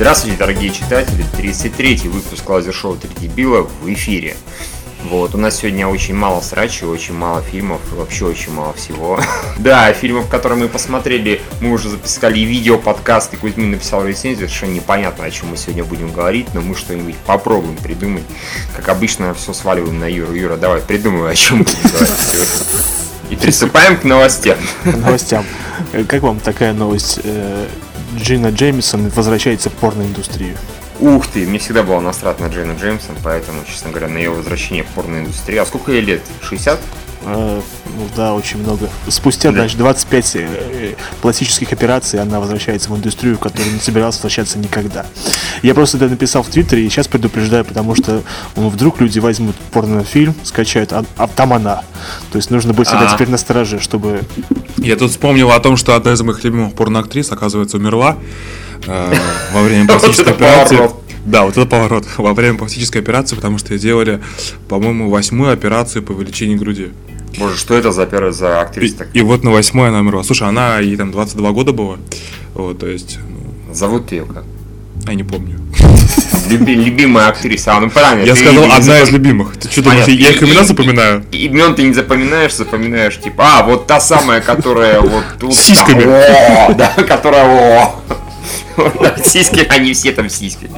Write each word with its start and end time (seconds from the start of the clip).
Здравствуйте, 0.00 0.38
дорогие 0.38 0.70
читатели. 0.70 1.26
33-й 1.36 2.08
выпуск 2.08 2.48
лазер-шоу 2.48 2.96
3 2.96 3.10
дебила 3.20 3.68
в 3.82 3.92
эфире. 3.92 4.34
Вот, 5.04 5.34
у 5.34 5.38
нас 5.38 5.58
сегодня 5.58 5.86
очень 5.86 6.14
мало 6.14 6.40
срачи, 6.40 6.84
очень 6.84 7.12
мало 7.12 7.42
фильмов, 7.42 7.82
вообще 7.92 8.24
очень 8.24 8.50
мало 8.50 8.72
всего. 8.72 9.20
да, 9.58 9.92
фильмов, 9.92 10.30
которые 10.30 10.58
мы 10.58 10.68
посмотрели, 10.68 11.42
мы 11.60 11.70
уже 11.70 11.90
записали 11.90 12.40
видео, 12.40 12.78
подкаст, 12.78 13.34
и 13.34 13.36
Кузьмин 13.36 13.72
написал 13.72 14.06
рецензию, 14.06 14.48
совершенно 14.48 14.72
непонятно, 14.72 15.26
о 15.26 15.30
чем 15.30 15.50
мы 15.50 15.58
сегодня 15.58 15.84
будем 15.84 16.10
говорить, 16.12 16.46
но 16.54 16.62
мы 16.62 16.74
что-нибудь 16.74 17.16
попробуем 17.26 17.76
придумать. 17.76 18.24
Как 18.74 18.88
обычно, 18.88 19.34
все 19.34 19.52
сваливаем 19.52 20.00
на 20.00 20.10
Юру. 20.10 20.32
Юра, 20.32 20.56
давай, 20.56 20.80
придумай, 20.80 21.30
о 21.30 21.34
чем 21.34 21.58
будем 21.58 21.90
говорить. 21.92 22.08
И 23.28 23.36
приступаем 23.36 23.98
к 23.98 24.04
новостям. 24.04 24.56
К 24.82 24.96
новостям. 24.96 25.44
Как 26.08 26.22
вам 26.22 26.40
такая 26.40 26.72
новость? 26.72 27.20
Джина 28.16 28.48
Джеймисон 28.48 29.08
возвращается 29.10 29.70
в 29.70 29.74
порноиндустрию. 29.74 30.56
Ух 30.98 31.26
ты, 31.28 31.46
мне 31.46 31.58
всегда 31.58 31.82
было 31.82 32.00
насрать 32.00 32.40
на 32.40 32.46
Джейна 32.46 32.72
Джеймсон, 32.72 33.16
поэтому, 33.22 33.64
честно 33.66 33.90
говоря, 33.90 34.08
на 34.08 34.18
ее 34.18 34.30
возвращение 34.30 34.84
в 34.84 34.88
порноиндустрию. 34.88 35.62
А 35.62 35.66
сколько 35.66 35.92
ей 35.92 36.02
лет? 36.02 36.22
60? 36.42 36.78
А, 37.22 37.62
ну 37.86 38.08
да, 38.16 38.34
очень 38.34 38.58
много. 38.58 38.88
Спустя, 39.08 39.50
да. 39.50 39.60
значит, 39.60 39.78
25 39.78 40.36
э, 40.36 40.94
пластических 41.20 41.72
операций 41.72 42.20
она 42.20 42.40
возвращается 42.40 42.90
в 42.90 42.96
индустрию, 42.96 43.36
в 43.36 43.40
которую 43.40 43.74
не 43.74 43.80
собиралась 43.80 44.16
возвращаться 44.16 44.58
никогда. 44.58 45.04
Я 45.62 45.74
просто 45.74 45.98
это 45.98 46.08
написал 46.08 46.42
в 46.42 46.48
Твиттере 46.48 46.86
и 46.86 46.88
сейчас 46.88 47.08
предупреждаю, 47.08 47.64
потому 47.64 47.94
что 47.94 48.22
ну, 48.56 48.68
вдруг 48.70 49.00
люди 49.00 49.18
возьмут 49.18 49.54
порнофильм, 49.72 50.34
скачают, 50.44 50.92
а, 50.92 51.04
а 51.16 51.28
там 51.28 51.52
она. 51.52 51.82
То 52.32 52.36
есть 52.36 52.50
нужно 52.50 52.72
быть 52.72 52.88
всегда 52.88 53.10
а. 53.10 53.14
теперь 53.14 53.28
на 53.28 53.36
стороже, 53.36 53.80
чтобы... 53.80 54.22
Я 54.78 54.96
тут 54.96 55.10
вспомнил 55.10 55.50
о 55.50 55.60
том, 55.60 55.76
что 55.76 55.94
одна 55.94 56.12
из 56.12 56.22
моих 56.22 56.42
любимых 56.42 56.74
порноактрис, 56.74 57.30
оказывается, 57.30 57.76
умерла 57.76 58.16
э, 58.86 59.14
во 59.52 59.62
время 59.62 59.86
пластической 59.88 60.32
операции. 60.32 60.90
Да, 61.24 61.44
вот 61.44 61.56
это 61.56 61.66
поворот. 61.66 62.06
Во 62.16 62.32
время 62.32 62.56
пластической 62.56 63.00
операции, 63.00 63.36
потому 63.36 63.58
что 63.58 63.78
делали, 63.78 64.22
по-моему, 64.68 65.10
восьмую 65.10 65.52
операцию 65.52 66.02
по 66.02 66.12
увеличению 66.12 66.58
груди. 66.58 66.90
Боже, 67.38 67.56
что 67.56 67.74
это 67.74 67.92
за, 67.92 68.06
первая 68.06 68.32
за 68.32 68.60
актриса? 68.60 69.06
И, 69.12 69.18
и 69.18 69.22
вот 69.22 69.44
на 69.44 69.50
восьмой 69.50 69.88
она 69.88 70.00
умерла. 70.00 70.22
Слушай, 70.22 70.48
она 70.48 70.78
ей 70.78 70.96
там 70.96 71.10
22 71.12 71.52
года 71.52 71.72
было. 71.72 71.98
Вот, 72.54 72.78
то 72.78 72.86
есть... 72.86 73.18
Ну... 73.18 73.74
Зовут 73.74 74.12
ее 74.12 74.24
как? 74.24 74.44
Я 75.06 75.14
не 75.14 75.24
помню. 75.24 75.58
Люби, 76.48 76.74
любимая 76.74 77.28
актриса. 77.28 77.76
А, 77.76 77.80
ну 77.80 77.90
правильно. 77.90 78.26
Я 78.26 78.34
сказал, 78.34 78.64
одна 78.64 78.80
запом... 78.80 79.02
из 79.02 79.10
любимых. 79.10 79.56
Ты 79.56 79.70
что 79.70 79.82
думаешь, 79.82 80.06
я 80.08 80.30
их 80.30 80.42
имена 80.42 80.64
запоминаю? 80.64 81.24
Имен 81.30 81.74
ты 81.74 81.84
не 81.84 81.92
запоминаешь, 81.92 82.54
запоминаешь, 82.54 83.20
типа, 83.20 83.58
а, 83.58 83.62
вот 83.62 83.86
та 83.86 84.00
самая, 84.00 84.40
которая 84.40 85.00
вот 85.00 85.24
тут. 85.38 85.54
С 85.54 85.58
сиськами. 85.60 86.04
Да, 86.74 86.88
которая 87.08 87.92
Сиськи, 89.24 89.66
они 89.68 89.92
все 89.92 90.12
там 90.12 90.28
сиськи. 90.28 90.70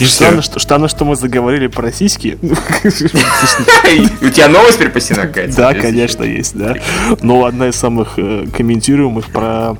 Не 0.00 0.06
странно, 0.06 0.42
что, 0.42 0.60
странно, 0.60 0.88
что 0.88 1.04
мы 1.04 1.16
заговорили 1.16 1.66
про 1.66 1.92
сиськи. 1.92 2.38
У 2.42 4.28
тебя 4.30 4.48
новость 4.48 4.78
припасена 4.78 5.26
какая-то? 5.26 5.56
Да, 5.56 5.74
конечно, 5.74 6.24
есть, 6.24 6.56
да. 6.56 6.76
Но 7.22 7.44
одна 7.44 7.68
из 7.68 7.76
самых 7.76 8.14
э, 8.18 8.46
комментируемых 8.56 9.26
про... 9.26 9.76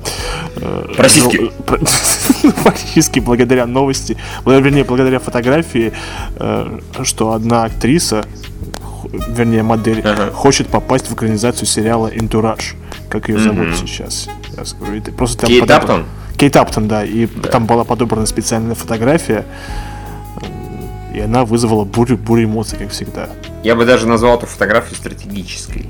Э, 0.57 0.85
про 0.95 1.09
сиськи. 1.09 1.51
Фактически 2.63 3.19
благодаря 3.25 3.65
новости, 3.65 4.17
вернее, 4.45 4.83
благодаря 4.83 5.19
фотографии, 5.19 5.93
э, 6.35 6.79
что 7.03 7.33
одна 7.33 7.63
актриса 7.63 8.25
вернее, 9.27 9.63
модель, 9.63 10.01
ага. 10.01 10.31
хочет 10.31 10.67
попасть 10.67 11.07
в 11.07 11.13
экранизацию 11.13 11.67
сериала 11.67 12.07
«Интураж». 12.07 12.75
Как 13.09 13.29
ее 13.29 13.39
зовут 13.39 13.67
mm-hmm. 13.67 13.87
сейчас? 13.87 14.29
Я 14.57 14.65
скажу. 14.65 15.01
Просто 15.17 15.39
там 15.39 15.49
Кейт 15.49 15.69
Аптон? 15.69 16.05
Кейт 16.41 16.55
Аптон, 16.55 16.87
да. 16.87 17.05
И 17.05 17.27
да. 17.27 17.49
там 17.49 17.67
была 17.67 17.83
подобрана 17.83 18.25
специальная 18.25 18.73
фотография. 18.73 19.45
И 21.13 21.19
она 21.19 21.45
вызвала 21.45 21.85
бурю, 21.85 22.17
бурю 22.17 22.45
эмоций, 22.45 22.79
как 22.79 22.89
всегда. 22.89 23.29
Я 23.61 23.75
бы 23.75 23.85
даже 23.85 24.07
назвал 24.07 24.39
эту 24.39 24.47
фотографию 24.47 24.95
стратегической. 24.95 25.85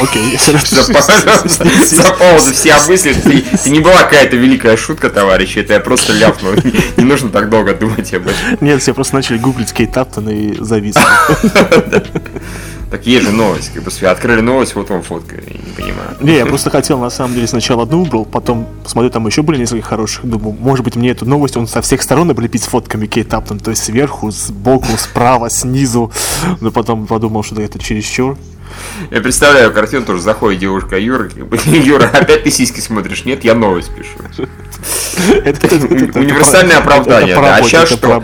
Окей, 0.00 0.38
За 0.72 2.12
поводу 2.18 2.52
все 2.52 2.74
мысли. 2.88 3.14
Это 3.52 3.70
не 3.70 3.80
была 3.80 4.02
какая-то 4.02 4.36
великая 4.36 4.76
шутка, 4.76 5.10
товарищи. 5.10 5.58
Это 5.58 5.74
я 5.74 5.80
просто 5.80 6.12
ляпнул. 6.12 6.52
Не 6.96 7.04
нужно 7.04 7.28
так 7.30 7.50
долго 7.50 7.74
думать 7.74 8.12
об 8.14 8.28
этом. 8.28 8.58
Нет, 8.60 8.80
все 8.82 8.94
просто 8.94 9.14
начали 9.16 9.38
гуглить 9.38 9.72
Кейт 9.72 9.96
Аптон 9.96 10.28
и 10.28 10.54
зависли. 10.62 11.02
Так 12.90 13.06
есть 13.06 13.24
же 13.24 13.32
новость, 13.32 13.72
как 13.72 13.84
бы 13.84 13.90
открыли 14.06 14.42
новость, 14.42 14.74
вот 14.74 14.90
вам 14.90 15.02
фотка, 15.02 15.36
я 15.36 15.40
не 15.40 15.72
понимаю. 15.74 16.14
Не, 16.20 16.36
я 16.36 16.44
просто 16.44 16.68
хотел, 16.68 16.98
на 16.98 17.08
самом 17.08 17.34
деле, 17.34 17.46
сначала 17.46 17.84
одну 17.84 18.02
убрал, 18.02 18.26
потом 18.26 18.68
посмотрю, 18.84 19.08
там 19.08 19.26
еще 19.26 19.40
были 19.40 19.56
несколько 19.56 19.88
хороших, 19.88 20.26
думаю, 20.26 20.54
может 20.60 20.84
быть, 20.84 20.94
мне 20.94 21.08
эту 21.08 21.24
новость 21.24 21.56
он 21.56 21.66
со 21.66 21.80
всех 21.80 22.02
сторон 22.02 22.28
облепить 22.28 22.64
с 22.64 22.66
фотками 22.66 23.06
Кейт 23.06 23.32
Аптон, 23.32 23.60
то 23.60 23.70
есть 23.70 23.82
сверху, 23.82 24.30
сбоку, 24.30 24.98
справа, 24.98 25.48
снизу, 25.48 26.12
но 26.60 26.70
потом 26.70 27.06
подумал, 27.06 27.42
что 27.42 27.62
это 27.62 27.78
чересчур. 27.78 28.36
Я 29.10 29.20
представляю 29.20 29.72
картину, 29.72 30.04
тоже 30.04 30.22
заходит 30.22 30.60
девушка 30.60 30.98
Юра, 30.98 31.28
Юра, 31.66 32.10
опять 32.12 32.44
ты 32.44 32.50
сиськи 32.50 32.80
смотришь? 32.80 33.24
Нет, 33.24 33.44
я 33.44 33.54
новость 33.54 33.90
пишу. 33.94 34.18
Универсальное 36.18 36.78
оправдание. 36.78 37.36
А 37.36 37.62
сейчас 37.62 37.90
что? 37.90 38.20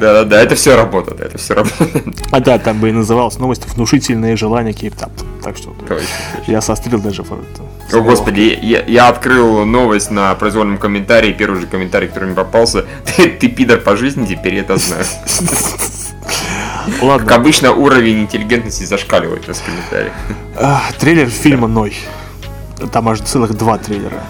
Да, 0.00 0.12
да, 0.14 0.24
да, 0.24 0.42
это 0.42 0.54
все 0.54 0.76
работает, 0.76 1.20
это 1.20 1.36
все 1.36 1.54
работает. 1.54 2.06
А 2.30 2.40
да, 2.40 2.58
там 2.58 2.80
бы 2.80 2.88
и 2.88 2.92
называлась 2.92 3.38
новость 3.38 3.66
«Внушительные 3.66 4.34
желания 4.34 4.72
Кейптап». 4.72 5.10
Так 5.42 5.58
что 5.58 5.74
точно, 5.86 6.06
я 6.46 6.62
сострил 6.62 7.00
даже. 7.00 7.22
О, 7.22 8.00
господи, 8.00 8.58
я, 8.62 8.82
я 8.86 9.08
открыл 9.08 9.66
новость 9.66 10.10
на 10.10 10.34
произвольном 10.36 10.78
комментарии, 10.78 11.32
первый 11.32 11.60
же 11.60 11.66
комментарий, 11.66 12.08
который 12.08 12.26
мне 12.26 12.34
попался. 12.34 12.86
Ты, 13.16 13.28
ты 13.30 13.48
пидор 13.48 13.78
по 13.78 13.96
жизни, 13.96 14.24
теперь 14.24 14.54
я 14.54 14.60
это 14.60 14.76
знаю. 14.76 15.04
Ладно. 17.00 17.26
Как 17.26 17.38
обычно, 17.38 17.72
уровень 17.72 18.22
интеллигентности 18.22 18.84
зашкаливает 18.84 19.44
в 19.44 19.64
комментариях. 19.64 20.12
Трейлер 20.98 21.28
фильма 21.28 21.68
«Ной». 21.68 21.96
Там 22.92 23.08
аж 23.08 23.20
целых 23.20 23.54
два 23.54 23.78
трейлера. 23.78 24.22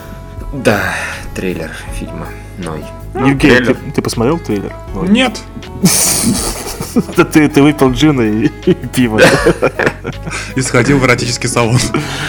Да, 0.53 0.95
трейлер 1.35 1.71
фильма 1.99 2.27
«Ной». 2.59 2.85
Евгений, 3.15 3.67
ты, 3.67 3.75
ты 3.75 4.03
посмотрел 4.03 4.39
трейлер? 4.39 4.73
Ой. 4.95 5.09
Нет. 5.09 5.41
ты, 7.17 7.49
ты 7.49 7.63
выпил 7.63 7.91
джина 7.91 8.23
и, 8.23 8.47
и 8.67 8.75
пиво. 8.75 9.21
И 10.57 10.63
сходил 10.63 10.99
в 10.99 11.05
эротический 11.05 11.49
салон. 11.49 11.79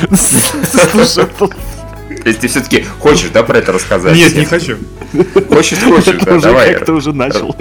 Слушай, 0.09 1.25
то 1.37 2.29
есть 2.29 2.39
ты 2.39 2.47
все-таки 2.47 2.85
хочешь, 2.99 3.29
да, 3.33 3.43
про 3.43 3.57
это 3.57 3.71
рассказать? 3.71 4.15
Нет, 4.15 4.35
не 4.35 4.45
хочу. 4.45 4.77
Хочешь, 5.49 5.79
хочешь, 5.79 6.21
да, 6.23 6.39
давай. 6.39 6.73
Как 6.73 6.85
ты 6.85 6.91
уже 6.91 7.13
начал. 7.13 7.55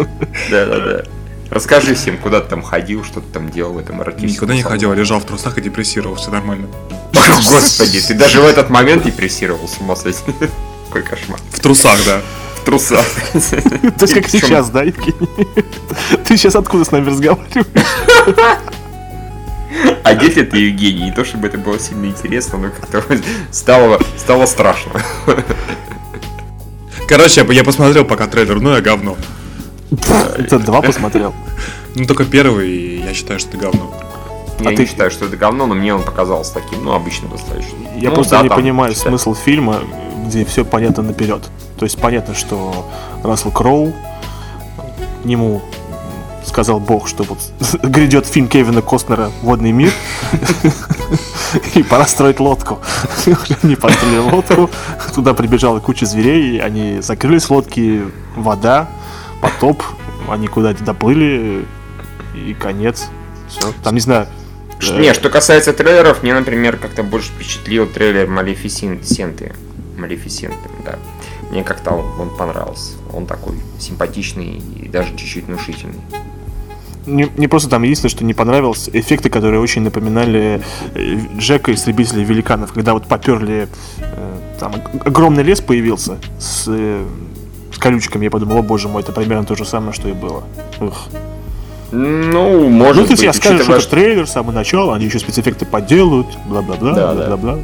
Да, 0.51 0.67
да, 0.67 0.81
да. 0.81 1.03
Расскажи 1.51 1.95
всем, 1.95 2.17
куда 2.19 2.41
ты 2.41 2.49
там 2.49 2.63
ходил, 2.63 3.05
что 3.05 3.21
ты 3.21 3.27
там 3.33 3.51
делал 3.51 3.73
в 3.73 3.79
этом 3.79 4.03
эротическом 4.03 4.49
Никуда 4.49 4.55
не 4.55 4.63
ходил, 4.63 4.93
лежал 4.93 5.21
в 5.21 5.25
трусах 5.25 5.59
и 5.59 5.61
депрессировал, 5.61 6.17
все 6.17 6.31
нормально. 6.31 6.69
Господи, 7.13 8.01
ты 8.01 8.15
даже 8.15 8.41
в 8.41 8.47
этот 8.47 8.71
момент 8.71 9.05
депрессировал, 9.05 9.69
с 9.69 9.79
ума 9.79 9.97
сойти. 9.97 10.21
Какой 10.87 11.03
кошмар. 11.03 11.41
В 11.53 11.61
трусах, 11.61 11.99
да 12.05 12.21
трусах. 12.71 13.07
То 13.33 14.03
есть 14.03 14.15
как 14.15 14.29
сейчас, 14.29 14.71
да, 14.71 14.83
Евгений? 14.83 15.29
Ты 16.25 16.37
сейчас 16.37 16.55
откуда 16.55 16.85
с 16.85 16.91
нами 16.93 17.09
разговариваешь? 17.09 17.67
А 20.03 20.13
если 20.13 20.43
ты 20.43 20.59
Евгений, 20.59 21.05
не 21.05 21.13
то 21.13 21.25
чтобы 21.25 21.49
это 21.49 21.59
было 21.59 21.79
сильно 21.79 22.07
интересно, 22.07 22.59
но 22.59 22.71
как-то 22.71 23.05
стало, 23.51 24.01
стало 24.17 24.47
страшно. 24.47 25.01
Короче, 27.09 27.47
я 27.51 27.65
посмотрел 27.65 28.05
пока 28.05 28.27
трейлер, 28.27 28.61
ну 28.61 28.75
я 28.75 28.81
говно. 28.81 29.17
Ты 30.49 30.59
два 30.59 30.83
посмотрел? 30.83 31.35
Ну 31.95 32.05
только 32.05 32.25
первый, 32.25 33.01
я 33.01 33.13
считаю, 33.13 33.41
что 33.41 33.51
это 33.51 33.59
говно. 33.59 33.93
Я 34.61 34.69
а 34.69 34.71
не 34.73 34.77
ты 34.77 34.87
считаю, 34.87 35.11
что 35.11 35.25
это 35.25 35.37
говно, 35.37 35.67
но 35.67 35.75
мне 35.75 35.95
он 35.95 36.03
показался 36.03 36.55
таким, 36.55 36.85
ну, 36.85 36.93
обычным 36.93 37.31
достаточно. 37.31 37.77
Я 37.97 38.11
ну, 38.11 38.17
просто 38.17 38.37
да, 38.37 38.43
не 38.43 38.51
понимаю 38.51 38.95
смысл 38.95 39.35
фильма, 39.35 39.81
где 40.27 40.45
все 40.45 40.65
понятно 40.65 41.03
наперед. 41.03 41.43
То 41.79 41.85
есть 41.85 41.99
понятно, 41.99 42.35
что 42.35 42.87
Рассел 43.25 43.51
Кроу, 43.51 43.95
ему 45.25 45.63
сказал 46.45 46.79
Бог, 46.79 47.09
что 47.09 47.25
вот 47.25 47.39
грядет 47.83 48.27
фильм 48.27 48.49
Кевина 48.49 48.83
Костнера 48.83 49.31
«Водный 49.43 49.73
мир», 49.73 49.93
и 51.75 51.83
пора 51.83 52.07
строить 52.07 52.41
лодку. 52.41 52.81
Они 53.63 53.77
построили 53.77 54.19
лодку, 54.19 54.71
туда 55.15 55.33
прибежала 55.33 55.81
куча 55.81 56.07
зверей, 56.07 56.61
они 56.61 57.01
закрылись 57.01 57.45
в 57.45 57.51
лодке, 57.51 58.03
вода, 58.37 58.89
потоп, 59.41 59.83
они 60.29 60.49
куда-то 60.49 60.85
доплыли, 60.85 61.65
и 62.35 62.55
конец. 62.55 63.09
Все. 63.49 63.73
Там, 63.83 63.95
не 63.95 64.01
знаю, 64.01 64.27
не, 64.89 65.13
что 65.13 65.29
касается 65.29 65.73
трейлеров, 65.73 66.23
мне, 66.23 66.35
например, 66.35 66.79
как-то 66.79 67.03
больше 67.03 67.31
впечатлил 67.33 67.87
трейлер 67.87 68.27
Малефисенты. 68.27 69.53
Малефисенты, 69.99 70.71
да. 70.85 70.99
Мне 71.51 71.65
как-то 71.65 71.91
он 71.91 72.35
понравился. 72.37 72.93
Он 73.13 73.27
такой 73.27 73.57
симпатичный 73.79 74.63
и 74.77 74.89
даже 74.89 75.15
чуть-чуть 75.17 75.47
внушительный. 75.47 76.01
Не, 77.07 77.29
не 77.37 77.49
просто 77.49 77.69
там 77.69 77.83
единственное, 77.83 78.11
что 78.11 78.25
не 78.25 78.35
понравилось, 78.35 78.89
эффекты, 78.93 79.31
которые 79.31 79.61
очень 79.61 79.83
напоминали 79.83 80.63
э, 80.95 81.19
Джека 81.39 81.73
истребителей 81.73 82.25
великанов, 82.25 82.73
когда 82.73 82.93
вот 82.93 83.07
поперли, 83.07 83.69
э, 83.99 84.37
там 84.61 84.75
огромный 85.05 85.43
лес 85.43 85.61
появился 85.61 86.19
с, 86.39 86.67
э, 86.69 87.05
колючками, 87.79 88.25
я 88.25 88.31
подумал, 88.31 88.59
о 88.59 88.63
боже 88.63 88.89
мой, 88.89 89.03
это 89.03 89.13
примерно 89.13 89.45
то 89.45 89.55
же 89.55 89.65
самое, 89.65 89.93
что 89.93 90.09
и 90.09 90.13
было. 90.13 90.43
Ух. 90.81 91.09
Ну, 91.93 92.69
может 92.69 93.03
ну, 93.03 93.17
ты 93.17 93.17
быть, 93.17 93.35
скажешь, 93.35 93.63
что 93.63 93.75
это 93.75 93.89
трейлер 93.89 94.27
с 94.27 94.33
самого 94.33 94.53
начала, 94.53 94.95
они 94.95 95.07
еще 95.07 95.19
спецэффекты 95.19 95.67
поделают, 95.67 96.29
бла-бла-бла, 96.47 96.93
Да, 96.93 97.15
да. 97.15 97.27
бла-бла-бла. 97.27 97.59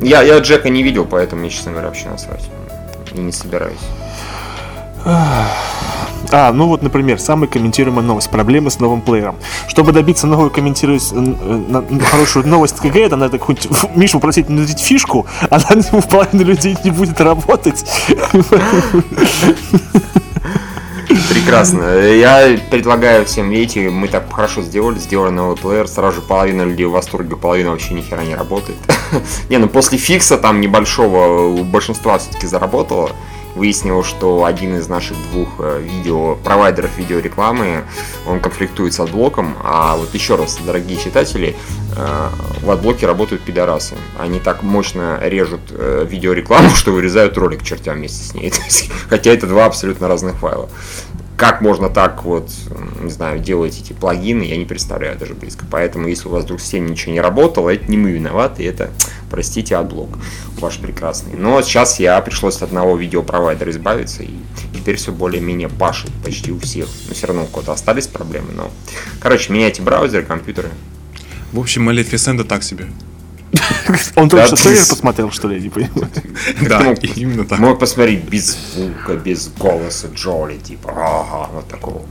Я, 0.00 0.22
я 0.22 0.38
Джека 0.38 0.68
не 0.68 0.82
видел, 0.82 1.04
поэтому 1.04 1.44
я, 1.44 1.50
честно 1.50 1.72
говоря, 1.72 1.88
вообще 1.88 2.08
насрать. 2.08 2.48
И 3.12 3.18
не 3.18 3.32
собираюсь. 3.32 3.80
А, 5.04 6.52
ну 6.52 6.66
вот, 6.66 6.82
например, 6.82 7.20
самая 7.20 7.48
комментируемая 7.48 8.04
новость. 8.04 8.30
Проблемы 8.30 8.70
с 8.70 8.80
новым 8.80 9.02
плеером. 9.02 9.36
Чтобы 9.68 9.92
добиться 9.92 10.26
новую 10.26 10.50
комментируемость, 10.50 11.12
э, 11.14 12.00
хорошую 12.10 12.46
новость 12.48 12.80
какая-то, 12.80 13.16
надо 13.16 13.38
хоть 13.38 13.68
Мишу 13.94 14.18
попросить 14.18 14.48
надеть 14.48 14.80
фишку, 14.80 15.26
а 15.50 15.58
на 15.58 15.74
нему 15.74 16.02
половина 16.02 16.42
людей 16.42 16.76
не 16.82 16.90
будет 16.90 17.20
работать. 17.20 17.84
Прекрасно. 21.28 22.00
Я 22.00 22.58
предлагаю 22.70 23.24
всем, 23.26 23.50
видите, 23.50 23.90
мы 23.90 24.08
так 24.08 24.32
хорошо 24.32 24.62
сделали, 24.62 24.98
сделали 24.98 25.30
новый 25.30 25.56
плеер, 25.56 25.86
сразу 25.86 26.16
же 26.16 26.22
половина 26.22 26.62
людей 26.62 26.86
в 26.86 26.90
восторге, 26.90 27.36
половина 27.36 27.70
вообще 27.70 27.94
ни 27.94 28.00
хера 28.00 28.24
не 28.24 28.34
работает. 28.34 28.78
Не, 29.48 29.58
ну 29.58 29.68
после 29.68 29.98
фикса 29.98 30.38
там 30.38 30.60
небольшого 30.60 31.46
у 31.46 31.62
большинства 31.64 32.18
все-таки 32.18 32.46
заработало. 32.46 33.10
Выяснилось, 33.54 34.06
что 34.06 34.44
один 34.44 34.76
из 34.76 34.88
наших 34.88 35.16
двух 35.30 35.48
э, 35.60 35.80
видео, 35.80 36.34
провайдеров 36.36 36.96
видеорекламы, 36.98 37.84
он 38.26 38.40
конфликтует 38.40 38.94
с 38.94 39.00
отблоком, 39.00 39.56
а 39.62 39.96
вот 39.96 40.12
еще 40.12 40.34
раз, 40.34 40.58
дорогие 40.64 40.98
читатели, 40.98 41.54
э, 41.96 42.28
в 42.62 42.70
AdBlock 42.70 43.01
е 43.01 43.06
работают 43.06 43.42
пидорасы. 43.42 43.94
Они 44.18 44.40
так 44.40 44.62
мощно 44.62 45.20
режут 45.22 45.60
э, 45.70 46.04
видеорекламу, 46.08 46.70
что 46.74 46.90
вырезают 46.90 47.38
ролик 47.38 47.58
к 47.58 47.62
чертям 47.62 47.96
вместе 47.96 48.24
с 48.24 48.34
ней. 48.34 48.52
Хотя 49.08 49.30
это 49.30 49.46
два 49.46 49.66
абсолютно 49.66 50.08
разных 50.08 50.36
файла. 50.36 50.68
Как 51.36 51.60
можно 51.60 51.88
так 51.88 52.24
вот, 52.24 52.50
не 53.02 53.10
знаю, 53.10 53.40
делать 53.40 53.80
эти 53.80 53.92
плагины, 53.92 54.42
я 54.42 54.56
не 54.56 54.64
представляю 54.64 55.18
даже 55.18 55.34
близко. 55.34 55.64
Поэтому, 55.68 56.06
если 56.06 56.28
у 56.28 56.30
вас 56.30 56.44
вдруг 56.44 56.60
в 56.60 56.62
системе 56.62 56.90
ничего 56.90 57.12
не 57.12 57.20
работало, 57.20 57.70
это 57.70 57.90
не 57.90 57.96
мы 57.96 58.12
виноваты, 58.12 58.66
это, 58.66 58.90
простите, 59.30 59.76
AdBlock 59.76 60.10
ваш 60.60 60.78
прекрасный. 60.78 61.34
Но 61.34 61.60
сейчас 61.62 61.98
я 62.00 62.20
пришлось 62.20 62.56
от 62.56 62.64
одного 62.64 62.96
видеопровайдера 62.96 63.70
избавиться, 63.70 64.22
и 64.22 64.30
теперь 64.74 64.96
все 64.96 65.12
более-менее 65.12 65.68
пашет 65.68 66.10
почти 66.24 66.52
у 66.52 66.58
всех. 66.58 66.88
Но 67.08 67.14
все 67.14 67.26
равно 67.26 67.44
у 67.44 67.46
кого-то 67.46 67.72
остались 67.72 68.06
проблемы, 68.06 68.52
но... 68.56 68.70
Короче, 69.20 69.52
меняйте 69.52 69.82
браузеры, 69.82 70.24
компьютеры. 70.24 70.70
В 71.52 71.58
общем, 71.58 71.82
Малефисента 71.82 72.44
так 72.44 72.62
себе. 72.62 72.86
Он 74.16 74.28
только 74.28 74.46
что 74.46 74.56
трейлер 74.56 74.86
посмотрел, 74.88 75.30
что 75.30 75.48
ли, 75.48 75.56
я 75.56 75.62
не 75.62 75.68
понимаю. 75.68 76.10
Да, 76.68 76.94
именно 77.16 77.44
так. 77.44 77.58
Мог 77.58 77.78
посмотреть 77.78 78.24
без 78.24 78.56
звука, 78.74 79.14
без 79.14 79.48
голоса 79.48 80.08
Джоли, 80.08 80.58
типа, 80.58 80.90
ага, 80.90 81.50
вот 81.52 81.68
такого. 81.68 82.02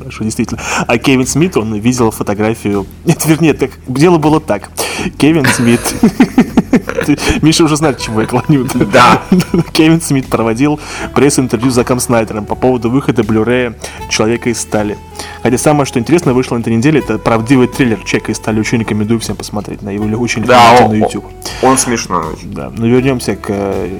Хорошо, 0.00 0.24
действительно. 0.24 0.58
А 0.86 0.96
Кевин 0.96 1.26
Смит, 1.26 1.58
он 1.58 1.74
видел 1.74 2.10
фотографию... 2.10 2.86
Нет, 3.04 3.24
вернее, 3.26 3.52
так, 3.52 3.72
дело 3.86 4.16
было 4.16 4.40
так. 4.40 4.70
Кевин 5.18 5.44
Смит... 5.44 5.80
Миша 7.42 7.64
уже 7.64 7.76
знает, 7.76 7.98
чему 7.98 8.22
я 8.22 8.26
клоню. 8.26 8.66
Да. 8.92 9.22
Кевин 9.72 10.00
Смит 10.00 10.26
проводил 10.26 10.80
пресс-интервью 11.14 11.70
с 11.70 11.74
Заком 11.74 12.00
Снайдером 12.00 12.46
по 12.46 12.54
поводу 12.54 12.88
выхода 12.88 13.20
Blu-ray 13.20 13.74
«Человека 14.08 14.48
из 14.48 14.60
стали». 14.60 14.96
Хотя 15.42 15.58
самое, 15.58 15.84
что 15.84 15.98
интересно, 15.98 16.32
вышло 16.32 16.56
на 16.56 16.60
этой 16.60 16.74
неделе, 16.74 17.00
это 17.00 17.18
правдивый 17.18 17.68
трейлер 17.68 17.98
«Человека 17.98 18.32
из 18.32 18.38
стали». 18.38 18.58
Очень 18.58 18.78
рекомендую 18.78 19.20
всем 19.20 19.36
посмотреть 19.36 19.82
на 19.82 19.90
его 19.90 20.06
очень 20.18 20.44
Да, 20.44 20.78
он, 20.80 20.92
на 20.92 20.94
YouTube. 20.94 21.26
он 21.62 21.76
смешной 21.76 22.32
очень. 22.32 22.52
Да, 22.54 22.72
но 22.74 22.86
вернемся 22.86 23.36
к, 23.36 23.46
э, 23.48 23.98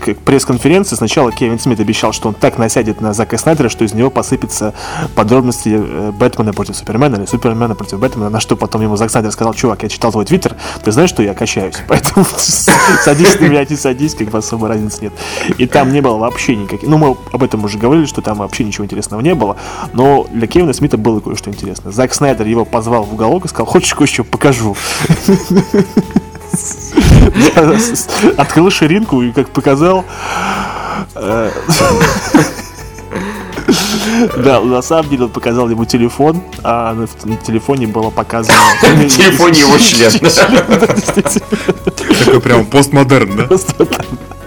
к 0.00 0.14
пресс-конференции. 0.16 0.96
Сначала 0.96 1.30
Кевин 1.30 1.58
Смит 1.58 1.80
обещал, 1.80 2.12
что 2.12 2.28
он 2.28 2.34
так 2.34 2.58
насядет 2.58 3.00
на 3.00 3.12
Зака 3.12 3.38
Снайдера, 3.38 3.68
что 3.68 3.84
из 3.84 3.94
него 3.94 4.10
посыпятся 4.10 4.74
подробности 5.14 5.70
э, 5.72 6.12
Бэтмена 6.12 6.52
против 6.52 6.76
Супермена 6.76 7.16
или 7.16 7.26
Супермена 7.26 7.74
против 7.74 8.00
Бэтмена, 8.00 8.30
на 8.30 8.40
что 8.40 8.56
потом 8.56 8.82
ему 8.82 8.96
Зак 8.96 9.10
Снайдер 9.10 9.30
сказал, 9.30 9.54
чувак, 9.54 9.82
я 9.82 9.88
читал 9.88 10.10
твой 10.10 10.24
твиттер, 10.24 10.56
ты 10.82 10.92
знаешь, 10.92 11.10
что 11.10 11.22
я 11.22 11.34
качаюсь, 11.34 11.76
поэтому 11.88 12.24
садись 12.36 13.38
на 13.40 13.44
меня, 13.44 13.64
не 13.64 13.76
садись, 13.76 14.14
как 14.14 14.28
бы 14.28 14.38
особо 14.38 14.68
разницы 14.68 15.04
нет. 15.04 15.12
И 15.58 15.66
там 15.66 15.92
не 15.92 16.00
было 16.00 16.16
вообще 16.16 16.56
никаких... 16.56 16.88
Ну, 16.88 16.98
мы 16.98 17.16
об 17.32 17.42
этом 17.42 17.64
уже 17.64 17.78
говорили, 17.78 18.06
что 18.06 18.22
там 18.22 18.38
вообще 18.38 18.64
ничего 18.64 18.84
интересного 18.84 19.20
не 19.20 19.34
было, 19.34 19.56
но 19.92 20.26
для 20.32 20.46
Кевина 20.46 20.72
Смита 20.72 20.96
было 20.96 21.20
кое-что 21.20 21.50
интересное. 21.50 21.92
Зак 21.92 22.14
Снайдер 22.14 22.46
его 22.46 22.64
позвал 22.64 23.04
в 23.04 23.12
уголок 23.12 23.44
и 23.44 23.48
сказал, 23.48 23.66
хочешь 23.66 23.94
кое-что 23.94 24.24
покажу? 24.24 24.76
Открыл 28.36 28.70
ширинку 28.70 29.22
и, 29.22 29.32
как 29.32 29.50
показал... 29.50 30.04
э, 31.14 31.50
Да, 34.36 34.60
на 34.60 34.82
самом 34.82 35.08
деле 35.08 35.24
он 35.24 35.30
показал 35.30 35.68
ему 35.70 35.84
телефон, 35.84 36.42
а 36.62 36.94
на 36.94 37.06
на 37.24 37.36
телефоне 37.36 37.86
было 37.86 38.10
показано... 38.10 38.56
На 38.82 39.08
телефоне 39.08 39.60
его 39.60 39.78
член. 39.78 40.10
Такой 42.18 42.40
прям 42.40 42.66
постмодерн, 42.66 43.36
да? 43.36 43.48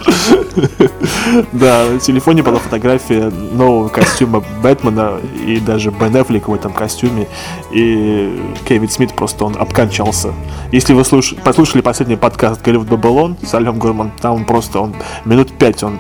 Да, 1.53 1.85
на 1.89 1.99
телефоне 1.99 2.43
была 2.43 2.59
фотография 2.59 3.29
нового 3.29 3.89
костюма 3.89 4.43
Бэтмена 4.61 5.19
и 5.45 5.59
даже 5.59 5.91
Бен 5.91 6.15
Аффлек 6.15 6.47
в 6.47 6.53
этом 6.53 6.73
костюме. 6.73 7.27
И 7.71 8.41
Кевин 8.67 8.89
Смит 8.89 9.13
просто 9.13 9.45
он 9.45 9.55
обкончался. 9.57 10.33
Если 10.71 10.93
вы 10.93 11.01
слуш- 11.01 11.39
послушали 11.41 11.81
последний 11.81 12.15
подкаст 12.15 12.61
Голливуд 12.61 12.87
Бабилон 12.87 13.37
с 13.41 13.53
Альфом 13.53 13.79
Гурман, 13.79 14.11
там 14.21 14.45
просто 14.45 14.79
он 14.79 14.95
минут 15.25 15.53
пять 15.57 15.83
он 15.83 15.99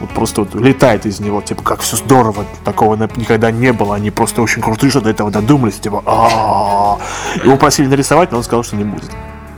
вот 0.00 0.10
просто 0.10 0.40
вот 0.42 0.54
летает 0.56 1.06
из 1.06 1.20
него, 1.20 1.40
типа, 1.40 1.62
как 1.62 1.80
все 1.80 1.96
здорово, 1.96 2.44
такого 2.64 2.96
никогда 2.96 3.52
не 3.52 3.72
было, 3.72 3.94
они 3.94 4.10
просто 4.10 4.42
очень 4.42 4.60
крутые, 4.60 4.90
что 4.90 5.00
до 5.00 5.10
этого 5.10 5.30
додумались, 5.30 5.76
типа, 5.76 6.02
а 6.04 6.98
Его 7.44 7.56
просили 7.56 7.86
нарисовать, 7.86 8.32
но 8.32 8.38
он 8.38 8.44
сказал, 8.44 8.64
что 8.64 8.74
не 8.74 8.84
будет. 8.84 9.10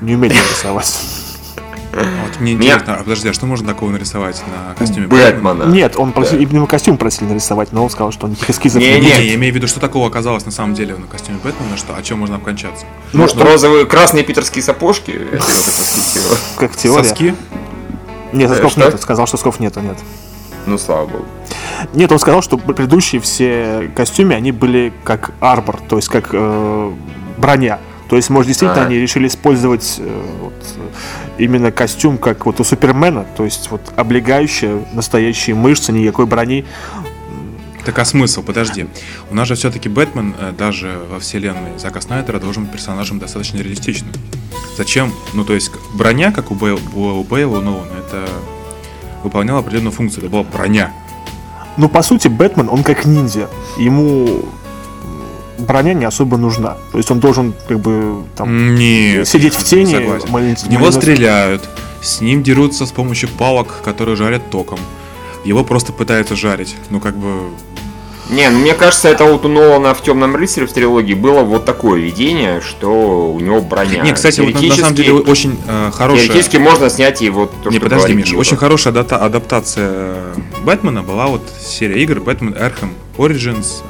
Не 0.03 0.17
умеет 0.17 0.35
рисовать. 0.35 1.24
Вот 1.97 2.41
мне 2.41 2.53
интересно, 2.53 2.95
а 2.95 3.03
подожди, 3.03 3.29
а 3.29 3.33
что 3.33 3.47
можно 3.47 3.69
такого 3.69 3.91
нарисовать 3.91 4.43
на 4.47 4.75
костюме 4.75 5.07
Бэтмена. 5.07 5.65
Нет, 5.65 5.97
он 5.97 6.13
просил, 6.13 6.39
именно 6.39 6.67
костюм 6.67 6.97
просили 6.97 7.29
нарисовать, 7.29 7.73
но 7.73 7.85
он 7.85 7.91
сказал, 7.91 8.13
что 8.13 8.29
никаких 8.29 8.51
эскизов 8.57 8.81
Не, 8.81 8.95
не 8.95 9.01
Не, 9.01 9.07
Нет. 9.07 9.19
не, 9.19 9.27
я 9.27 9.35
имею 9.35 9.53
в 9.53 9.57
виду, 9.57 9.67
что 9.67 9.81
такого 9.81 10.07
оказалось 10.07 10.45
на 10.45 10.53
самом 10.53 10.75
деле 10.75 10.97
на 10.97 11.07
костюме 11.07 11.39
Бэтмена, 11.43 11.77
что, 11.77 11.95
о 11.97 12.03
чем 12.03 12.19
можно 12.21 12.37
обкончаться? 12.37 12.87
Может, 13.13 13.41
розовые, 13.41 13.87
красные 13.87 14.25
питерские 14.25 14.63
сапожки? 14.63 15.13
Это 15.33 15.45
как 16.57 16.77
теория. 16.77 17.09
Соски? 17.09 17.35
Нет, 18.33 18.51
сосков 18.51 18.73
что? 18.73 18.81
нет, 18.81 19.01
сказал, 19.01 19.27
что 19.27 19.37
сосков 19.37 19.61
нету, 19.61 19.81
нет. 19.81 19.97
Ну, 20.67 20.79
слава 20.79 21.07
богу. 21.07 21.25
Нет, 21.93 22.11
он 22.11 22.19
сказал, 22.19 22.43
что 22.43 22.57
предыдущие 22.57 23.21
все 23.21 23.91
костюмы, 23.95 24.35
они 24.35 24.53
были 24.53 24.93
как 25.05 25.33
арбор, 25.41 25.81
то 25.89 25.97
есть 25.97 26.09
как 26.09 26.31
э, 26.33 26.93
броня. 27.37 27.79
То 28.09 28.17
есть, 28.17 28.31
может, 28.31 28.49
действительно, 28.49 28.83
А. 28.83 28.87
они 28.87 28.97
решили 28.97 29.29
использовать 29.29 29.97
э, 29.99 30.23
вот, 30.41 30.53
э, 30.77 31.43
именно 31.43 31.73
костюм, 31.73 32.19
как 32.19 32.47
вот 32.47 32.61
у 32.61 32.65
Супермена, 32.65 33.25
то 33.37 33.45
есть 33.45 33.71
вот 33.71 33.81
облегающие 33.97 34.85
настоящие 34.93 35.57
мышцы, 35.57 35.93
никакой 35.93 36.27
брони. 36.27 36.65
Так 37.85 37.99
а 37.99 38.05
смысл? 38.05 38.43
Подожди. 38.43 38.87
У 39.31 39.35
нас 39.35 39.47
же 39.49 39.55
все-таки 39.57 39.89
Бэтмен, 39.89 40.35
э, 40.39 40.53
даже 40.57 41.01
во 41.11 41.19
вселенной 41.19 41.79
Зака 41.79 42.01
Снайдера, 42.01 42.39
должен 42.39 42.65
быть 42.65 42.73
персонажем 42.73 43.19
достаточно 43.19 43.59
реалистичным. 43.59 44.13
Зачем? 44.77 45.13
Ну, 45.35 45.45
то 45.45 45.55
есть, 45.55 45.71
броня, 45.95 46.33
как 46.33 46.51
у, 46.51 46.55
Бейл, 46.55 46.81
у 46.95 47.23
Бейла, 47.25 47.59
у 47.59 47.61
Нолана, 47.61 47.93
это 48.07 48.29
выполняла 49.23 49.61
определенную 49.61 49.93
функцию. 49.93 50.25
Это 50.25 50.31
была 50.31 50.43
броня. 50.45 50.93
Ну, 51.77 51.89
по 51.89 52.03
сути, 52.03 52.29
Бэтмен, 52.29 52.69
он 52.69 52.85
как 52.85 53.05
ниндзя. 53.05 53.49
Ему 53.79 54.45
броня 55.59 55.95
не 55.95 56.05
особо 56.05 56.37
нужна. 56.37 56.77
То 56.93 56.99
есть 56.99 57.11
он 57.11 57.21
должен 57.21 57.55
как 57.69 57.81
бы 57.81 58.23
там 58.37 58.75
Нет. 58.77 59.27
сидеть 59.29 59.55
в 59.55 59.63
тени. 59.65 59.93
согласен. 59.93 60.29
малин- 60.31 60.57
В 60.57 60.69
него 60.71 60.87
малинос- 60.87 60.93
стреляют, 60.93 61.69
с 62.03 62.21
ним 62.21 62.43
дерутся 62.43 62.87
с 62.87 62.93
помощью 62.93 63.29
палок, 63.29 63.81
которые 63.85 64.17
жарят 64.17 64.51
током. 64.51 64.79
Его 65.45 65.63
просто 65.65 65.93
пытаются 65.93 66.37
жарить. 66.37 66.75
Ну, 66.91 67.01
как 67.01 67.17
бы... 67.17 67.51
Не, 68.31 68.49
ну, 68.49 68.59
мне 68.61 68.73
кажется, 68.73 69.09
это 69.11 69.25
вот 69.27 69.45
у 69.45 69.49
Нолана 69.49 69.93
в 69.93 70.03
Темном 70.03 70.35
рыцаре 70.35 70.67
в 70.67 70.73
трилогии 70.73 71.13
было 71.13 71.41
вот 71.43 71.67
такое 71.67 72.01
видение, 72.01 72.63
что 72.63 73.31
у 73.31 73.39
него 73.39 73.61
броня. 73.61 74.03
Не, 74.03 74.13
кстати, 74.15 74.41
вот 74.41 74.55
на, 74.55 74.63
на 74.69 74.75
самом 74.75 74.95
деле 74.95 75.13
очень 75.13 75.59
э, 75.69 75.91
хорошая... 75.93 76.29
Теоретически 76.29 76.57
можно 76.57 76.89
снять 76.89 77.21
и 77.21 77.29
вот 77.29 77.53
то, 77.63 77.69
Не, 77.69 77.77
что 77.77 77.85
подожди, 77.85 78.07
говорит 78.15 78.17
Миша, 78.27 78.37
очень 78.39 78.57
хорошая 78.57 78.95
адапта- 78.95 79.19
адаптация 79.19 80.15
Бэтмена 80.65 81.03
была 81.03 81.27
вот 81.27 81.43
серия 81.63 82.03
игр 82.03 82.21
Бэтмен 82.21 82.55
Arkham 82.55 82.93
Origins, 83.19 83.83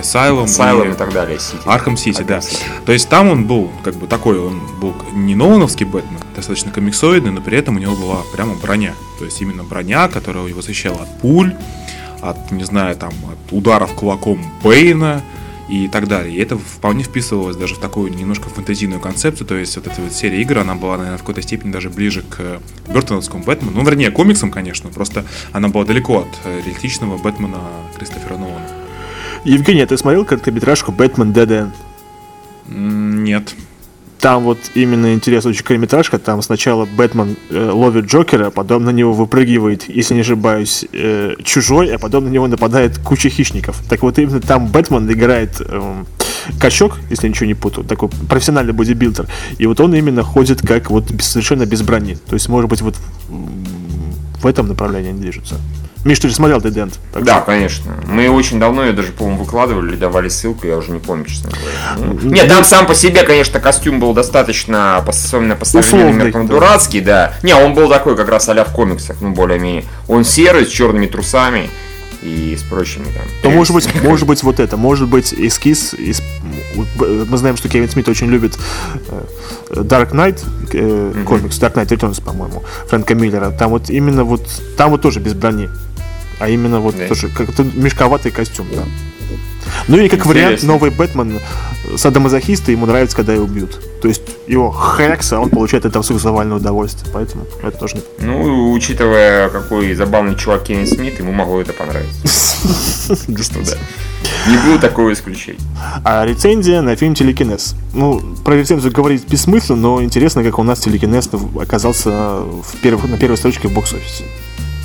Asylum, 0.00 0.44
Asylum 0.44 0.90
и 0.90 0.92
и 0.92 0.94
так 0.94 1.12
далее. 1.12 1.38
Сити. 1.38 1.66
Arkham 1.66 1.94
City, 1.94 2.24
да. 2.24 2.38
Arkham 2.38 2.40
City. 2.40 2.84
То 2.86 2.92
есть 2.92 3.08
там 3.08 3.28
он 3.28 3.46
был 3.46 3.70
как 3.82 3.94
бы 3.94 4.06
такой, 4.06 4.38
он 4.38 4.60
был 4.80 4.94
не 5.12 5.34
Нолановский 5.34 5.86
Бэтмен, 5.86 6.20
достаточно 6.34 6.70
комиксоидный, 6.70 7.30
но 7.30 7.40
при 7.40 7.58
этом 7.58 7.76
у 7.76 7.78
него 7.78 7.96
была 7.96 8.22
прямо 8.32 8.54
броня. 8.54 8.94
То 9.18 9.24
есть 9.24 9.40
именно 9.40 9.64
броня, 9.64 10.08
которая 10.08 10.46
его 10.46 10.62
защищала 10.62 11.02
от 11.02 11.20
пуль, 11.20 11.54
от, 12.20 12.50
не 12.50 12.64
знаю, 12.64 12.96
там, 12.96 13.12
от 13.30 13.52
ударов 13.52 13.92
кулаком 13.94 14.44
Бэйна 14.62 15.22
и 15.68 15.86
так 15.88 16.08
далее. 16.08 16.34
И 16.34 16.40
это 16.40 16.56
вполне 16.56 17.04
вписывалось 17.04 17.56
даже 17.56 17.74
в 17.74 17.78
такую 17.78 18.12
немножко 18.12 18.48
фэнтезийную 18.48 19.00
концепцию, 19.00 19.46
то 19.46 19.54
есть 19.54 19.76
вот 19.76 19.86
эта 19.86 20.00
вот 20.00 20.12
серия 20.12 20.40
игр, 20.40 20.58
она 20.58 20.74
была, 20.74 20.96
наверное, 20.96 21.18
в 21.18 21.20
какой-то 21.20 21.42
степени 21.42 21.70
даже 21.70 21.90
ближе 21.90 22.22
к 22.22 22.60
Бертоновскому 22.88 23.44
Бэтмену, 23.44 23.72
ну, 23.72 23.84
вернее, 23.84 24.10
комиксам, 24.10 24.50
конечно, 24.50 24.88
просто 24.88 25.24
она 25.52 25.68
была 25.68 25.84
далеко 25.84 26.20
от 26.20 26.28
э, 26.44 26.62
реалистичного 26.64 27.18
Бэтмена 27.18 27.60
Кристофера 27.96 28.38
Нолана. 28.38 28.77
Евгений, 29.48 29.82
а 29.82 29.86
ты 29.86 29.96
смотрел 29.96 30.24
короткометражку 30.24 30.92
«Бэтмен 30.92 31.32
Dead 31.32 31.70
Нет. 32.68 33.54
Там 34.20 34.42
вот 34.42 34.58
именно 34.74 35.14
интересная 35.14 35.52
очень 35.52 35.62
короткометражка, 35.62 36.18
там 36.18 36.42
сначала 36.42 36.86
Бэтмен 36.86 37.36
э, 37.50 37.70
ловит 37.70 38.06
Джокера, 38.06 38.50
потом 38.50 38.84
на 38.84 38.90
него 38.90 39.12
выпрыгивает, 39.12 39.88
если 39.88 40.14
не 40.14 40.20
ошибаюсь, 40.20 40.84
э, 40.92 41.36
чужой, 41.44 41.94
а 41.94 41.98
потом 41.98 42.24
на 42.24 42.28
него 42.28 42.48
нападает 42.48 42.98
куча 42.98 43.28
хищников. 43.28 43.80
Так 43.88 44.02
вот 44.02 44.18
именно 44.18 44.40
там 44.40 44.66
Бэтмен 44.66 45.10
играет 45.10 45.60
э, 45.60 46.04
качок, 46.60 46.98
если 47.10 47.28
ничего 47.28 47.46
не 47.46 47.54
путаю, 47.54 47.86
такой 47.86 48.08
профессиональный 48.28 48.72
бодибилдер. 48.72 49.28
И 49.58 49.66
вот 49.66 49.80
он 49.80 49.94
именно 49.94 50.24
ходит 50.24 50.66
как 50.66 50.90
вот 50.90 51.04
совершенно 51.20 51.64
без 51.64 51.82
брони. 51.82 52.16
То 52.16 52.34
есть, 52.34 52.48
может 52.48 52.68
быть, 52.68 52.82
вот 52.82 52.96
в 54.42 54.46
этом 54.46 54.66
направлении 54.66 55.10
они 55.10 55.20
движутся. 55.20 55.60
Миш, 56.04 56.18
ты 56.20 56.28
же 56.28 56.34
смотрел 56.34 56.58
Dead 56.58 56.72
End? 56.72 56.94
Да, 57.20 57.40
конечно. 57.40 57.92
Мы 58.06 58.28
очень 58.30 58.60
давно 58.60 58.84
ее 58.84 58.92
даже, 58.92 59.12
по-моему, 59.12 59.44
выкладывали, 59.44 59.96
давали 59.96 60.28
ссылку, 60.28 60.66
я 60.66 60.76
уже 60.76 60.92
не 60.92 61.00
помню, 61.00 61.24
честно 61.24 61.50
говоря. 61.50 62.14
Ну, 62.22 62.30
нет, 62.30 62.48
там 62.48 62.64
сам 62.64 62.86
по 62.86 62.94
себе, 62.94 63.24
конечно, 63.24 63.60
костюм 63.60 64.00
был 64.00 64.12
достаточно, 64.14 64.98
особенно 64.98 65.56
по 65.56 65.64
меркам, 66.12 66.46
да. 66.46 66.54
дурацкий, 66.54 67.00
да. 67.00 67.34
Не, 67.42 67.54
он 67.54 67.74
был 67.74 67.88
такой 67.88 68.16
как 68.16 68.28
раз 68.28 68.48
а 68.48 68.64
в 68.64 68.72
комиксах, 68.72 69.18
ну, 69.20 69.32
более-менее. 69.32 69.84
Он 70.06 70.24
серый, 70.24 70.66
с 70.66 70.68
черными 70.68 71.06
трусами 71.06 71.68
и 72.22 72.56
с 72.56 72.62
прочими 72.62 73.04
там. 73.04 73.24
То 73.42 73.50
может 73.50 73.74
быть, 73.74 73.88
может 74.02 74.26
быть 74.26 74.42
вот 74.42 74.60
это, 74.60 74.76
может 74.76 75.08
быть 75.08 75.32
эскиз 75.32 75.94
из... 75.94 76.22
Мы 76.74 77.36
знаем, 77.36 77.56
что 77.56 77.68
Кевин 77.68 77.88
Смит 77.88 78.08
очень 78.08 78.26
любит 78.28 78.58
э, 79.08 79.22
Dark 79.70 80.12
Knight 80.12 80.44
mm-hmm. 80.70 81.24
комикс, 81.24 81.58
Dark 81.60 81.74
Knight 81.74 81.88
Returns, 81.88 82.22
по-моему, 82.22 82.64
Фрэнка 82.88 83.14
Миллера. 83.14 83.50
Там 83.50 83.70
вот 83.70 83.90
именно 83.90 84.24
вот, 84.24 84.42
там 84.76 84.90
вот 84.90 85.02
тоже 85.02 85.20
без 85.20 85.34
брони. 85.34 85.68
А 86.38 86.48
именно 86.48 86.80
вот 86.80 86.94
тоже 87.08 87.28
как-то 87.28 87.64
мешковатый 87.64 88.30
костюм, 88.30 88.66
да. 88.72 88.82
Ну 89.86 89.96
или 89.96 90.08
как 90.08 90.20
Интересно. 90.20 90.42
вариант, 90.42 90.62
новый 90.62 90.90
Бэтмен 90.90 91.40
садомазохиста, 91.96 92.72
ему 92.72 92.86
нравится, 92.86 93.16
когда 93.16 93.32
его 93.32 93.46
бьют. 93.46 93.80
То 94.00 94.08
есть 94.08 94.22
его 94.46 94.70
хэкс, 94.70 95.32
а 95.32 95.40
он 95.40 95.50
получает 95.50 95.84
это 95.84 96.02
сексуальное 96.02 96.56
удовольствие. 96.56 97.10
Поэтому 97.12 97.44
это 97.62 97.78
тоже. 97.78 97.96
Ну, 98.18 98.72
учитывая, 98.72 99.48
какой 99.48 99.94
забавный 99.94 100.36
чувак 100.36 100.64
Кевин 100.64 100.86
Смит, 100.86 101.18
ему 101.18 101.32
могло 101.32 101.60
это 101.60 101.72
понравиться. 101.72 102.28
Не 104.48 104.56
было 104.66 104.78
такого 104.78 105.12
исключения. 105.12 105.58
А 106.04 106.24
рецензия 106.24 106.80
на 106.82 106.96
фильм 106.96 107.14
«Телекинез». 107.14 107.74
Ну, 107.94 108.20
про 108.44 108.54
рецензию 108.54 108.92
говорить 108.92 109.28
бессмысленно, 109.28 109.80
но 109.80 110.02
интересно, 110.02 110.42
как 110.42 110.58
у 110.58 110.62
нас 110.62 110.80
«Телекинез» 110.80 111.28
оказался 111.60 112.10
в 112.10 112.76
перв... 112.82 113.08
на 113.08 113.16
первой 113.16 113.36
строчке 113.36 113.68
в 113.68 113.72
бокс-офисе. 113.72 114.24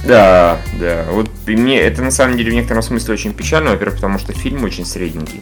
Да, 0.05 0.59
да. 0.79 1.05
Вот 1.09 1.29
мне 1.47 1.79
это 1.79 2.01
на 2.01 2.11
самом 2.11 2.37
деле 2.37 2.51
в 2.51 2.53
некотором 2.53 2.81
смысле 2.81 3.13
очень 3.13 3.33
печально, 3.33 3.71
во-первых, 3.71 3.95
потому 3.95 4.19
что 4.19 4.33
фильм 4.33 4.63
очень 4.63 4.85
средненький, 4.85 5.41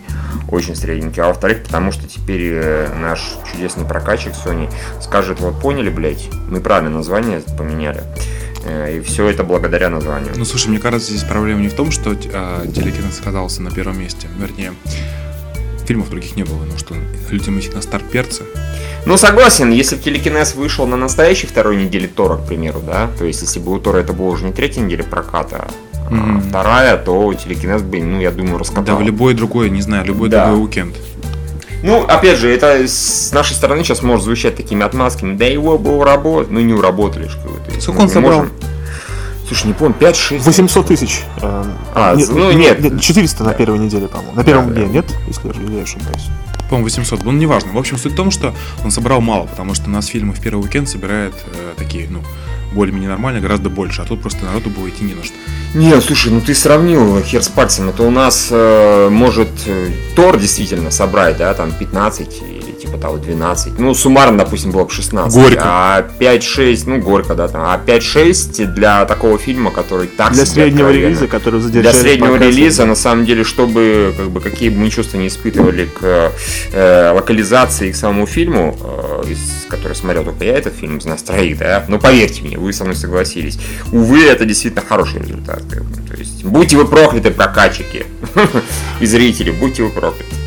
очень 0.49 0.75
средненький, 0.75 1.21
а 1.23 1.27
во-вторых, 1.27 1.63
потому 1.63 1.91
что 1.91 2.07
теперь 2.07 2.51
э, 2.53 2.93
наш 2.95 3.37
чудесный 3.51 3.85
прокачик 3.85 4.33
Sony 4.33 4.71
скажет, 5.01 5.39
вот 5.39 5.59
поняли, 5.59 5.89
блядь, 5.89 6.29
мы 6.49 6.61
правильно 6.61 6.91
название 6.91 7.41
поменяли. 7.57 8.03
Э, 8.65 8.97
и 8.97 9.01
все 9.01 9.27
это 9.27 9.43
благодаря 9.43 9.89
названию. 9.89 10.33
Ну, 10.35 10.45
слушай, 10.45 10.67
мне 10.67 10.79
кажется, 10.79 11.11
здесь 11.11 11.23
проблема 11.23 11.61
не 11.61 11.69
в 11.69 11.73
том, 11.73 11.91
что 11.91 12.11
э, 12.13 12.15
телекинез 12.73 13.19
оказался 13.19 13.61
на 13.61 13.71
первом 13.71 13.99
месте. 13.99 14.27
Вернее, 14.37 14.73
фильмов 15.85 16.09
других 16.09 16.35
не 16.35 16.43
было, 16.43 16.63
но 16.63 16.77
что 16.77 16.95
людям 17.29 17.59
идти 17.59 17.69
на 17.69 17.81
старт 17.81 18.03
перца. 18.09 18.43
Ну, 19.05 19.17
согласен, 19.17 19.71
если 19.71 19.95
бы 19.95 20.03
телекинез 20.03 20.55
вышел 20.55 20.85
на 20.85 20.95
настоящей 20.95 21.47
второй 21.47 21.75
неделе 21.75 22.07
Тора, 22.07 22.37
к 22.37 22.45
примеру, 22.45 22.81
да, 22.85 23.09
то 23.17 23.25
есть 23.25 23.41
если 23.41 23.59
бы 23.59 23.73
у 23.73 23.79
Тора 23.79 23.99
это 23.99 24.13
было 24.13 24.27
уже 24.27 24.45
не 24.45 24.53
третья 24.53 24.81
неделя 24.81 25.03
проката, 25.03 25.67
mm-hmm. 26.09 26.37
а 26.37 26.49
вторая, 26.49 26.97
то 26.97 27.33
телекинез 27.33 27.81
бы, 27.81 28.01
ну, 28.01 28.21
я 28.21 28.31
думаю, 28.31 28.57
раскатал. 28.57 28.83
Да, 28.83 28.95
в 28.95 29.01
любой 29.01 29.33
другой, 29.33 29.69
не 29.69 29.81
знаю, 29.81 30.05
любой 30.05 30.29
да. 30.29 30.45
другой 30.45 30.65
уикенд. 30.65 30.95
Ну, 31.83 32.03
опять 32.05 32.37
же, 32.37 32.47
это 32.49 32.87
с 32.87 33.31
нашей 33.33 33.53
стороны 33.53 33.83
сейчас 33.83 34.03
может 34.03 34.23
звучать 34.23 34.55
такими 34.55 34.83
отмазками. 34.83 35.35
Да 35.35 35.45
его 35.45 35.79
бы 35.79 35.97
уработать. 35.97 36.51
Ну, 36.51 36.59
не 36.59 36.73
уработали. 36.73 37.27
Сколько 37.79 38.01
он 38.01 38.09
собрал? 38.09 38.39
Можем... 38.39 38.51
Слушай, 39.51 39.67
не 39.67 39.73
помню, 39.73 39.95
5-6. 39.99 40.39
800 40.39 40.87
тысяч. 40.87 41.23
Э, 41.41 41.65
а, 41.93 42.15
нет, 42.15 42.29
ну 42.29 42.53
нет. 42.53 42.79
нет 42.79 43.01
400 43.01 43.39
да. 43.39 43.49
на 43.49 43.53
первой 43.53 43.79
неделе, 43.79 44.07
по-моему. 44.07 44.33
На 44.33 44.45
первом 44.45 44.69
да, 44.69 44.75
дне, 44.75 44.85
да. 44.85 44.91
нет? 44.93 45.05
Если 45.27 45.75
я 45.75 45.83
ошибаюсь. 45.83 46.29
По-моему, 46.69 46.85
800. 46.85 47.25
Ну, 47.25 47.33
неважно. 47.33 47.73
В 47.73 47.77
общем, 47.77 47.97
суть 47.97 48.13
в 48.13 48.15
том, 48.15 48.31
что 48.31 48.53
он 48.85 48.91
собрал 48.91 49.19
мало, 49.19 49.47
потому 49.47 49.73
что 49.73 49.89
у 49.89 49.89
нас 49.89 50.05
фильмы 50.05 50.31
в 50.31 50.39
первый 50.39 50.61
уикенд 50.61 50.87
собирают 50.87 51.35
э, 51.47 51.73
такие, 51.75 52.07
ну, 52.09 52.21
более-менее 52.71 53.09
нормально, 53.09 53.41
гораздо 53.41 53.69
больше. 53.69 54.01
А 54.03 54.05
тут 54.05 54.21
просто 54.21 54.45
народу 54.45 54.69
было 54.69 54.87
идти 54.87 55.03
не 55.03 55.15
на 55.15 55.23
что. 55.25 55.35
Нет, 55.73 56.01
слушай, 56.01 56.31
ну 56.31 56.39
ты 56.39 56.55
сравнил 56.55 57.21
хер 57.21 57.43
с 57.43 57.49
пальцем. 57.49 57.89
Это 57.89 58.03
у 58.03 58.09
нас 58.09 58.47
э, 58.51 59.09
может 59.09 59.49
э, 59.65 59.89
Тор 60.15 60.37
действительно 60.39 60.91
собрать, 60.91 61.35
да, 61.35 61.53
там 61.53 61.73
15 61.73 62.41
типа 62.81 62.97
того 62.97 63.17
12. 63.17 63.79
Ну, 63.79 63.93
суммарно, 63.93 64.37
допустим, 64.37 64.71
было 64.71 64.85
бы 64.85 64.91
16. 64.91 65.39
Горько. 65.39 65.61
А 65.63 66.07
5-6, 66.19 66.83
ну, 66.87 66.99
горько, 66.99 67.35
да, 67.35 67.47
там. 67.47 67.61
А 67.63 67.79
5-6 67.85 68.65
для 68.65 69.05
такого 69.05 69.37
фильма, 69.37 69.71
который 69.71 70.07
так 70.07 70.33
Для 70.33 70.45
среднего 70.45 70.87
откровенно. 70.87 71.07
релиза, 71.07 71.27
который 71.27 71.61
задержали 71.61 71.93
Для 71.93 72.01
среднего 72.01 72.35
релиза, 72.37 72.85
на 72.85 72.95
самом 72.95 73.25
деле, 73.25 73.43
чтобы, 73.43 74.13
как 74.17 74.29
бы, 74.31 74.41
какие 74.41 74.69
бы 74.69 74.79
мы 74.79 74.89
чувства 74.89 75.17
не 75.17 75.27
испытывали 75.27 75.85
к 75.85 76.31
э, 76.73 77.11
локализации 77.13 77.89
и 77.89 77.91
к 77.91 77.95
самому 77.95 78.25
фильму, 78.25 78.77
э, 78.81 79.31
из, 79.31 79.65
который 79.69 79.93
смотрел 79.93 80.23
только 80.23 80.43
я 80.45 80.57
этот 80.57 80.75
фильм 80.75 80.97
из 80.97 81.05
нас 81.05 81.21
троих, 81.23 81.57
да, 81.57 81.85
но 81.87 81.99
поверьте 81.99 82.41
мне, 82.43 82.57
вы 82.57 82.73
со 82.73 82.83
мной 82.83 82.95
согласились. 82.95 83.59
Увы, 83.91 84.23
это 84.23 84.45
действительно 84.45 84.83
хороший 84.87 85.19
результат. 85.19 85.61
То 85.69 86.17
есть, 86.17 86.43
будьте 86.43 86.77
вы 86.77 86.85
прокляты, 86.85 87.31
прокачики 87.31 88.05
и 88.99 89.05
зрители, 89.05 89.51
будьте 89.51 89.83
вы 89.83 89.89
прокляты. 89.89 90.40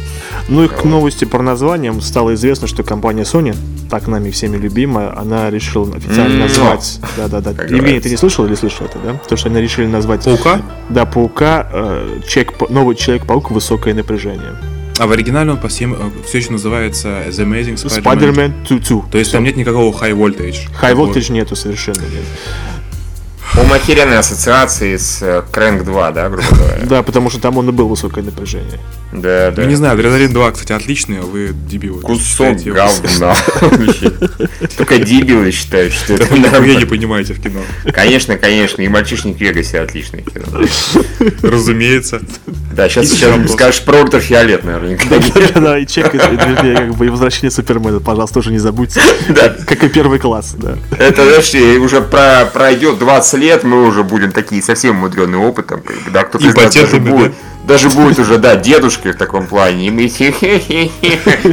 Ну 0.49 0.65
и 0.65 0.69
к 0.69 0.85
новости 0.85 1.25
про 1.25 1.43
названием 1.43 2.01
стало 2.01 2.35
известно, 2.35 2.67
что 2.67 2.83
компания 2.83 3.23
Sony, 3.23 3.57
так 3.91 4.07
нами 4.09 4.31
всеми 4.31 4.57
любимая, 4.57 5.19
она 5.19 5.51
решила 5.51 5.97
официально 5.97 6.41
назвать... 6.41 7.01
Да-да-да. 7.17 7.51
Евгений, 7.65 8.01
ты 8.01 8.11
не 8.11 8.17
слышал 8.17 8.45
или 8.45 8.55
слышал 8.55 8.87
это, 8.87 8.99
да? 8.99 9.15
То, 9.27 9.37
что 9.37 9.49
они 9.49 9.61
решили 9.61 9.87
назвать... 9.87 10.25
Паука? 10.25 10.61
Да, 10.91 11.07
Паука, 11.07 11.67
э, 11.73 12.21
человек, 12.29 12.71
новый 12.71 12.95
Человек-паук, 12.95 13.51
высокое 13.51 13.95
напряжение. 13.95 14.57
А 14.99 15.07
в 15.07 15.13
оригинале 15.13 15.51
он 15.51 15.57
по 15.59 15.69
всем 15.69 15.95
э, 15.95 15.97
все 16.27 16.39
еще 16.39 16.53
называется 16.53 17.25
The 17.29 17.45
Amazing 17.45 17.75
Spider-Man, 17.75 18.03
Spider-Man 18.03 18.53
2, 18.69 18.79
2. 18.79 19.03
То 19.11 19.19
есть 19.19 19.33
там 19.33 19.43
нет 19.43 19.57
никакого 19.57 19.93
high 19.93 20.13
voltage. 20.13 20.69
High 20.81 20.95
voltage 20.95 21.33
нету 21.33 21.57
совершенно 21.57 22.03
нет. 22.03 22.25
По-моему, 23.55 23.75
охеренной 23.75 24.19
ассоциации 24.19 24.97
с 24.97 25.23
э, 25.23 25.43
2, 25.53 26.11
да, 26.11 26.29
грубо 26.29 26.49
говоря? 26.51 26.87
Да, 26.87 27.03
потому 27.05 27.31
что 27.31 27.41
там 27.41 27.57
он 27.57 27.69
и 27.69 27.73
был 27.73 27.87
высокое 27.87 28.25
напряжение. 28.25 28.81
Да, 29.13 29.53
да. 29.53 29.63
Ну, 29.63 29.69
не 29.69 29.77
знаю, 29.77 29.95
Адреналин 29.95 30.33
2, 30.33 30.53
кстати, 30.53 30.73
отличный, 30.73 31.21
а 31.21 31.23
вы 31.23 31.53
дебилы. 31.55 32.01
Кусок 32.01 32.59
говна. 32.63 33.37
Только 34.77 34.99
дебилы 34.99 35.53
считают, 35.53 35.93
что 35.93 36.15
это 36.15 36.27
Вы 36.27 36.75
не 36.75 36.85
понимаете 36.85 37.35
в 37.35 37.41
кино. 37.41 37.61
Конечно, 37.93 38.37
конечно, 38.37 38.83
и 38.83 38.89
«Мальчишник 38.89 39.37
в 39.37 39.41
Вегасе» 39.41 39.81
отличный 39.81 40.23
кино. 40.23 40.67
Разумеется. 41.43 42.23
Да, 42.73 42.89
сейчас, 42.89 43.09
сейчас 43.11 43.53
скажешь 43.53 43.83
про 43.83 44.01
ультрафиолет, 44.01 44.65
наверняка. 44.65 45.05
Да, 45.61 45.79
и 45.79 45.87
чек, 45.87 46.11
как 46.11 46.97
бы, 46.97 47.07
и 47.07 47.09
возвращение 47.09 47.53
Супермена, 47.53 48.01
пожалуйста, 48.01 48.35
тоже 48.35 48.51
не 48.51 48.59
забудьте. 48.59 49.01
Да. 49.29 49.55
Как 49.65 49.85
и 49.85 49.89
первый 49.89 50.19
класс, 50.19 50.57
да. 50.59 50.77
Это, 50.99 51.25
знаешь, 51.25 51.81
уже 51.81 52.01
пройдет 52.01 52.99
20 52.99 53.35
лет, 53.35 53.44
мы 53.65 53.87
уже 53.87 54.03
будем 54.03 54.33
такие 54.33 54.63
совсем 54.63 54.97
мудреные 54.97 55.41
опытом, 55.41 55.83
да, 56.13 56.25
кто-то 56.25 56.47
из 56.47 56.55
нас 56.55 56.75
даже 56.75 56.99
будет 56.99 57.35
даже 57.67 57.89
будет 57.89 58.19
уже, 58.19 58.39
да, 58.39 58.57
дедушкой 58.57 59.13
в 59.13 59.17
таком 59.17 59.47
плане. 59.47 59.87
И 59.89 59.91
мы 59.91 60.03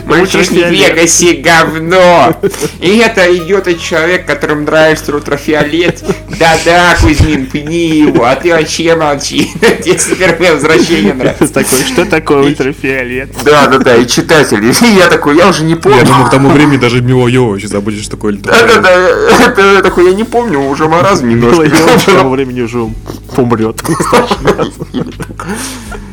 мальчишник 0.06 0.68
в 0.68 0.72
Вегасе 0.72 1.34
говно. 1.34 2.36
И 2.80 2.98
это 2.98 3.36
идет 3.36 3.68
от 3.68 3.80
человека, 3.80 4.36
которому 4.36 4.64
нравится 4.64 5.16
ультрафиолет. 5.16 6.04
Да-да, 6.40 6.96
Кузьмин, 7.00 7.46
пни 7.48 7.88
его, 8.00 8.26
а 8.26 8.36
ты 8.36 8.52
вообще 8.52 8.96
молчи. 8.96 9.52
Тебе 9.84 9.98
супермен 10.00 10.56
возвращение 10.56 11.14
нравится. 11.14 11.48
Такой, 11.54 11.80
что 11.86 12.06
такое 12.06 12.44
ультрафиолет? 12.44 13.30
Да-да-да, 13.44 13.96
и 13.96 14.08
читатель. 14.08 14.64
И 14.66 14.96
я 14.98 15.08
такой, 15.08 15.38
я 15.38 15.48
уже 15.48 15.64
не 15.64 15.76
помню. 15.76 16.00
Я 16.00 16.06
думаю, 16.06 16.28
к 16.28 16.32
тому 16.32 16.50
времени 16.50 16.78
даже 16.78 17.02
Мило 17.02 17.28
Йовович 17.28 17.68
забудешь, 17.68 18.04
что 18.04 18.12
такое 18.12 18.34
ультрафиолет. 18.34 18.82
Да-да-да, 18.82 19.82
такой, 19.82 20.10
я 20.10 20.14
не 20.14 20.24
помню, 20.24 20.60
уже 20.60 20.88
маразм 20.88 21.30
немножко. 21.30 21.64
Мило 21.64 21.76
Йовович 21.76 22.04
к 22.04 22.06
тому 22.06 22.30
времени 22.32 22.62
уже 22.62 22.90
помрет. 23.36 23.82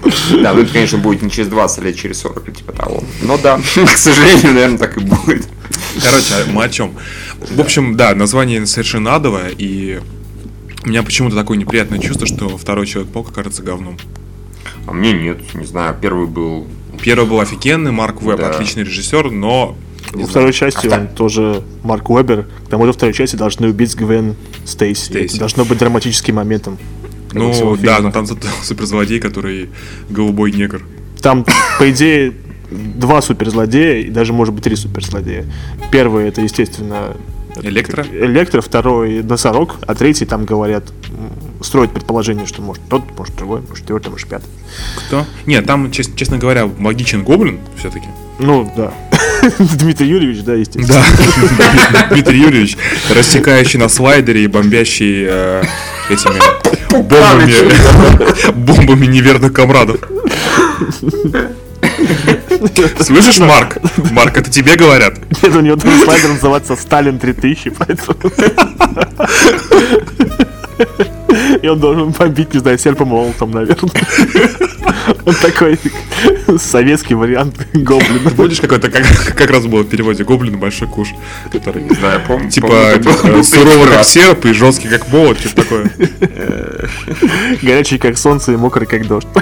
Да, 0.42 0.54
ну 0.54 0.62
это, 0.62 0.72
конечно, 0.72 0.98
будет 0.98 1.22
не 1.22 1.30
через 1.30 1.48
20 1.48 1.84
лет, 1.84 1.96
через 1.96 2.20
40 2.20 2.56
типа 2.56 2.72
того. 2.72 3.02
Но 3.22 3.36
да, 3.38 3.58
к 3.58 3.88
сожалению, 3.96 4.54
наверное, 4.54 4.78
так 4.78 4.96
и 4.96 5.00
будет. 5.00 5.48
Короче, 6.02 6.34
а 6.34 6.50
мы 6.50 6.64
о 6.64 6.68
чем? 6.68 6.94
В 7.40 7.60
общем, 7.60 7.96
да, 7.96 8.14
название 8.14 8.64
совершенно 8.66 9.14
адовое, 9.14 9.50
и 9.56 10.00
у 10.84 10.88
меня 10.88 11.02
почему-то 11.02 11.36
такое 11.36 11.56
неприятное 11.56 11.98
чувство, 11.98 12.26
что 12.26 12.56
второй 12.56 12.86
Человек-паук 12.86 13.30
окажется 13.30 13.62
говном. 13.62 13.98
А 14.86 14.92
мне 14.92 15.12
нет, 15.12 15.38
не 15.54 15.66
знаю, 15.66 15.96
первый 16.00 16.26
был 16.26 16.66
Первый 17.02 17.28
был 17.28 17.40
офигенный, 17.40 17.92
Марк 17.92 18.22
Веб 18.22 18.38
Да. 18.38 18.50
отличный 18.50 18.84
режиссер, 18.84 19.30
но 19.30 19.76
Во 20.12 20.26
второй 20.26 20.52
части 20.52 20.86
А 20.86 21.00
он 21.00 21.08
тоже 21.08 21.62
Марк 21.82 22.08
Уэббер. 22.10 22.46
К 22.66 22.68
тому 22.70 22.84
же 22.84 22.88
во 22.88 22.92
второй 22.94 23.12
части 23.12 23.36
должны 23.36 23.68
убить 23.68 23.94
Гвен 23.94 24.34
Стейси. 24.64 25.04
Стейси. 25.04 25.32
Это 25.32 25.38
должно 25.40 25.64
быть 25.64 25.78
драматическим 25.78 26.36
моментом. 26.36 26.78
Ну 27.32 27.52
всего 27.52 27.76
да, 27.76 28.00
но 28.00 28.10
там 28.10 28.26
суперзлодей, 28.62 29.20
который 29.20 29.68
голубой 30.08 30.52
негр. 30.52 30.82
Там, 31.20 31.44
по 31.78 31.90
идее, 31.90 32.32
два 32.70 33.20
суперзлодея 33.22 34.02
и 34.02 34.10
даже, 34.10 34.32
может 34.32 34.54
быть, 34.54 34.64
три 34.64 34.76
суперзлодея. 34.76 35.44
Первый 35.90 36.28
это, 36.28 36.40
естественно, 36.40 37.16
Электро? 37.60 38.04
Электро, 38.12 38.60
второй 38.60 39.22
носорог, 39.22 39.76
а 39.86 39.94
третий 39.96 40.26
там 40.26 40.44
говорят, 40.44 40.84
м, 41.08 41.62
строят 41.64 41.92
предположение, 41.92 42.46
что 42.46 42.62
может 42.62 42.82
тот, 42.88 43.02
может 43.18 43.34
другой, 43.34 43.62
может 43.62 43.78
четвертый, 43.84 44.10
может 44.10 44.28
пятый. 44.28 44.46
Кто? 45.08 45.26
Нет, 45.46 45.66
там, 45.66 45.90
чес- 45.90 46.14
честно 46.14 46.38
говоря, 46.38 46.70
логичен 46.78 47.24
гоблин 47.24 47.58
все-таки. 47.76 48.06
Ну, 48.38 48.72
да. 48.76 48.92
Дмитрий 49.58 50.06
Юрьевич, 50.08 50.44
да, 50.44 50.54
естественно. 50.54 51.02
Да, 51.92 52.06
Дмитрий 52.12 52.38
Юрьевич, 52.40 52.76
рассекающий 53.12 53.80
на 53.80 53.88
слайдере 53.88 54.44
и 54.44 54.46
бомбящий 54.46 55.24
э, 55.26 55.64
этими 56.10 56.38
бомбами, 56.90 58.52
бомбами 58.52 59.06
неверных 59.06 59.52
комрадов. 59.52 59.96
Слышишь, 63.00 63.38
Марк? 63.38 63.78
Марк, 64.12 64.36
это 64.36 64.50
тебе 64.50 64.76
говорят? 64.76 65.14
Нет, 65.42 65.54
у 65.54 65.60
него 65.60 65.76
там 65.76 65.90
слайдер 66.02 66.30
называется 66.30 66.76
Сталин 66.76 67.18
3000, 67.18 67.70
поэтому... 67.70 68.16
И 71.62 71.68
он 71.68 71.80
должен 71.80 72.10
бомбить, 72.10 72.54
не 72.54 72.60
знаю, 72.60 72.78
серпом 72.78 73.08
молотом, 73.08 73.50
наверное. 73.50 73.90
Он 75.26 75.34
такой 75.34 75.78
советский 76.58 77.14
вариант 77.14 77.54
гоблина. 77.74 78.30
Помнишь, 78.30 78.60
какой-то 78.60 78.90
как, 78.90 79.04
как 79.36 79.50
раз 79.50 79.66
было 79.66 79.82
в 79.82 79.88
переводе 79.88 80.24
гоблин 80.24 80.58
большой 80.58 80.88
куш, 80.88 81.08
который 81.52 81.84
я 81.84 82.18
помню. 82.26 82.50
типа 82.50 82.68
помню, 82.68 82.98
был- 83.02 83.32
был 83.34 83.44
суровый 83.44 83.88
как 83.88 84.04
серп 84.04 84.46
и 84.46 84.52
жесткий 84.52 84.88
как 84.88 85.08
молот, 85.12 85.38
что-то 85.38 85.56
такое. 85.62 85.90
Горячий, 87.62 87.98
как 87.98 88.18
солнце, 88.18 88.52
и 88.52 88.56
мокрый, 88.56 88.86
как 88.86 89.06
дождь. 89.06 89.26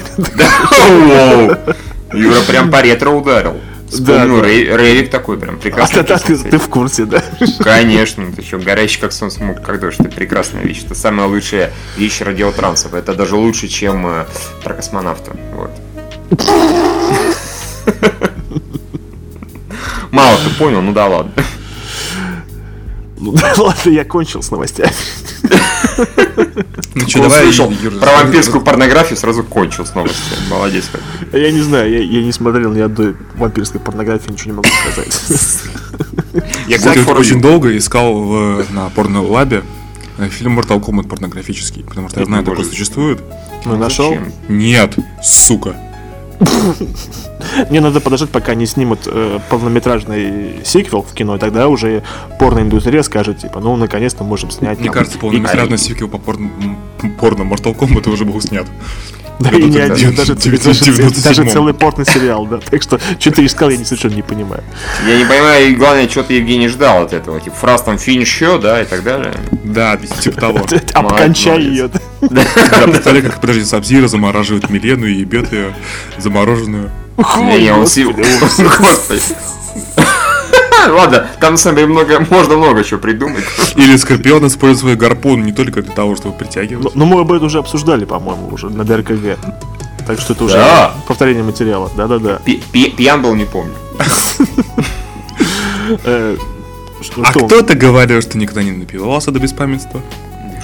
Юра 2.13 2.41
прям 2.47 2.71
по 2.71 2.81
ретро 2.83 3.11
ударил. 3.11 3.61
Вспомнил 3.88 4.40
да. 4.40 4.47
Рей- 4.49 4.76
Рейвик 4.76 5.11
такой 5.11 5.38
прям 5.38 5.55
А 5.57 5.59
прекрасный. 5.59 6.02
ты, 6.02 6.16
ты, 6.19 6.37
ты 6.50 6.59
в 6.59 6.69
курсе, 6.69 7.05
да? 7.05 7.23
Конечно, 7.61 8.33
ты 8.33 8.43
что, 8.43 8.59
горящий 8.59 9.00
как 9.00 9.12
солнце 9.12 9.43
мог, 9.45 9.62
как 9.62 9.78
дождь, 9.81 10.00
это 10.00 10.11
прекрасная 10.11 10.62
вещь. 10.62 10.83
Это 10.85 10.95
самая 10.95 11.26
лучшая 11.28 11.73
вещь 11.97 12.21
радиотрансов. 12.21 12.95
Это 12.95 13.14
даже 13.14 13.37
лучше, 13.37 13.69
чем 13.69 14.07
э, 14.07 14.26
про 14.64 14.75
космонавта. 14.75 15.37
Вот. 15.52 15.71
Мало 20.11 20.37
ты 20.45 20.50
понял, 20.59 20.81
ну 20.83 20.93
да 20.93 21.07
ладно. 21.07 21.33
Ну 23.33 23.38
да 23.38 23.54
ладно, 23.62 23.90
я 23.90 24.04
кончил 24.04 24.42
с 24.42 24.50
новостями. 24.50 24.92
Ну 26.95 27.09
что, 27.09 27.23
давай, 27.23 27.52
про 28.00 28.12
вампирскую 28.23 28.62
порнографию, 28.62 29.16
сразу 29.16 29.42
кончил 29.45 29.85
с 29.87 29.95
новостями. 29.95 30.40
Молодец 30.50 30.88
как. 30.90 31.00
Я 31.33 31.50
не 31.50 31.61
знаю, 31.61 31.90
я, 31.92 32.23
не 32.23 32.33
смотрел 32.33 32.73
ни 32.73 32.80
одной 32.80 33.16
вампирской 33.35 33.80
порнографии, 33.80 34.30
ничего 34.33 34.50
не 34.50 34.56
могу 34.56 34.68
сказать. 34.83 35.21
Я, 36.68 36.76
кстати, 36.78 36.99
очень 36.99 37.40
долго 37.40 37.76
искал 37.76 38.14
в- 38.23 38.66
на 38.71 38.90
порно-лабе 38.90 39.62
э, 40.18 40.28
фильм 40.28 40.59
Mortal 40.59 40.80
Kombat 40.85 41.09
порнографический, 41.09 41.83
потому 41.83 42.09
что 42.11 42.21
я 42.21 42.26
знаю, 42.26 42.45
такой 42.45 42.64
существует. 42.64 43.23
Ну, 43.64 43.76
нашел? 43.76 44.14
Нет, 44.49 44.95
сука. 45.23 45.76
Мне 47.71 47.81
надо 47.81 48.00
подождать, 48.00 48.31
пока 48.31 48.52
они 48.52 48.66
снимут 48.66 49.00
э, 49.07 49.38
полнометражный 49.49 50.61
сиквел 50.64 51.02
в 51.02 51.12
кино, 51.14 51.37
и 51.37 51.38
тогда 51.38 51.69
уже 51.69 52.02
порноиндустрия 52.38 53.02
скажет, 53.02 53.39
типа, 53.39 53.61
ну, 53.61 53.76
наконец-то 53.76 54.25
можем 54.25 54.50
снять. 54.50 54.78
Мне 54.78 54.87
там 54.87 54.95
кажется, 54.95 55.19
и- 55.19 55.21
полнометражный 55.21 55.78
сиквел 55.78 56.08
по 56.08 56.19
порно, 56.19 56.50
порно 57.19 57.43
Mortal 57.43 57.76
Kombat 57.76 58.11
уже 58.11 58.25
был 58.25 58.41
снят. 58.41 58.67
Да, 59.39 59.50
и 59.50 59.65
не 59.65 59.78
один, 59.78 60.15
даже, 60.15 60.34
даже, 60.34 60.58
97-м. 60.58 61.23
даже 61.23 61.45
целый 61.50 61.75
порный 61.75 62.06
сериал, 62.06 62.47
да. 62.47 62.58
Так 62.58 62.82
что, 62.82 62.99
что 63.19 63.30
ты 63.30 63.45
искал, 63.45 63.69
я 63.69 63.76
не 63.76 63.84
совершенно 63.84 64.15
не 64.15 64.23
понимаю. 64.23 64.63
Я 65.06 65.19
не 65.19 65.25
понимаю, 65.26 65.69
и 65.69 65.75
главное, 65.75 66.08
что 66.08 66.23
ты, 66.23 66.34
Евгений, 66.34 66.69
ждал 66.69 67.02
от 67.02 67.13
этого. 67.13 67.39
Типа, 67.39 67.54
фраз 67.54 67.82
там 67.82 67.99
финиш 67.99 68.41
show, 68.41 68.58
да, 68.58 68.80
и 68.80 68.87
так 68.87 69.02
далее. 69.02 69.34
Да, 69.63 69.99
типа 69.99 70.41
того. 70.41 70.61
Обкончай 70.95 71.61
ее. 71.61 71.89
Да, 71.89 72.00
представляю, 72.21 73.25
как, 73.25 73.41
подожди, 73.41 73.65
Сабзира 73.65 74.09
замораживает 74.09 74.69
Милену 74.71 75.07
и 75.07 75.15
ебет 75.15 75.52
ее 75.52 75.75
замороженную. 76.19 76.91
Не, 77.19 77.71
он. 77.73 77.87
Ладно, 80.89 81.26
там 81.41 81.52
на 81.52 81.57
самом 81.59 81.76
деле 81.76 81.89
много, 81.89 82.25
можно 82.31 82.57
много 82.57 82.85
чего 82.85 83.00
придумать. 83.00 83.45
Или 83.75 83.97
Скорпион 83.97 84.47
использует 84.47 84.81
свой 84.81 84.95
гарпун 84.97 85.43
не 85.45 85.52
только 85.52 85.83
для 85.83 85.93
того, 85.93 86.15
чтобы 86.17 86.37
притягивать. 86.37 86.95
Но 86.95 87.05
мы 87.07 87.21
об 87.21 87.33
этом 87.33 87.47
уже 87.47 87.59
обсуждали, 87.59 88.05
по-моему, 88.05 88.49
уже 88.52 88.71
на 88.71 88.85
ДРКГ. 88.85 89.37
Так 90.07 90.21
что 90.21 90.35
это 90.35 90.45
уже 90.45 90.55
Да. 90.55 90.95
повторение 91.09 91.43
материала. 91.43 91.91
Да-да-да. 91.97 92.39
Пьян 92.73 93.21
был, 93.21 93.35
не 93.35 93.45
помню. 93.47 93.75
Э, 96.05 96.37
что- 97.00 97.23
А 97.23 97.33
кто-то 97.33 97.75
говорил, 97.75 98.21
что 98.23 98.39
никогда 98.39 98.63
не 98.63 98.71
напивался 98.73 99.31
до 99.33 99.41
беспамятства? 99.41 100.00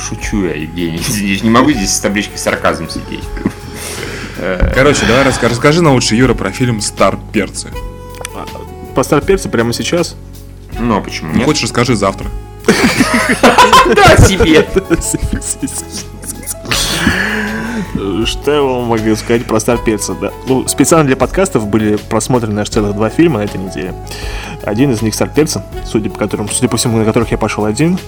Шучу 0.09 0.45
я, 0.47 0.55
Евгений. 0.55 1.01
Не 1.43 1.51
могу 1.51 1.71
здесь 1.73 1.95
с 1.95 2.01
табличкой 2.01 2.39
сарказм 2.39 2.89
сидеть. 2.89 3.25
Короче, 4.75 5.07
давай 5.07 5.25
раска- 5.25 5.49
расскажи 5.49 5.83
нам 5.83 5.95
лучше, 5.95 6.17
Юра, 6.17 6.35
про 6.35 6.51
фильм 6.51 6.81
«Стар 6.81 7.19
перцы». 7.33 7.69
По 8.95 9.03
старперце 9.05 9.49
прямо 9.49 9.73
сейчас? 9.73 10.17
Ну, 10.79 10.97
а 10.97 11.01
почему 11.01 11.31
Не 11.33 11.39
нет? 11.39 11.47
хочешь, 11.47 11.63
расскажи 11.63 11.95
завтра. 11.95 12.27
Да, 13.95 14.17
себе. 14.17 14.67
Что 18.27 18.53
я 18.55 18.63
вам 18.63 18.85
могу 18.85 19.15
сказать 19.17 19.45
про 19.47 19.61
старперца? 19.61 20.15
Да. 20.21 20.31
Ну, 20.47 20.67
специально 20.69 21.07
для 21.07 21.17
подкастов 21.17 21.67
были 21.67 21.97
просмотрены 21.97 22.61
аж 22.61 22.69
целых 22.69 22.95
два 22.95 23.09
фильма 23.11 23.39
на 23.41 23.45
этой 23.45 23.59
неделе. 23.61 23.95
Один 24.65 24.91
из 24.93 25.03
них 25.03 25.15
старперца, 25.15 25.65
судя 25.87 26.11
по 26.11 26.19
которым, 26.19 26.49
судя 26.49 26.69
по 26.69 26.77
всему, 26.77 26.99
на 26.99 27.05
которых 27.05 27.31
я 27.31 27.39
пошел 27.39 27.65
один. 27.65 27.99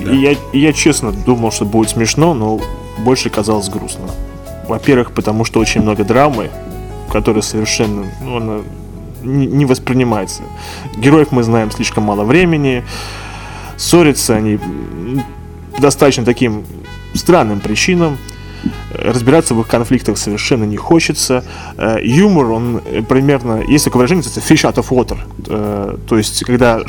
И 0.00 0.16
я, 0.16 0.36
я 0.52 0.72
честно 0.72 1.12
думал, 1.12 1.50
что 1.50 1.64
будет 1.64 1.90
смешно, 1.90 2.34
но 2.34 2.60
больше 2.98 3.30
казалось 3.30 3.68
грустно. 3.68 4.08
Во-первых, 4.66 5.12
потому 5.12 5.44
что 5.44 5.60
очень 5.60 5.82
много 5.82 6.04
драмы, 6.04 6.50
которая 7.10 7.42
совершенно 7.42 8.06
ну, 8.22 8.36
она 8.36 8.60
не, 9.22 9.64
воспринимается. 9.64 10.42
Героев 10.96 11.28
мы 11.32 11.42
знаем 11.42 11.70
слишком 11.70 12.04
мало 12.04 12.24
времени, 12.24 12.84
ссорятся 13.76 14.36
они 14.36 14.58
достаточно 15.78 16.24
таким 16.24 16.64
странным 17.14 17.60
причинам. 17.60 18.18
Разбираться 18.92 19.54
в 19.54 19.60
их 19.60 19.68
конфликтах 19.68 20.18
совершенно 20.18 20.64
не 20.64 20.76
хочется. 20.76 21.44
Э, 21.76 21.98
Юмор, 22.02 22.50
он 22.50 22.82
э, 22.84 23.02
примерно... 23.02 23.62
Есть 23.68 23.84
такое 23.84 23.98
выражение, 23.98 24.24
называется 24.24 24.54
fish 24.54 24.70
out 24.70 24.76
of 24.76 24.88
water. 24.88 25.18
Э, 25.46 25.96
То 26.08 26.16
есть, 26.18 26.44
когда 26.44 26.80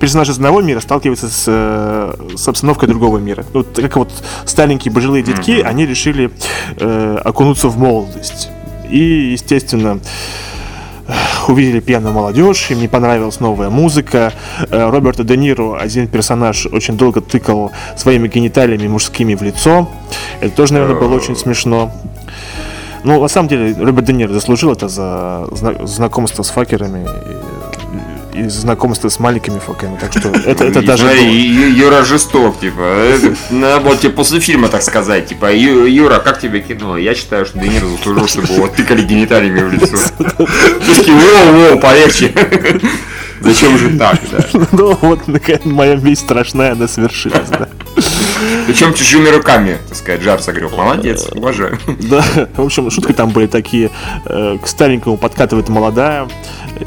персонаж 0.00 0.28
из 0.28 0.36
одного 0.36 0.60
мира 0.60 0.80
сталкивается 0.80 1.28
с, 1.28 2.36
с 2.36 2.48
обстановкой 2.48 2.88
другого 2.88 3.18
мира. 3.18 3.44
Вот 3.52 3.68
как 3.74 3.96
вот 3.96 4.10
старенькие 4.44 4.92
пожилые 4.92 5.22
детки, 5.22 5.60
они 5.64 5.86
решили 5.86 6.30
окунуться 6.78 7.68
в 7.68 7.78
молодость. 7.78 8.50
И, 8.90 9.32
естественно, 9.32 10.00
увидели 11.48 11.80
пьяную 11.80 12.12
молодежь, 12.14 12.70
им 12.70 12.80
не 12.80 12.88
понравилась 12.88 13.40
новая 13.40 13.70
музыка. 13.70 14.32
Э, 14.70 14.88
Роберта 14.90 15.24
Де 15.24 15.36
Ниро, 15.36 15.76
один 15.78 16.06
персонаж, 16.08 16.66
очень 16.66 16.96
долго 16.96 17.20
тыкал 17.20 17.72
своими 17.96 18.28
гениталиями 18.28 18.88
мужскими 18.88 19.34
в 19.34 19.42
лицо. 19.42 19.88
Это 20.40 20.54
тоже, 20.54 20.74
наверное, 20.74 20.98
было 21.00 21.14
очень 21.14 21.36
смешно. 21.36 21.90
Ну, 23.04 23.20
на 23.20 23.28
самом 23.28 23.48
деле, 23.48 23.74
Роберт 23.78 24.06
Де 24.06 24.12
Ниро 24.14 24.32
заслужил 24.32 24.72
это 24.72 24.88
за 24.88 25.46
зна- 25.52 25.86
знакомство 25.86 26.42
с 26.42 26.48
факерами 26.50 27.06
и, 28.34 28.48
знакомство 28.48 29.08
с 29.08 29.18
маленькими 29.20 29.58
факерами. 29.58 29.96
Так 30.00 30.12
что 30.12 30.28
это, 30.28 30.64
это 30.64 30.82
даже 30.82 31.04
смотри, 31.04 31.30
Юра 31.72 32.04
жесток, 32.04 32.60
типа. 32.60 32.96
Надо 33.50 33.80
было 33.80 33.96
тебе 33.96 34.10
после 34.10 34.40
фильма 34.40 34.68
так 34.68 34.82
сказать. 34.82 35.26
Типа, 35.26 35.52
«Ю- 35.52 35.86
Юра, 35.86 36.18
как 36.18 36.40
тебе 36.40 36.60
кино? 36.60 36.96
Я 36.98 37.14
считаю, 37.14 37.46
что 37.46 37.58
Де 37.58 37.68
Ниро 37.68 37.86
заслужил, 37.86 38.26
чтобы 38.28 38.48
его 38.48 38.66
тыкали 38.68 39.02
гениталиями 39.02 39.60
в 39.62 39.72
лицо. 39.72 39.96
Ты 40.18 40.24
такие, 40.96 41.16
воу-воу, 41.16 41.80
полегче. 41.80 42.32
Зачем 43.44 43.78
же 43.78 43.98
так, 43.98 44.18
да? 44.30 44.38
Ну, 44.72 44.96
вот, 45.00 45.28
наконец, 45.28 45.64
моя 45.64 45.96
месть 45.96 46.22
страшная, 46.22 46.72
она 46.72 46.88
свершилась, 46.88 47.48
да. 47.50 47.68
Причем 48.66 48.94
чужими 48.94 49.28
руками, 49.28 49.78
так 49.88 49.96
сказать, 49.96 50.22
жар 50.22 50.40
согрел. 50.40 50.70
Молодец, 50.70 51.28
уважаю. 51.32 51.78
Да, 51.86 52.24
в 52.56 52.62
общем, 52.62 52.90
шутки 52.90 53.12
там 53.12 53.30
были 53.30 53.46
такие. 53.46 53.90
э, 54.26 54.58
К 54.62 54.66
старенькому 54.66 55.16
подкатывает 55.16 55.68
молодая 55.68 56.28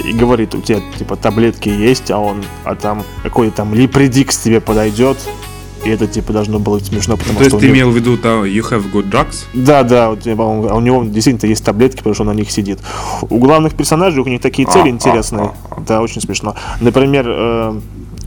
и 0.03 0.11
говорит, 0.11 0.53
у 0.55 0.61
тебя 0.61 0.79
типа 0.97 1.15
таблетки 1.15 1.69
есть, 1.69 2.11
а 2.11 2.17
он, 2.17 2.43
а 2.65 2.75
там 2.75 3.03
какой-то 3.23 3.57
там 3.57 3.73
липредикс 3.73 4.37
тебе 4.37 4.59
подойдет. 4.59 5.17
И 5.87 5.89
это 5.89 6.05
типа 6.07 6.33
должно 6.33 6.59
было 6.59 6.75
быть 6.75 6.85
смешно, 6.85 7.15
потому 7.17 7.37
То 7.39 7.43
есть 7.45 7.51
что... 7.55 7.59
ты 7.59 7.65
у 7.65 7.69
него- 7.69 7.77
имел 7.77 7.91
в 7.91 7.95
виду 7.95 8.17
там 8.17 8.43
You 8.43 8.61
have 8.69 8.91
good 8.91 9.09
drugs? 9.09 9.45
Да, 9.53 9.83
да, 9.83 10.09
вот, 10.09 10.23
по-моему, 10.23 10.67
а 10.69 10.75
у 10.75 10.79
него 10.81 11.03
действительно 11.03 11.49
есть 11.49 11.63
таблетки, 11.63 11.97
потому 11.99 12.13
что 12.13 12.23
он 12.23 12.27
на 12.29 12.33
них 12.33 12.51
сидит. 12.51 12.79
У 13.29 13.37
главных 13.39 13.73
персонажей 13.75 14.21
у 14.21 14.27
них 14.27 14.41
такие 14.41 14.67
цели 14.67 14.87
А, 14.87 14.89
интересные. 14.89 15.51
а, 15.71 15.81
Да, 15.87 16.01
очень 16.01 16.21
смешно. 16.21 16.55
Например, 16.81 17.25
э, 17.27 17.79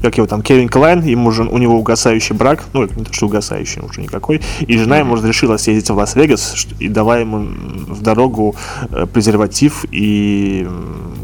как 0.02 0.16
его 0.16 0.26
там, 0.26 0.40
Кевин 0.42 0.68
Клайн, 0.68 1.02
ему 1.02 1.30
же, 1.30 1.42
у 1.42 1.58
него 1.58 1.78
угасающий 1.78 2.34
брак, 2.34 2.64
ну, 2.72 2.82
не 2.84 3.04
то, 3.04 3.12
что 3.12 3.26
угасающий, 3.26 3.82
уже 3.82 4.00
никакой, 4.00 4.40
и 4.60 4.78
жена 4.78 4.96
ему 4.98 5.14
разрешила 5.16 5.58
съездить 5.58 5.90
в 5.90 5.94
Лас-Вегас 5.94 6.66
и 6.78 6.88
дала 6.88 7.18
ему 7.18 7.46
в 7.88 8.00
дорогу 8.00 8.54
э, 8.90 9.06
презерватив 9.12 9.84
и 9.90 10.66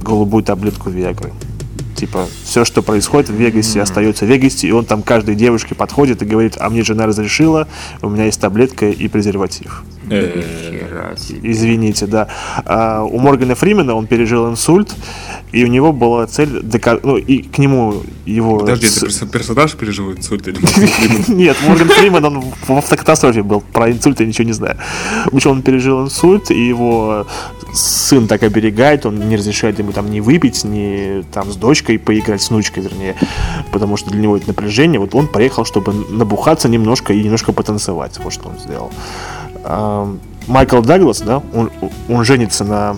голубую 0.03 0.45
таблетку 0.45 0.91
Виагры. 0.91 1.33
Типа, 1.97 2.27
все, 2.45 2.65
что 2.67 2.83
происходит 2.83 3.31
в 3.31 3.35
Вегасе, 3.35 3.81
остается 3.81 4.27
в 4.27 4.29
Вегасе, 4.29 4.69
и 4.69 4.71
он 4.71 4.85
там 4.85 5.03
каждой 5.03 5.35
девушке 5.35 5.75
подходит 5.75 6.23
и 6.23 6.27
говорит, 6.27 6.57
а 6.61 6.69
мне 6.69 6.83
жена 6.85 7.07
разрешила, 7.07 7.67
у 8.03 8.11
меня 8.11 8.27
есть 8.27 8.41
таблетка 8.41 8.91
и 8.91 9.09
презерватив. 9.09 9.83
Себе. 11.29 11.41
Извините, 11.43 12.07
да. 12.07 12.29
А 12.65 13.03
у 13.03 13.19
Моргана 13.19 13.55
Фримена 13.55 13.95
он 13.95 14.07
пережил 14.07 14.49
инсульт, 14.49 14.95
и 15.53 15.65
у 15.65 15.69
него 15.69 15.93
была 15.93 16.27
цель 16.27 16.61
дока- 16.63 17.01
ну 17.03 17.17
и 17.17 17.43
к 17.43 17.59
нему 17.59 18.03
его. 18.25 18.59
Подожди, 18.59 18.87
с- 18.89 18.99
это 18.99 19.07
перс- 19.07 19.31
персонаж 19.31 19.75
пережил 19.75 20.13
инсульт 20.13 20.47
или 20.49 20.59
Нет, 21.29 21.57
Морган 21.67 21.89
Фриман, 21.89 22.25
он 22.25 22.41
в 22.41 22.55
в 22.69 22.71
автокатастрофе 22.73 23.43
был. 23.43 23.63
Про 23.73 23.91
инсульт 23.91 24.21
я 24.21 24.27
ничего 24.27 24.45
не 24.47 24.53
знаю. 24.53 24.77
В 25.31 25.35
общем, 25.37 25.51
он 25.53 25.63
пережил 25.63 26.05
инсульт, 26.05 26.51
и 26.51 26.69
его 26.69 27.27
сын 27.77 28.27
так 28.27 28.43
оберегает, 28.43 29.07
он 29.07 29.29
не 29.29 29.37
разрешает 29.37 29.79
ему 29.79 29.93
там 29.93 30.11
не 30.11 30.21
выпить, 30.21 30.65
не 30.65 31.23
там 31.33 31.51
с 31.53 31.57
дочкой 31.57 31.99
поиграть, 31.99 32.43
с 32.43 32.51
внучкой, 32.51 32.83
вернее, 32.83 33.15
потому 33.73 33.97
что 33.97 34.11
для 34.11 34.21
него 34.21 34.37
это 34.37 34.49
напряжение. 34.49 34.99
Вот 34.99 35.15
он 35.15 35.29
поехал, 35.29 35.65
чтобы 35.65 35.93
набухаться 35.93 36.69
немножко 36.69 37.13
и 37.13 37.23
немножко 37.23 37.53
потанцевать. 37.53 38.19
Вот 38.19 38.33
что 38.33 38.49
он 38.49 38.59
сделал. 38.59 38.91
Майкл 40.47 40.81
Даглас, 40.81 41.21
да, 41.21 41.43
он, 41.55 41.71
он 42.09 42.25
женится 42.25 42.65
на 42.65 42.97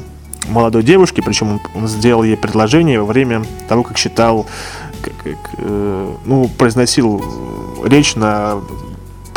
молодой 0.49 0.83
девушке, 0.83 1.23
причем 1.23 1.53
он, 1.53 1.61
он 1.75 1.89
сделал 1.89 2.23
ей 2.23 2.37
предложение 2.37 3.01
во 3.01 3.07
время 3.07 3.45
того, 3.69 3.83
как 3.83 3.99
считал, 3.99 4.47
как- 5.03 5.17
как, 5.23 5.51
э, 5.59 6.15
ну, 6.25 6.49
произносил 6.59 7.23
речь 7.85 8.17
на 8.17 8.61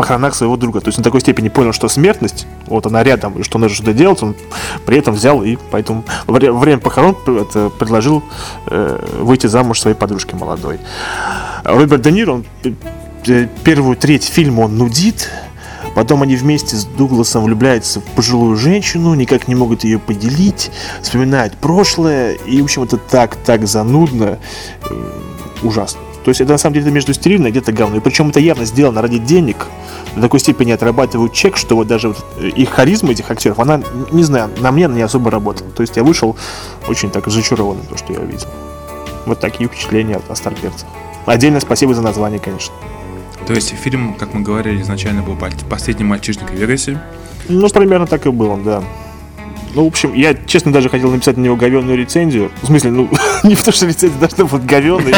похоронах 0.01 0.33
своего 0.33 0.57
друга. 0.57 0.79
То 0.81 0.87
есть 0.87 0.97
до 0.97 1.03
такой 1.03 1.21
степени 1.21 1.49
понял, 1.49 1.73
что 1.73 1.87
смертность, 1.87 2.47
вот 2.65 2.87
она 2.87 3.03
рядом, 3.03 3.39
и 3.39 3.43
что 3.43 3.59
нужно 3.59 3.75
что-то 3.75 3.93
делать, 3.93 4.23
он 4.23 4.35
при 4.85 4.97
этом 4.97 5.13
взял 5.13 5.43
и 5.43 5.57
поэтому 5.69 6.03
во 6.25 6.33
вре- 6.33 6.51
во 6.51 6.59
время 6.59 6.79
похорон 6.79 7.15
предложил 7.15 8.23
э, 8.67 8.99
выйти 9.19 9.45
замуж 9.47 9.79
своей 9.79 9.95
подружке 9.95 10.35
молодой. 10.35 10.79
Роберт 11.63 12.01
Де 12.01 12.11
Ниро, 12.11 12.31
он 12.33 12.45
п- 12.63 13.47
первую 13.63 13.95
треть 13.95 14.23
фильма 14.23 14.61
он 14.61 14.77
нудит, 14.77 15.29
Потом 15.93 16.21
они 16.21 16.37
вместе 16.37 16.77
с 16.77 16.85
Дугласом 16.85 17.43
влюбляются 17.43 17.99
в 17.99 18.03
пожилую 18.15 18.55
женщину, 18.55 19.13
никак 19.13 19.49
не 19.49 19.55
могут 19.55 19.83
ее 19.83 19.99
поделить, 19.99 20.71
вспоминают 21.01 21.57
прошлое, 21.57 22.31
и, 22.47 22.61
в 22.61 22.63
общем, 22.63 22.83
это 22.83 22.95
так, 22.95 23.35
так 23.35 23.67
занудно, 23.67 24.37
э, 24.89 25.11
ужасно. 25.63 25.99
То 26.23 26.29
есть 26.29 26.39
это 26.41 26.51
на 26.51 26.57
самом 26.57 26.73
деле 26.75 26.85
это 26.85 26.93
между 26.93 27.13
стерильно 27.13 27.47
и 27.47 27.51
где-то 27.51 27.71
говно. 27.71 27.97
И 27.97 27.99
причем 27.99 28.29
это 28.29 28.39
явно 28.39 28.65
сделано 28.65 29.01
ради 29.01 29.17
денег. 29.17 29.67
До 30.15 30.21
такой 30.21 30.39
степени 30.39 30.71
отрабатывают 30.71 31.33
чек, 31.33 31.57
что 31.57 31.75
вот 31.75 31.87
даже 31.87 32.09
вот 32.09 32.25
э, 32.37 32.47
их 32.49 32.69
харизма 32.69 33.11
этих 33.11 33.31
актеров, 33.31 33.59
она, 33.59 33.81
не 34.11 34.23
знаю, 34.23 34.49
на 34.59 34.71
мне 34.71 34.85
она 34.85 34.95
не 34.95 35.01
особо 35.01 35.31
работала. 35.31 35.69
То 35.71 35.81
есть 35.81 35.97
я 35.97 36.03
вышел 36.03 36.35
очень 36.87 37.09
так 37.09 37.25
разочарованным, 37.27 37.85
то, 37.87 37.97
что 37.97 38.13
я 38.13 38.19
увидел. 38.19 38.47
Вот 39.25 39.39
такие 39.39 39.67
впечатления 39.67 40.17
от- 40.17 40.29
о 40.29 40.35
старперцах. 40.35 40.87
Отдельно 41.25 41.59
спасибо 41.59 41.93
за 41.93 42.01
название, 42.01 42.39
конечно. 42.39 42.73
То 43.47 43.53
есть 43.53 43.69
фильм, 43.75 44.13
как 44.13 44.33
мы 44.33 44.41
говорили, 44.41 44.81
изначально 44.81 45.23
был 45.23 45.35
«Последний 45.69 46.03
мальчишник 46.05 46.51
в 46.51 46.53
Вегасе». 46.53 47.01
Ну, 47.49 47.67
примерно 47.69 48.05
так 48.05 48.25
и 48.27 48.29
было, 48.29 48.57
да. 48.57 48.83
Ну, 49.73 49.85
в 49.85 49.87
общем, 49.87 50.13
я, 50.13 50.33
честно, 50.33 50.71
даже 50.73 50.89
хотел 50.89 51.09
написать 51.11 51.37
на 51.37 51.41
него 51.41 51.55
говенную 51.55 51.97
рецензию. 51.97 52.51
В 52.61 52.67
смысле, 52.67 52.91
ну, 52.91 53.09
не 53.43 53.55
в 53.55 53.63
то, 53.63 53.71
что 53.71 53.85
рецензия 53.87 54.19
должна 54.19 54.45
быть 54.45 54.65
говенной. 54.65 55.13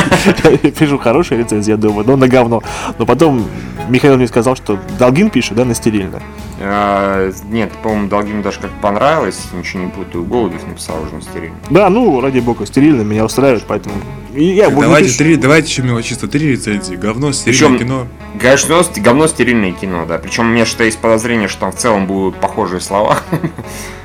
Я 0.64 0.72
пишу 0.72 0.98
хорошую 1.00 1.40
рецензию, 1.42 1.76
я 1.76 1.82
думаю, 1.82 2.06
но 2.08 2.16
на 2.16 2.28
говно. 2.28 2.62
Но 3.00 3.06
потом 3.06 3.46
Михаил 3.90 4.16
мне 4.18 4.28
сказал, 4.28 4.56
что 4.56 4.80
Долгин 5.00 5.30
пишет, 5.32 5.56
да, 5.56 5.66
на 5.66 5.74
стерильно. 5.74 6.22
А, 6.62 7.32
Нет, 7.50 7.72
по-моему, 7.82 8.08
Долгину 8.10 8.44
даже 8.44 8.60
как 8.60 8.70
понравилось, 8.80 9.40
ничего 9.54 9.84
не 9.84 9.90
путаю, 9.90 10.24
Голубев 10.24 10.66
написал 10.68 11.02
уже 11.02 11.16
на 11.16 11.22
стерильно. 11.22 11.56
Да, 11.70 11.90
ну, 11.90 12.22
ради 12.22 12.40
бога, 12.40 12.66
стерильно 12.66 13.02
меня 13.02 13.26
устраивает, 13.26 13.64
поэтому... 13.68 13.96
Я 14.36 14.70
буду 14.70 14.82
Давайте, 14.84 15.10
пишу- 15.10 15.18
три, 15.18 15.36
давайте 15.36 15.68
еще 15.70 15.82
мелочисто. 15.84 16.28
Три 16.28 16.52
рецензии. 16.52 16.96
Говно, 16.96 17.32
стерильное 17.34 17.70
Причем- 17.70 17.86
кино. 17.86 18.08
Конечно, 18.40 18.82
ст- 18.82 18.98
говно 19.00 19.28
стерильное 19.28 19.72
кино, 19.74 20.06
да. 20.08 20.18
Причем 20.18 20.46
у 20.46 20.50
меня 20.50 20.66
что 20.66 20.84
есть 20.84 20.98
подозрение, 21.00 21.48
что 21.48 21.62
там 21.62 21.72
в 21.72 21.76
целом 21.76 22.08
будут 22.08 22.40
похожие 22.40 22.82
слова. 22.82 23.18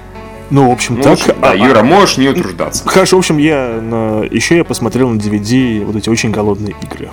Ну, 0.51 0.69
в 0.69 0.73
общем, 0.73 0.97
Ну, 0.97 1.03
так... 1.03 1.19
в 1.19 1.23
общем, 1.23 1.35
да, 1.41 1.51
а- 1.53 1.57
Юра, 1.57 1.83
можешь 1.83 2.17
не 2.17 2.29
утруждаться. 2.29 2.89
Хорошо, 2.89 3.17
в 3.17 3.19
общем, 3.21 3.39
я 3.39 3.81
на... 3.83 4.23
еще 4.25 4.57
я 4.57 4.65
посмотрел 4.65 5.11
на 5.11 5.19
DVD 5.19 5.85
вот 5.85 5.97
эти 5.97 6.09
очень 6.09 6.31
голодные 6.31 6.75
игры. 6.83 7.11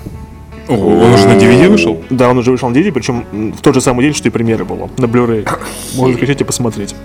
О, 0.68 0.74
он 0.74 1.14
уже 1.14 1.28
на 1.28 1.34
DVD 1.34 1.70
вышел? 1.70 2.02
Да, 2.10 2.30
он 2.30 2.38
уже 2.38 2.52
вышел 2.52 2.70
на 2.70 2.74
DVD, 2.74 2.92
причем 2.92 3.26
в 3.56 3.62
тот 3.62 3.76
же 3.76 3.82
самый 3.82 4.04
день, 4.04 4.14
что 4.14 4.28
и 4.28 4.32
премьера 4.32 4.64
была, 4.66 4.90
на 4.98 5.06
Blu-ray. 5.06 5.48
И 6.40 6.44
посмотреть. 6.44 6.96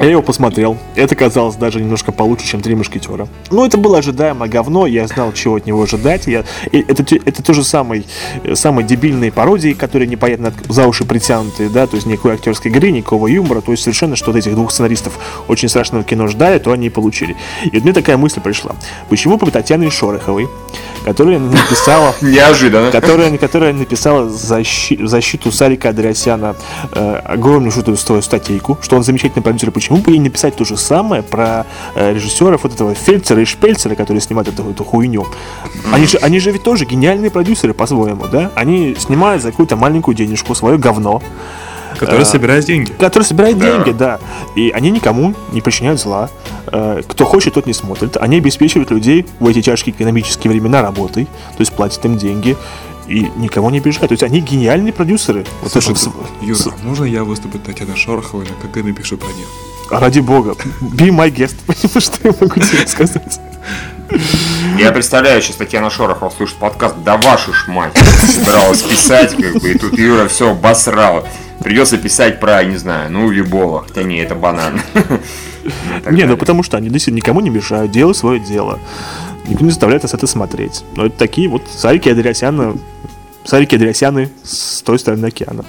Я 0.00 0.10
его 0.10 0.22
посмотрел. 0.22 0.78
Это 0.94 1.14
казалось 1.14 1.56
даже 1.56 1.78
немножко 1.78 2.10
получше, 2.10 2.46
чем 2.46 2.62
«Три 2.62 2.74
мушкетера». 2.74 3.28
Ну, 3.50 3.66
это 3.66 3.76
было 3.76 3.98
ожидаемо 3.98 4.48
говно, 4.48 4.86
я 4.86 5.06
знал, 5.06 5.32
чего 5.34 5.56
от 5.56 5.66
него 5.66 5.82
ожидать. 5.82 6.26
Я... 6.26 6.44
Это, 6.72 7.04
это 7.16 7.42
тоже 7.42 7.64
самый, 7.64 8.06
э, 8.42 8.54
самые 8.54 8.86
дебильные 8.86 9.30
пародии, 9.30 9.72
которые 9.72 10.08
непонятно 10.08 10.54
за 10.68 10.86
уши 10.86 11.04
притянутые, 11.04 11.68
да, 11.68 11.86
то 11.86 11.96
есть 11.96 12.06
никакой 12.06 12.34
актерской 12.34 12.70
игры, 12.70 12.90
никакого 12.92 13.26
юмора, 13.26 13.60
то 13.60 13.72
есть 13.72 13.82
совершенно, 13.82 14.16
что 14.16 14.30
от 14.30 14.38
этих 14.38 14.54
двух 14.54 14.70
сценаристов 14.70 15.18
очень 15.48 15.68
страшного 15.68 16.02
кино 16.02 16.28
ждали, 16.28 16.58
то 16.58 16.72
они 16.72 16.86
и 16.86 16.90
получили. 16.90 17.36
И 17.64 17.70
вот 17.74 17.84
мне 17.84 17.92
такая 17.92 18.16
мысль 18.16 18.40
пришла. 18.40 18.76
Почему 19.10 19.36
бы 19.36 19.50
Татьяне 19.50 19.90
Шороховой, 19.90 20.48
которая 21.04 21.38
написала 21.38 22.14
Неожиданно. 22.20 22.90
которая, 22.90 23.36
которая 23.38 23.72
написала 23.72 24.28
защи- 24.28 25.04
защиту 25.06 25.50
Сарика 25.52 25.90
Андреасяна 25.90 26.56
э, 26.92 27.14
огромнейшую 27.24 27.96
свою 27.96 28.22
статейку, 28.22 28.78
что 28.82 28.96
он 28.96 29.02
замечательный 29.02 29.42
продюсер. 29.42 29.70
Почему 29.70 29.98
бы 29.98 30.10
ей 30.12 30.18
не 30.18 30.24
написать 30.24 30.56
то 30.56 30.64
же 30.64 30.76
самое 30.76 31.22
про 31.22 31.66
э, 31.94 32.14
режиссеров 32.14 32.62
вот 32.62 32.74
этого 32.74 32.94
Фельдсера 32.94 33.40
и 33.40 33.44
Шпельцера, 33.44 33.94
которые 33.94 34.20
снимают 34.20 34.48
эту, 34.48 34.68
эту 34.70 34.84
хуйню? 34.84 35.26
Они 35.92 36.06
же, 36.06 36.18
они 36.18 36.38
же 36.40 36.50
ведь 36.50 36.62
тоже 36.62 36.84
гениальные 36.84 37.30
продюсеры 37.30 37.74
по-своему, 37.74 38.26
да? 38.26 38.50
Они 38.54 38.94
снимают 38.98 39.42
за 39.42 39.50
какую-то 39.50 39.76
маленькую 39.76 40.14
денежку 40.14 40.54
свое 40.54 40.78
говно, 40.78 41.22
Который 42.00 42.22
А. 42.22 42.24
собирает 42.24 42.64
деньги. 42.64 42.90
который 42.98 43.22
собирает 43.24 43.58
деньги, 43.58 43.92
да. 43.92 44.18
И 44.56 44.70
они 44.70 44.90
никому 44.90 45.34
не 45.52 45.60
причиняют 45.60 46.00
зла. 46.00 46.28
Э, 46.66 47.02
Кто 47.06 47.24
хочет, 47.24 47.54
тот 47.54 47.66
не 47.66 47.74
смотрит. 47.74 48.16
Они 48.16 48.38
обеспечивают 48.38 48.90
людей 48.90 49.26
в 49.38 49.46
эти 49.46 49.62
тяжкие 49.62 49.94
экономические 49.94 50.50
времена 50.50 50.82
работой, 50.82 51.26
то 51.26 51.60
есть 51.60 51.72
платят 51.72 52.04
им 52.04 52.16
деньги 52.16 52.56
и 53.06 53.30
никого 53.36 53.70
не 53.70 53.78
обижают. 53.78 54.08
То 54.08 54.12
есть 54.12 54.22
они 54.22 54.40
гениальные 54.40 54.92
продюсеры. 54.92 55.44
Вот 55.62 55.72
Слушай, 55.72 55.92
это 55.92 56.10
Юра, 56.42 56.54
с- 56.56 56.66
а 56.66 56.72
можно 56.82 57.04
я 57.04 57.22
выступлю 57.24 57.60
Татьяна 57.60 57.94
Шорохова, 57.96 58.42
или 58.42 58.52
как 58.62 58.74
я 58.76 58.82
напишу 58.82 59.16
про 59.16 59.28
них? 59.28 59.46
ради 59.90 60.20
бога. 60.20 60.54
Be 60.80 61.10
my 61.10 61.30
guest. 61.34 61.56
Понимаешь, 61.66 62.04
что 62.04 62.28
я 62.28 62.34
могу 62.40 62.54
тебе 62.60 62.86
сказать? 62.86 63.40
Я 64.78 64.92
представляю, 64.92 65.42
сейчас 65.42 65.56
Татьяна 65.56 65.90
Шорохова 65.90 66.30
слушает 66.30 66.58
подкаст, 66.58 66.96
да 67.04 67.16
вашу 67.16 67.52
ж 67.52 67.66
мать, 67.68 67.96
собиралась 68.26 68.82
писать, 68.82 69.34
как 69.36 69.60
бы, 69.60 69.70
и 69.70 69.78
тут 69.78 69.98
Юра 69.98 70.26
все 70.28 70.50
обосрал. 70.50 71.26
Придется 71.62 71.98
писать 71.98 72.40
про, 72.40 72.64
не 72.64 72.76
знаю, 72.76 73.10
ну, 73.12 73.30
Любого, 73.30 73.84
хотя 73.86 74.02
не, 74.02 74.18
это 74.18 74.34
банан. 74.34 74.80
Ну, 74.94 76.10
Не, 76.10 76.24
ну 76.24 76.36
потому 76.36 76.62
что 76.62 76.78
они 76.78 76.88
действительно 76.88 77.16
никому 77.16 77.40
не 77.40 77.50
мешают, 77.50 77.92
делают 77.92 78.16
свое 78.16 78.40
дело. 78.40 78.78
Никто 79.46 79.64
не 79.64 79.70
заставляет 79.70 80.02
нас 80.02 80.14
это 80.14 80.26
смотреть. 80.26 80.84
Но 80.96 81.06
это 81.06 81.18
такие 81.18 81.48
вот 81.48 81.62
Сарики 81.68 82.08
Андреасяна, 82.08 82.76
Сарики 83.44 83.74
Андреасяны 83.74 84.30
с 84.42 84.80
той 84.82 84.98
стороны 84.98 85.26
океана. 85.26 85.64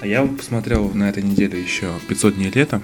А 0.00 0.06
я 0.06 0.22
вот 0.22 0.38
посмотрел 0.38 0.90
на 0.94 1.08
этой 1.08 1.22
неделе 1.22 1.60
еще 1.60 1.88
500 2.08 2.36
дней 2.36 2.50
лета. 2.50 2.80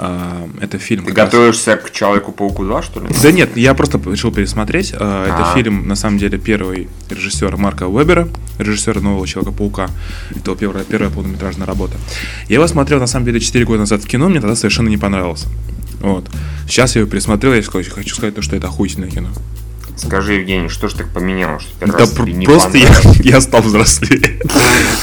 А, 0.00 0.48
Это 0.60 0.78
фильм. 0.78 1.04
Ты 1.04 1.08
как 1.10 1.18
раз- 1.18 1.32
готовишься 1.32 1.76
к 1.76 1.90
Человеку-пауку 1.90 2.64
2, 2.64 2.82
что 2.82 3.00
ли? 3.00 3.08
Да 3.20 3.32
нет, 3.32 3.56
я 3.56 3.74
просто 3.74 3.98
решил 4.06 4.30
пересмотреть. 4.32 4.92
А, 4.94 5.26
Это 5.26 5.50
А. 5.50 5.54
фильм, 5.54 5.88
на 5.88 5.96
самом 5.96 6.18
деле, 6.18 6.38
первый 6.38 6.88
режиссера 7.10 7.56
Марка 7.56 7.88
Уэбера, 7.88 8.28
режиссера 8.58 9.00
нового 9.00 9.26
Человека-паука. 9.26 9.88
Это 10.36 10.54
первая, 10.54 10.84
первая 10.84 11.10
полнометражная 11.10 11.66
работа. 11.66 11.96
Я 12.48 12.54
его 12.56 12.66
смотрел, 12.68 13.00
на 13.00 13.08
самом 13.08 13.26
деле, 13.26 13.40
4 13.40 13.64
года 13.64 13.80
назад 13.80 14.02
в 14.04 14.06
кино, 14.06 14.28
мне 14.28 14.40
тогда 14.40 14.54
совершенно 14.54 14.88
не 14.88 14.98
понравился. 14.98 15.48
Вот. 16.00 16.28
Сейчас 16.68 16.94
я 16.94 17.00
его 17.00 17.10
пересмотрел, 17.10 17.52
я 17.54 17.62
хочу 17.62 18.14
сказать, 18.14 18.34
то, 18.36 18.42
что 18.42 18.54
это 18.54 18.68
охуительное 18.68 19.10
кино. 19.10 19.28
Скажи, 19.98 20.34
Евгений, 20.34 20.68
что 20.68 20.88
ж 20.88 20.94
так 20.94 21.08
поменялось? 21.08 21.62
что 21.62 21.86
Да 21.86 22.06
пр- 22.06 22.28
не 22.28 22.46
просто 22.46 22.78
я, 22.78 22.88
я 23.24 23.40
стал 23.40 23.62
взрослее. 23.62 24.40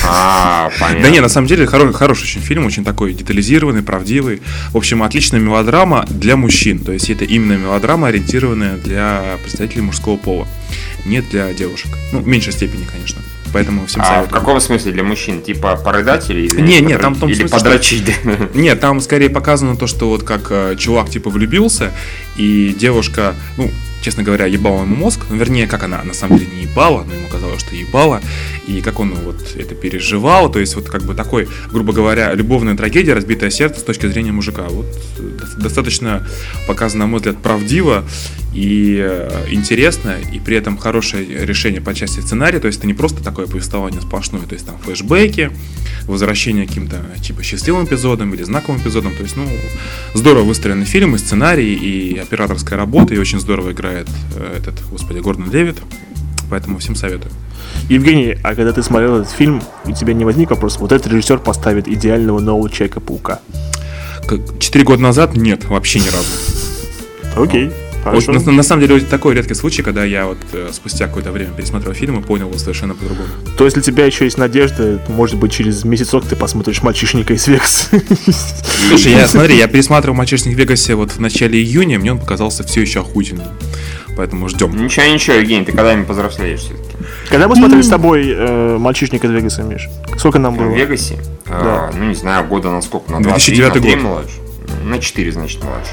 А, 0.04 0.70
понятно. 0.80 1.04
Да 1.04 1.10
не, 1.10 1.20
на 1.20 1.30
самом 1.30 1.48
деле 1.48 1.66
хоро- 1.66 1.92
хороший 1.94 2.24
очень 2.24 2.42
фильм, 2.42 2.66
очень 2.66 2.84
такой 2.86 3.14
детализированный, 3.14 3.84
правдивый. 3.84 4.42
В 4.72 4.78
общем, 4.78 5.04
отличная 5.04 5.40
мелодрама 5.40 6.06
для 6.10 6.38
мужчин. 6.38 6.80
То 6.80 6.92
есть 6.94 7.10
это 7.10 7.26
именно 7.26 7.54
мелодрама, 7.58 8.08
ориентированная 8.08 8.78
для 8.78 9.38
представителей 9.44 9.82
мужского 9.82 10.18
пола. 10.18 10.48
Не 11.06 11.22
для 11.22 11.54
девушек. 11.54 11.92
Ну, 12.12 12.20
в 12.20 12.28
меньшей 12.28 12.54
степени, 12.54 12.86
конечно. 12.92 13.22
Поэтому 13.54 13.86
всем 13.86 14.02
А 14.02 14.06
в 14.06 14.08
советую. 14.08 14.40
каком 14.40 14.60
смысле 14.60 14.92
для 14.92 15.04
мужчин? 15.04 15.42
Типа 15.42 15.76
порыдать 15.78 16.30
или, 16.30 16.50
Не, 16.60 16.82
не, 16.82 16.94
подра- 16.94 17.00
там 17.02 17.14
в 17.16 17.20
том 17.20 17.30
или 17.30 17.36
смысле, 17.38 17.58
что- 17.58 17.66
подрочить? 17.66 18.12
Нет, 18.54 18.80
там 18.80 19.00
скорее 19.02 19.30
показано 19.30 19.76
то, 19.78 19.88
что 19.88 20.10
вот 20.10 20.24
как 20.24 20.48
э, 20.50 20.76
чувак 20.78 21.10
типа 21.10 21.30
влюбился, 21.30 21.92
и 22.38 22.76
девушка, 22.78 23.34
ну, 23.58 23.72
честно 24.06 24.22
говоря, 24.22 24.46
ебала 24.46 24.84
ему 24.84 24.96
мозг. 24.96 25.22
Ну, 25.32 25.36
вернее, 25.36 25.66
как 25.66 25.82
она 25.82 26.04
на 26.04 26.14
самом 26.14 26.38
деле 26.38 26.52
не 26.56 26.64
ебала, 26.64 27.04
но 27.04 27.16
ему 27.16 27.28
казалось, 27.28 27.60
что 27.60 27.76
ебала. 27.76 28.22
И 28.68 28.82
как 28.82 29.00
он 29.00 29.16
вот 29.16 29.56
это 29.56 29.74
переживал. 29.74 30.52
То 30.52 30.60
есть 30.60 30.76
вот 30.76 30.88
как 30.90 31.02
бы 31.02 31.16
такой, 31.16 31.48
грубо 31.72 31.92
говоря, 31.92 32.32
любовная 32.36 32.78
трагедия, 32.78 33.14
разбитое 33.14 33.50
сердце 33.50 33.80
с 33.80 33.84
точки 33.84 34.06
зрения 34.06 34.32
мужика. 34.32 34.64
Вот 34.70 34.86
э, 35.18 35.22
до- 35.22 35.64
достаточно 35.64 36.28
показано, 36.68 37.06
на 37.06 37.08
мой 37.10 37.18
взгляд, 37.18 37.38
правдиво 37.42 38.06
и 38.54 39.00
э, 39.00 39.48
интересно, 39.50 40.18
и 40.32 40.40
при 40.40 40.56
этом 40.56 40.78
хорошее 40.78 41.26
решение 41.44 41.82
по 41.82 41.96
части 41.96 42.20
сценария. 42.20 42.60
То 42.60 42.68
есть 42.68 42.78
это 42.80 42.88
не 42.88 42.94
просто 42.94 43.24
такое 43.24 43.48
повествование 43.48 44.02
сплошное, 44.02 44.44
то 44.44 44.54
есть 44.54 44.68
там 44.68 44.78
флешбеки, 44.78 45.52
возвращение 46.04 46.68
каким-то 46.68 46.98
типа 47.24 47.42
счастливым 47.42 47.86
эпизодам 47.86 48.36
или 48.36 48.44
знаковым 48.44 48.80
эпизодам. 48.80 49.16
То 49.16 49.24
есть, 49.24 49.36
ну, 49.36 49.48
здорово 50.14 50.44
выстроенный 50.44 50.86
фильм, 50.86 51.16
и 51.16 51.18
сценарий, 51.18 51.74
и 51.74 52.18
операторская 52.18 52.78
работа, 52.78 53.16
и 53.16 53.18
очень 53.18 53.40
здорово 53.40 53.72
играет 53.72 53.95
э, 54.36 54.58
этот, 54.58 54.76
господи, 54.90 55.20
Гордон 55.20 55.52
Левит. 55.52 55.78
Поэтому 56.50 56.78
всем 56.78 56.96
советую. 56.96 57.32
Евгений, 57.90 58.38
а 58.44 58.56
когда 58.56 58.72
ты 58.72 58.84
смотрел 58.84 59.18
этот 59.18 59.32
фильм, 59.32 59.62
у 59.86 59.92
тебя 59.92 60.14
не 60.14 60.26
возник 60.26 60.52
вопрос, 60.52 60.78
вот 60.78 60.92
этот 60.92 61.08
режиссер 61.12 61.40
поставит 61.40 61.88
идеального 61.88 62.40
нового 62.40 62.70
Человека-паука? 62.70 63.40
Четыре 64.60 64.86
года 64.86 65.02
назад 65.02 65.36
нет, 65.36 65.66
вообще 65.66 66.00
ни 66.00 66.08
разу. 66.08 66.28
Окей, 67.36 67.68
Вот, 67.68 67.85
хорошо. 68.06 68.32
на, 68.32 68.52
на 68.52 68.64
самом 68.64 68.82
деле 68.82 68.96
вот 68.96 69.10
такой 69.10 69.36
редкий 69.36 69.54
случай, 69.54 69.82
когда 69.82 70.04
я 70.04 70.26
вот 70.26 70.38
э, 70.54 70.70
спустя 70.72 71.08
какое-то 71.08 71.32
время 71.32 71.52
пересмотрел 71.52 71.94
фильм 71.94 72.20
и 72.20 72.24
понял 72.24 72.48
его 72.48 72.58
совершенно 72.58 72.94
по-другому. 72.94 73.28
То 73.58 73.66
есть 73.66 73.76
для 73.76 73.84
тебя 73.84 74.06
еще 74.06 74.26
есть 74.26 74.38
надежда, 74.38 75.00
может 75.10 75.38
быть, 75.38 75.52
через 75.52 75.84
месяцок 75.84 76.26
ты 76.26 76.36
посмотришь 76.36 76.82
«Мальчишника 76.82 77.34
из 77.34 77.48
Вегаса». 77.48 78.02
Слушай, 78.90 79.14
я 79.14 79.28
смотри, 79.28 79.58
я 79.58 79.68
пересматривал 79.68 80.16
«Мальчишник 80.16 80.56
в 80.56 80.58
Вегасе» 80.60 80.96
вот 80.96 81.12
в 81.12 81.20
начале 81.20 81.62
июня, 81.62 82.00
мне 82.00 82.12
он 82.12 82.20
показался 82.20 82.64
все 82.64 82.82
еще 82.82 83.02
охуительным. 83.02 83.48
Поэтому 84.18 84.48
ждем. 84.48 84.76
Ничего, 84.76 85.06
ничего, 85.08 85.36
Евгений, 85.36 85.66
ты 85.66 85.74
когда-нибудь 85.74 86.08
повзрослеешь 86.08 86.62
все-таки. 86.62 86.96
Когда 87.30 87.48
мы 87.50 87.56
смотрели 87.56 87.82
с 87.82 87.90
тобой 87.90 88.30
э, 88.30 88.78
«Мальчишник 88.78 89.26
из 89.26 89.32
Вегаса», 89.32 89.64
Миш? 89.64 89.90
Сколько 90.18 90.40
нам 90.40 90.56
В 90.56 90.60
было? 90.60 90.74
Вегасе? 90.74 91.18
А, 91.48 91.92
ну, 91.94 92.06
не 92.06 92.16
знаю, 92.16 92.48
года 92.48 92.72
на 92.72 92.82
сколько? 92.82 93.12
На 93.12 93.22
2009 93.22 93.74
23, 93.74 93.92
на 93.92 93.96
3 93.96 94.04
год. 94.04 94.12
младше? 94.12 94.86
На 94.86 95.00
4, 95.00 95.32
значит, 95.34 95.64
младше. 95.64 95.92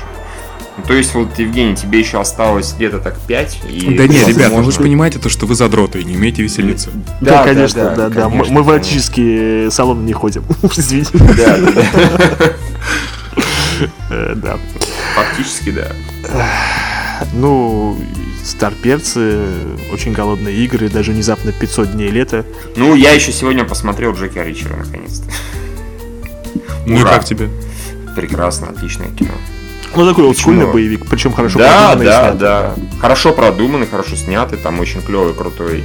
Ну, 0.78 0.84
то 0.86 0.94
есть, 0.94 1.12
вот, 1.14 1.38
Евгений, 1.38 1.76
тебе 1.76 1.98
еще 2.00 2.18
осталось 2.20 2.72
где-то 2.72 2.98
так 2.98 3.18
5. 3.26 3.60
И, 3.68 3.94
Да 3.94 4.06
не, 4.06 4.18
ребят, 4.20 4.28
ну 4.28 4.32
вы 4.34 4.42
возможно- 4.56 4.72
же 4.72 4.78
понимаете 4.80 5.18
то, 5.18 5.28
что 5.28 5.44
вы 5.46 5.54
задроты 5.54 6.00
и 6.00 6.04
не 6.04 6.16
умеете 6.16 6.42
веселиться. 6.42 6.90
Да, 7.20 7.44
конечно, 7.44 7.90
да, 7.94 8.08
да. 8.08 8.28
Мы- 8.28 8.36
конечно, 8.38 8.54
Мы 8.54 8.62
в 8.62 8.66
конечно. 8.66 8.70
эротические 8.88 9.70
салоны 9.70 10.02
не 10.04 10.12
ходим. 10.14 10.44
Извини. 10.76 11.04
Да, 11.12 11.56
да, 11.58 11.72
да. 11.72 12.52
Э, 14.10 14.34
Да. 14.36 14.58
Фактически, 15.16 15.70
да. 15.72 15.92
Ну, 17.32 17.98
старперцы, 18.44 19.40
очень 19.92 20.12
голодные 20.12 20.56
игры, 20.64 20.88
даже 20.88 21.12
внезапно 21.12 21.52
500 21.52 21.92
дней 21.92 22.10
лета. 22.10 22.44
Ну, 22.76 22.94
я 22.94 23.12
еще 23.12 23.32
сегодня 23.32 23.64
посмотрел 23.64 24.12
Джеки 24.14 24.38
Ричера, 24.38 24.76
наконец-то. 24.76 25.30
Ну 26.86 27.00
и 27.00 27.02
как 27.02 27.24
тебе? 27.24 27.48
Прекрасно, 28.16 28.68
отличное 28.68 29.08
кино. 29.10 29.32
Ну, 29.94 30.08
такой 30.08 30.24
олдскульный 30.24 30.60
Почему? 30.60 30.72
боевик, 30.72 31.06
причем 31.06 31.32
хорошо 31.32 31.58
да, 31.58 31.88
продуманный 31.88 32.04
да, 32.06 32.20
снятый. 32.20 32.38
да. 32.40 32.74
Хорошо 33.00 33.32
продуманный, 33.32 33.86
хорошо 33.86 34.16
снятый, 34.16 34.58
там 34.58 34.80
очень 34.80 35.02
клевый, 35.02 35.34
крутой 35.34 35.84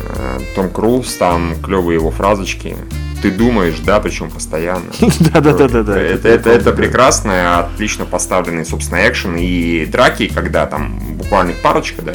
э, 0.00 0.38
Том 0.54 0.68
Круз, 0.70 1.14
там 1.14 1.54
клевые 1.62 1.96
его 1.96 2.10
фразочки. 2.10 2.76
Ты 3.22 3.30
думаешь, 3.30 3.78
да, 3.84 4.00
причем 4.00 4.30
постоянно. 4.30 4.90
Да-да-да-да. 5.00 5.98
Это, 5.98 6.28
это, 6.28 6.50
это 6.50 6.72
прекрасно, 6.72 7.60
отлично 7.60 8.04
поставленный, 8.04 8.64
собственно, 8.66 9.08
экшен 9.08 9.36
и 9.36 9.86
драки, 9.86 10.28
когда 10.28 10.66
там 10.66 10.98
буквально 11.16 11.52
парочка, 11.62 12.02
да, 12.02 12.14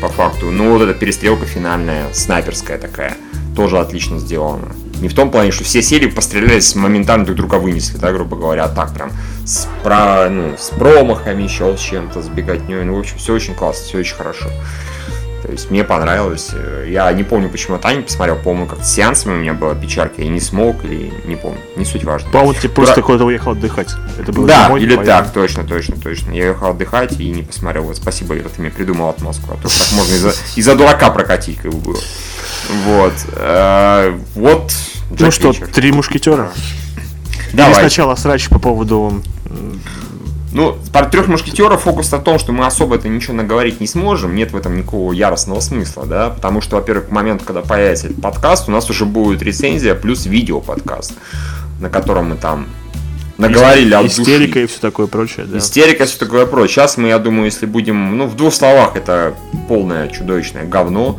по 0.00 0.08
факту. 0.08 0.50
Ну, 0.50 0.72
вот 0.72 0.82
эта 0.82 0.94
перестрелка 0.94 1.46
финальная, 1.46 2.12
снайперская 2.12 2.78
такая, 2.78 3.16
тоже 3.54 3.78
отлично 3.78 4.18
сделана. 4.18 4.72
Не 5.00 5.08
в 5.08 5.14
том 5.14 5.30
плане, 5.30 5.50
что 5.50 5.64
все 5.64 5.82
серии 5.82 6.06
пострелялись, 6.06 6.74
моментально 6.74 7.24
друг 7.24 7.36
друга 7.36 7.56
вынесли, 7.56 7.98
да, 7.98 8.12
грубо 8.12 8.36
говоря, 8.36 8.64
а 8.64 8.68
так 8.68 8.94
прям 8.94 9.10
с, 9.44 9.66
про, 9.82 10.28
ну, 10.30 10.54
с 10.58 10.70
промахами, 10.70 11.42
еще 11.42 11.76
с 11.76 11.80
чем-то, 11.80 12.22
с 12.22 12.28
беготней. 12.28 12.84
Ну, 12.84 12.96
в 12.96 13.00
общем, 13.00 13.16
все 13.18 13.34
очень 13.34 13.54
классно, 13.54 13.84
все 13.86 13.98
очень 13.98 14.14
хорошо. 14.14 14.46
То 15.42 15.50
есть 15.50 15.72
мне 15.72 15.82
понравилось. 15.82 16.50
Я 16.86 17.12
не 17.12 17.24
помню, 17.24 17.48
почему 17.48 17.76
Таня 17.76 17.96
не 17.96 18.02
посмотрел. 18.04 18.36
По-моему, 18.36 18.66
как 18.66 18.84
с 18.84 18.92
сеансами 18.94 19.32
у 19.34 19.36
меня 19.38 19.54
была 19.54 19.74
печалька. 19.74 20.22
Я 20.22 20.28
не 20.28 20.38
смог 20.38 20.84
или 20.84 21.12
не 21.26 21.34
помню. 21.34 21.58
Не 21.74 21.84
суть 21.84 22.04
важно. 22.04 22.30
По-моему, 22.30 22.54
ты 22.54 22.68
просто 22.68 22.94
Бра- 22.96 23.02
куда-то 23.02 23.24
уехал 23.24 23.50
отдыхать. 23.52 23.92
Это 24.20 24.32
было 24.32 24.46
Да, 24.46 24.66
зимой, 24.66 24.82
или 24.82 24.94
поэтому- 24.94 25.18
так, 25.24 25.32
точно, 25.32 25.64
точно, 25.64 25.96
точно. 25.96 26.30
Я 26.30 26.46
ехал 26.46 26.68
отдыхать 26.70 27.18
и 27.18 27.28
не 27.30 27.42
посмотрел. 27.42 27.82
Вот, 27.82 27.96
спасибо, 27.96 28.38
Ира, 28.38 28.48
ты 28.50 28.60
мне 28.62 28.70
придумал 28.70 29.08
отмазку. 29.08 29.52
А 29.52 29.56
то 29.56 29.62
так 29.68 29.88
можно 29.94 30.14
из-за 30.14 30.32
из-за 30.54 30.76
дурака 30.76 31.10
прокатить, 31.10 31.58
как 31.58 31.72
бы 31.72 31.78
было. 31.92 32.00
Вот. 32.84 33.14
э, 33.34 34.16
Вот. 34.36 34.72
Ну 35.10 35.16
Джек 35.16 35.32
что, 35.32 35.48
Ричер. 35.50 35.66
три 35.66 35.90
мушкетера? 35.90 36.52
Или 37.52 37.58
Давай. 37.58 37.74
сначала 37.74 38.14
срач 38.14 38.48
по 38.48 38.58
поводу... 38.58 39.22
Ну, 40.54 40.76
про 40.92 41.06
трех 41.06 41.28
мушкетеров 41.28 41.82
фокус 41.82 42.12
на 42.12 42.18
том, 42.18 42.38
что 42.38 42.52
мы 42.52 42.66
особо 42.66 42.96
это 42.96 43.08
ничего 43.08 43.32
наговорить 43.32 43.80
не 43.80 43.86
сможем, 43.86 44.34
нет 44.34 44.52
в 44.52 44.56
этом 44.56 44.76
никакого 44.76 45.12
яростного 45.12 45.60
смысла, 45.60 46.04
да, 46.04 46.28
потому 46.28 46.60
что, 46.60 46.76
во-первых, 46.76 47.08
к 47.08 47.10
моменту, 47.10 47.46
когда 47.46 47.62
появится 47.62 48.08
этот 48.08 48.20
подкаст, 48.20 48.68
у 48.68 48.72
нас 48.72 48.90
уже 48.90 49.06
будет 49.06 49.40
рецензия 49.42 49.94
плюс 49.94 50.26
видео 50.26 50.60
подкаст, 50.60 51.14
на 51.80 51.88
котором 51.88 52.28
мы 52.30 52.36
там 52.36 52.66
наговорили 53.38 53.94
от 53.94 54.04
души. 54.04 54.20
Истерика 54.22 54.60
и 54.60 54.66
все 54.66 54.78
такое 54.78 55.06
прочее, 55.06 55.46
да. 55.46 55.56
Истерика, 55.56 56.04
все 56.04 56.18
такое 56.18 56.44
прочее. 56.44 56.74
Сейчас 56.74 56.98
мы, 56.98 57.08
я 57.08 57.18
думаю, 57.18 57.46
если 57.46 57.64
будем, 57.64 58.18
ну, 58.18 58.26
в 58.26 58.36
двух 58.36 58.52
словах, 58.52 58.94
это 58.94 59.34
полное 59.68 60.08
чудовищное 60.08 60.64
говно, 60.64 61.18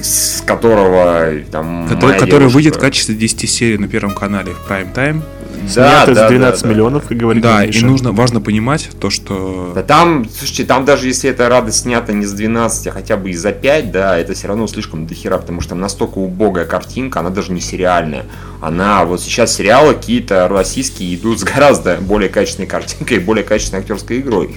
с 0.00 0.42
которого 0.46 1.30
там 1.50 1.86
Который, 1.88 2.18
который 2.18 2.48
выйдет 2.48 2.76
в 2.76 2.78
качестве 2.78 3.14
10 3.14 3.50
серий 3.50 3.78
на 3.78 3.88
Первом 3.88 4.14
канале 4.14 4.52
в 4.52 4.70
Prime 4.70 4.92
Time. 4.94 5.22
Да, 5.62 6.04
Снято 6.04 6.14
да, 6.14 6.26
с 6.26 6.30
12 6.30 6.62
да, 6.62 6.68
да. 6.68 6.74
миллионов, 6.74 7.06
как 7.06 7.16
говорит 7.16 7.42
Да, 7.42 7.64
Миша. 7.66 7.80
и 7.80 7.84
нужно, 7.84 8.12
важно 8.12 8.40
понимать 8.40 8.88
то, 9.00 9.10
что... 9.10 9.72
Да 9.74 9.82
там, 9.82 10.26
слушайте, 10.28 10.64
там 10.64 10.84
даже 10.84 11.08
если 11.08 11.30
эта 11.30 11.48
радость 11.48 11.82
снята 11.82 12.12
не 12.12 12.24
с 12.24 12.32
12, 12.32 12.86
а 12.86 12.90
хотя 12.92 13.16
бы 13.16 13.30
и 13.30 13.34
за 13.34 13.52
5, 13.52 13.90
да, 13.90 14.18
это 14.18 14.34
все 14.34 14.48
равно 14.48 14.66
слишком 14.66 15.06
дохера, 15.06 15.38
потому 15.38 15.60
что 15.60 15.70
там 15.70 15.80
настолько 15.80 16.18
убогая 16.18 16.64
картинка, 16.64 17.20
она 17.20 17.30
даже 17.30 17.52
не 17.52 17.60
сериальная. 17.60 18.24
Она, 18.60 19.04
вот 19.04 19.20
сейчас 19.20 19.54
сериалы 19.54 19.94
какие-то 19.94 20.48
российские 20.48 21.14
идут 21.14 21.40
с 21.40 21.44
гораздо 21.44 21.96
более 22.00 22.28
качественной 22.28 22.68
картинкой 22.68 23.18
и 23.18 23.20
более 23.20 23.44
качественной 23.44 23.82
актерской 23.82 24.20
игрой. 24.20 24.54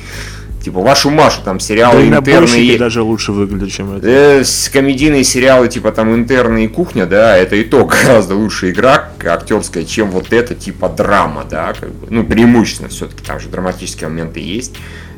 Типа, 0.62 0.80
вашу 0.80 1.10
Машу, 1.10 1.42
там 1.44 1.60
сериалы 1.60 2.02
интерны 2.04 2.22
Дальнобойщики 2.22 2.72
и... 2.74 2.78
даже 2.78 3.02
лучше 3.02 3.32
выглядят, 3.32 3.72
чем 3.72 3.96
это. 3.98 4.08
Э, 4.08 4.44
с- 4.44 4.70
комедийные 4.70 5.24
сериалы 5.24 5.68
типа 5.68 5.92
там 5.92 6.14
интерны 6.14 6.66
и 6.66 6.68
кухня, 6.68 7.08
да, 7.08 7.36
это 7.36 7.56
и 7.56 7.64
то 7.64 7.86
гораздо 8.04 8.36
лучше 8.36 8.70
игра 8.70 9.10
актерская, 9.26 9.86
чем 9.86 10.12
вот 10.12 10.32
это 10.32 10.54
типа 10.54 10.88
драма, 10.90 11.46
да, 11.50 11.74
как 11.74 11.90
бы. 11.92 12.08
Ну, 12.12 12.24
преимущественно 12.24 12.90
все-таки 12.90 13.24
там 13.26 13.40
же 13.40 13.50
драматические 13.50 14.10
моменты 14.10 14.40
есть. 14.40 14.76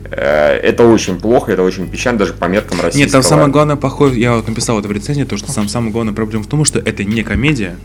Э, 0.09 0.57
Это 0.63 0.85
очень 0.87 1.19
плохо, 1.19 1.51
это 1.51 1.61
очень 1.63 1.89
печально, 1.89 2.19
даже 2.19 2.33
по 2.33 2.45
меркам 2.45 2.79
российского. 2.79 2.99
Нет, 3.03 3.11
там 3.11 3.23
самое 3.23 3.49
главное, 3.49 3.75
похоже, 3.75 4.19
я 4.19 4.35
вот 4.35 4.47
написал 4.47 4.79
это 4.79 4.87
в 4.87 4.91
рецензии, 4.93 5.23
то, 5.23 5.35
что 5.35 5.51
сам, 5.51 5.67
самая 5.67 5.91
главная 5.91 6.13
проблема 6.13 6.43
в 6.45 6.47
том, 6.47 6.63
что 6.63 6.79
это 6.79 7.03
не 7.03 7.23
комедия. 7.23 7.75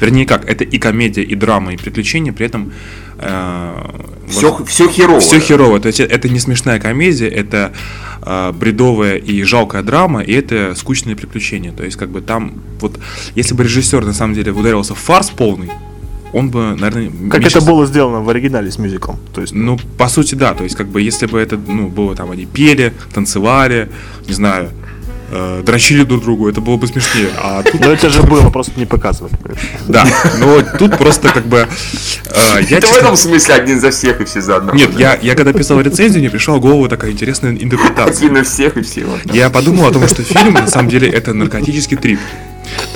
Вернее, 0.00 0.26
как, 0.26 0.48
это 0.48 0.64
и 0.64 0.78
комедия, 0.78 1.22
и 1.22 1.34
драма, 1.34 1.74
и 1.74 1.76
приключения, 1.76 2.32
при 2.32 2.46
этом... 2.46 2.72
Все, 4.28 4.64
все 4.64 4.88
херово. 4.88 5.20
Все 5.20 5.40
херово. 5.40 5.80
То 5.80 5.88
есть 5.88 6.00
это 6.00 6.28
не 6.28 6.38
смешная 6.38 6.78
комедия, 6.78 7.28
это 7.28 7.72
э, 8.22 8.52
бредовая 8.52 9.16
и 9.16 9.42
жалкая 9.42 9.82
драма, 9.82 10.22
и 10.22 10.32
это 10.32 10.74
скучные 10.76 11.16
приключения. 11.16 11.72
То 11.72 11.84
есть, 11.84 11.96
как 11.96 12.10
бы 12.10 12.20
там, 12.20 12.54
вот, 12.80 12.98
если 13.34 13.54
бы 13.54 13.64
режиссер 13.64 14.04
на 14.04 14.14
самом 14.14 14.34
деле 14.34 14.52
ударился 14.52 14.94
в 14.94 14.98
фарс 14.98 15.30
полный, 15.30 15.70
он 16.32 16.50
бы, 16.50 16.76
наверное, 16.76 17.10
Как 17.28 17.44
это 17.44 17.60
было 17.60 17.86
сделано 17.86 18.20
в 18.20 18.28
оригинале 18.28 18.70
с 18.70 18.78
мюзиклом. 18.78 19.18
То 19.34 19.40
есть, 19.40 19.52
ну, 19.52 19.78
по 19.98 20.08
сути, 20.08 20.36
да. 20.36 20.54
То 20.54 20.62
есть, 20.62 20.76
как 20.76 20.86
бы, 20.86 21.02
если 21.02 21.26
бы 21.26 21.40
это, 21.40 21.56
ну, 21.58 21.88
было 21.88 22.14
там, 22.14 22.30
они 22.30 22.46
пели, 22.46 22.92
танцевали, 23.12 23.90
не 24.28 24.34
знаю, 24.34 24.70
э, 25.30 25.62
дрочили 25.64 26.04
друг 26.04 26.22
другу, 26.22 26.48
это 26.48 26.60
было 26.60 26.76
бы 26.76 26.86
смешнее. 26.86 27.28
А 27.38 27.62
тут, 27.62 27.80
Но 27.80 27.92
это 27.92 28.10
же 28.10 28.22
было, 28.22 28.50
просто 28.50 28.72
не 28.76 28.86
показывали. 28.86 29.32
да, 29.88 30.06
но 30.38 30.62
тут 30.78 30.98
просто, 30.98 31.28
как 31.30 31.46
бы, 31.46 31.66
э, 32.26 32.60
я 32.68 32.78
Это 32.78 32.86
в 32.86 32.90
честно- 32.90 32.96
этом 33.04 33.16
смысле 33.16 33.54
один 33.54 33.80
за 33.80 33.90
всех 33.90 34.20
и 34.20 34.24
все 34.24 34.40
за 34.40 34.56
одного. 34.56 34.76
Нет, 34.78 34.90
я, 34.98 35.18
я 35.20 35.34
когда 35.34 35.52
писал 35.52 35.80
рецензию, 35.80 36.20
мне 36.20 36.30
пришла 36.30 36.56
в 36.56 36.60
голову 36.60 36.88
такая 36.88 37.10
интересная 37.12 37.52
интерпретация. 37.52 38.16
Один 38.26 38.34
на 38.34 38.44
всех 38.44 38.76
и 38.76 38.82
все. 38.82 39.04
вот. 39.04 39.20
Я 39.32 39.50
подумал 39.50 39.86
о 39.86 39.92
том, 39.92 40.06
что 40.08 40.22
фильм, 40.22 40.54
на 40.54 40.66
самом 40.66 40.88
деле, 40.90 41.08
это 41.08 41.32
наркотический 41.34 41.96
трип. 41.96 42.20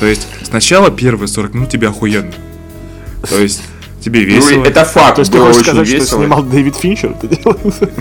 То 0.00 0.06
есть, 0.06 0.26
сначала 0.42 0.90
первые 0.90 1.28
40 1.28 1.54
минут 1.54 1.70
тебе 1.70 1.88
охуенно. 1.88 2.32
То 3.28 3.38
есть, 3.40 3.62
тебе 4.00 4.20
Ну, 4.20 4.26
весело. 4.26 4.64
это 4.64 4.84
факт, 4.84 5.16
То 5.16 5.20
есть 5.20 5.32
ты 5.32 5.38
хочешь 5.38 5.56
очень 5.56 5.64
сказать, 5.66 5.86
что 5.88 5.96
весело. 5.96 6.18
снимал 6.20 6.42
Дэвид 6.42 6.76
Финчер? 6.76 7.14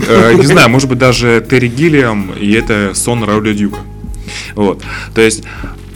Э, 0.08 0.34
не 0.34 0.46
знаю, 0.46 0.68
может 0.70 0.88
быть, 0.88 0.98
даже 0.98 1.44
Терри 1.48 1.68
Гиллиам, 1.68 2.30
и 2.38 2.52
это 2.52 2.92
сон 2.94 3.24
Рауля 3.24 3.54
Дюка. 3.54 3.78
Вот. 4.54 4.82
То 5.14 5.20
есть, 5.20 5.42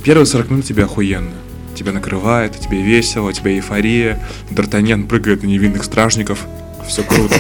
первые 0.05 0.27
40 0.27 0.51
минут 0.51 0.65
тебе 0.65 0.85
охуенно. 0.85 1.33
Тебя 1.75 1.93
накрывает, 1.93 2.59
тебе 2.59 2.83
весело, 2.83 3.33
тебе 3.33 3.55
эйфория. 3.55 4.23
Д'Артаньян 4.51 5.07
прыгает 5.07 5.43
на 5.43 5.47
невинных 5.47 5.85
стражников. 5.85 6.45
Все 6.89 7.03
круто. 7.03 7.37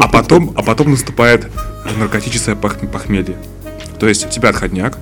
А 0.00 0.08
потом, 0.08 0.52
а 0.56 0.62
потом 0.62 0.90
наступает 0.90 1.48
наркотическое 1.98 2.54
пох- 2.56 2.86
похмелье. 2.88 3.36
То 4.00 4.08
есть 4.08 4.26
у 4.26 4.28
тебя 4.28 4.48
отходняк, 4.48 4.98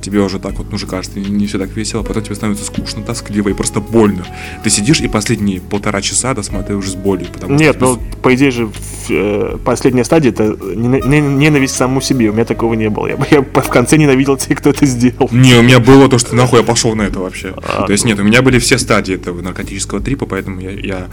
тебе 0.00 0.20
уже 0.20 0.38
так 0.38 0.54
вот, 0.58 0.68
ну 0.70 0.76
уже 0.76 0.86
кажется, 0.86 1.18
не, 1.18 1.46
все 1.46 1.58
так 1.58 1.70
весело, 1.76 2.02
потом 2.02 2.22
тебе 2.22 2.34
становится 2.34 2.64
скучно, 2.64 3.02
тоскливо 3.02 3.48
и 3.48 3.52
просто 3.52 3.80
больно. 3.80 4.26
Ты 4.62 4.70
сидишь 4.70 5.00
и 5.00 5.08
последние 5.08 5.60
полтора 5.60 6.00
часа 6.02 6.34
досматриваешь 6.34 6.90
с 6.90 6.94
болью. 6.94 7.26
Потому 7.32 7.54
Нет, 7.54 7.76
что 7.76 7.94
ну, 7.94 8.02
по 8.22 8.34
идее 8.34 8.50
же, 8.50 8.70
э, 9.08 9.56
последняя 9.64 10.04
стадия 10.04 10.30
это 10.30 10.44
нена- 10.44 11.06
нен- 11.06 11.38
ненависть 11.38 11.74
к 11.74 11.76
самому 11.76 12.00
себе. 12.00 12.30
У 12.30 12.32
меня 12.32 12.44
такого 12.44 12.74
не 12.74 12.90
было. 12.90 13.06
Я, 13.06 13.18
я 13.30 13.42
в 13.42 13.68
конце 13.68 13.96
ненавидел 13.96 14.36
тех, 14.36 14.58
кто 14.58 14.70
это 14.70 14.86
сделал. 14.86 15.28
Не, 15.32 15.54
у 15.54 15.62
меня 15.62 15.80
было 15.80 16.08
то, 16.08 16.18
что 16.18 16.34
нахуй 16.34 16.60
я 16.60 16.64
пошел 16.64 16.94
на 16.94 17.02
это 17.02 17.20
вообще. 17.20 17.54
А, 17.56 17.86
то 17.86 17.92
есть 17.92 18.04
нет, 18.04 18.18
у 18.18 18.22
меня 18.22 18.42
были 18.42 18.58
все 18.58 18.78
стадии 18.78 19.14
этого 19.14 19.40
наркотического 19.42 20.00
трипа, 20.00 20.26
поэтому 20.26 20.60
я, 20.60 20.70
я 20.70 21.08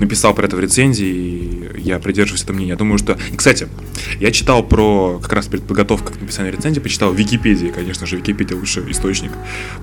написал 0.00 0.34
про 0.34 0.46
это 0.46 0.56
в 0.56 0.60
рецензии, 0.60 1.06
и 1.06 1.80
я 1.80 1.98
придерживаюсь 1.98 2.42
этого 2.42 2.56
мнения. 2.56 2.72
Я 2.72 2.76
думаю, 2.76 2.98
что... 2.98 3.16
И, 3.32 3.36
кстати, 3.36 3.68
я 4.20 4.30
читал 4.30 4.62
про, 4.62 5.18
как 5.22 5.32
раз 5.32 5.46
перед 5.46 5.64
подготовкой 5.64 6.16
к 6.16 6.20
написанию 6.20 6.52
рецензии, 6.52 6.80
почитал 6.80 7.12
в 7.12 7.16
Википедии, 7.16 7.68
конечно 7.68 8.06
же, 8.06 8.16
Википедия 8.28 8.56
лучший 8.58 8.90
источник 8.90 9.32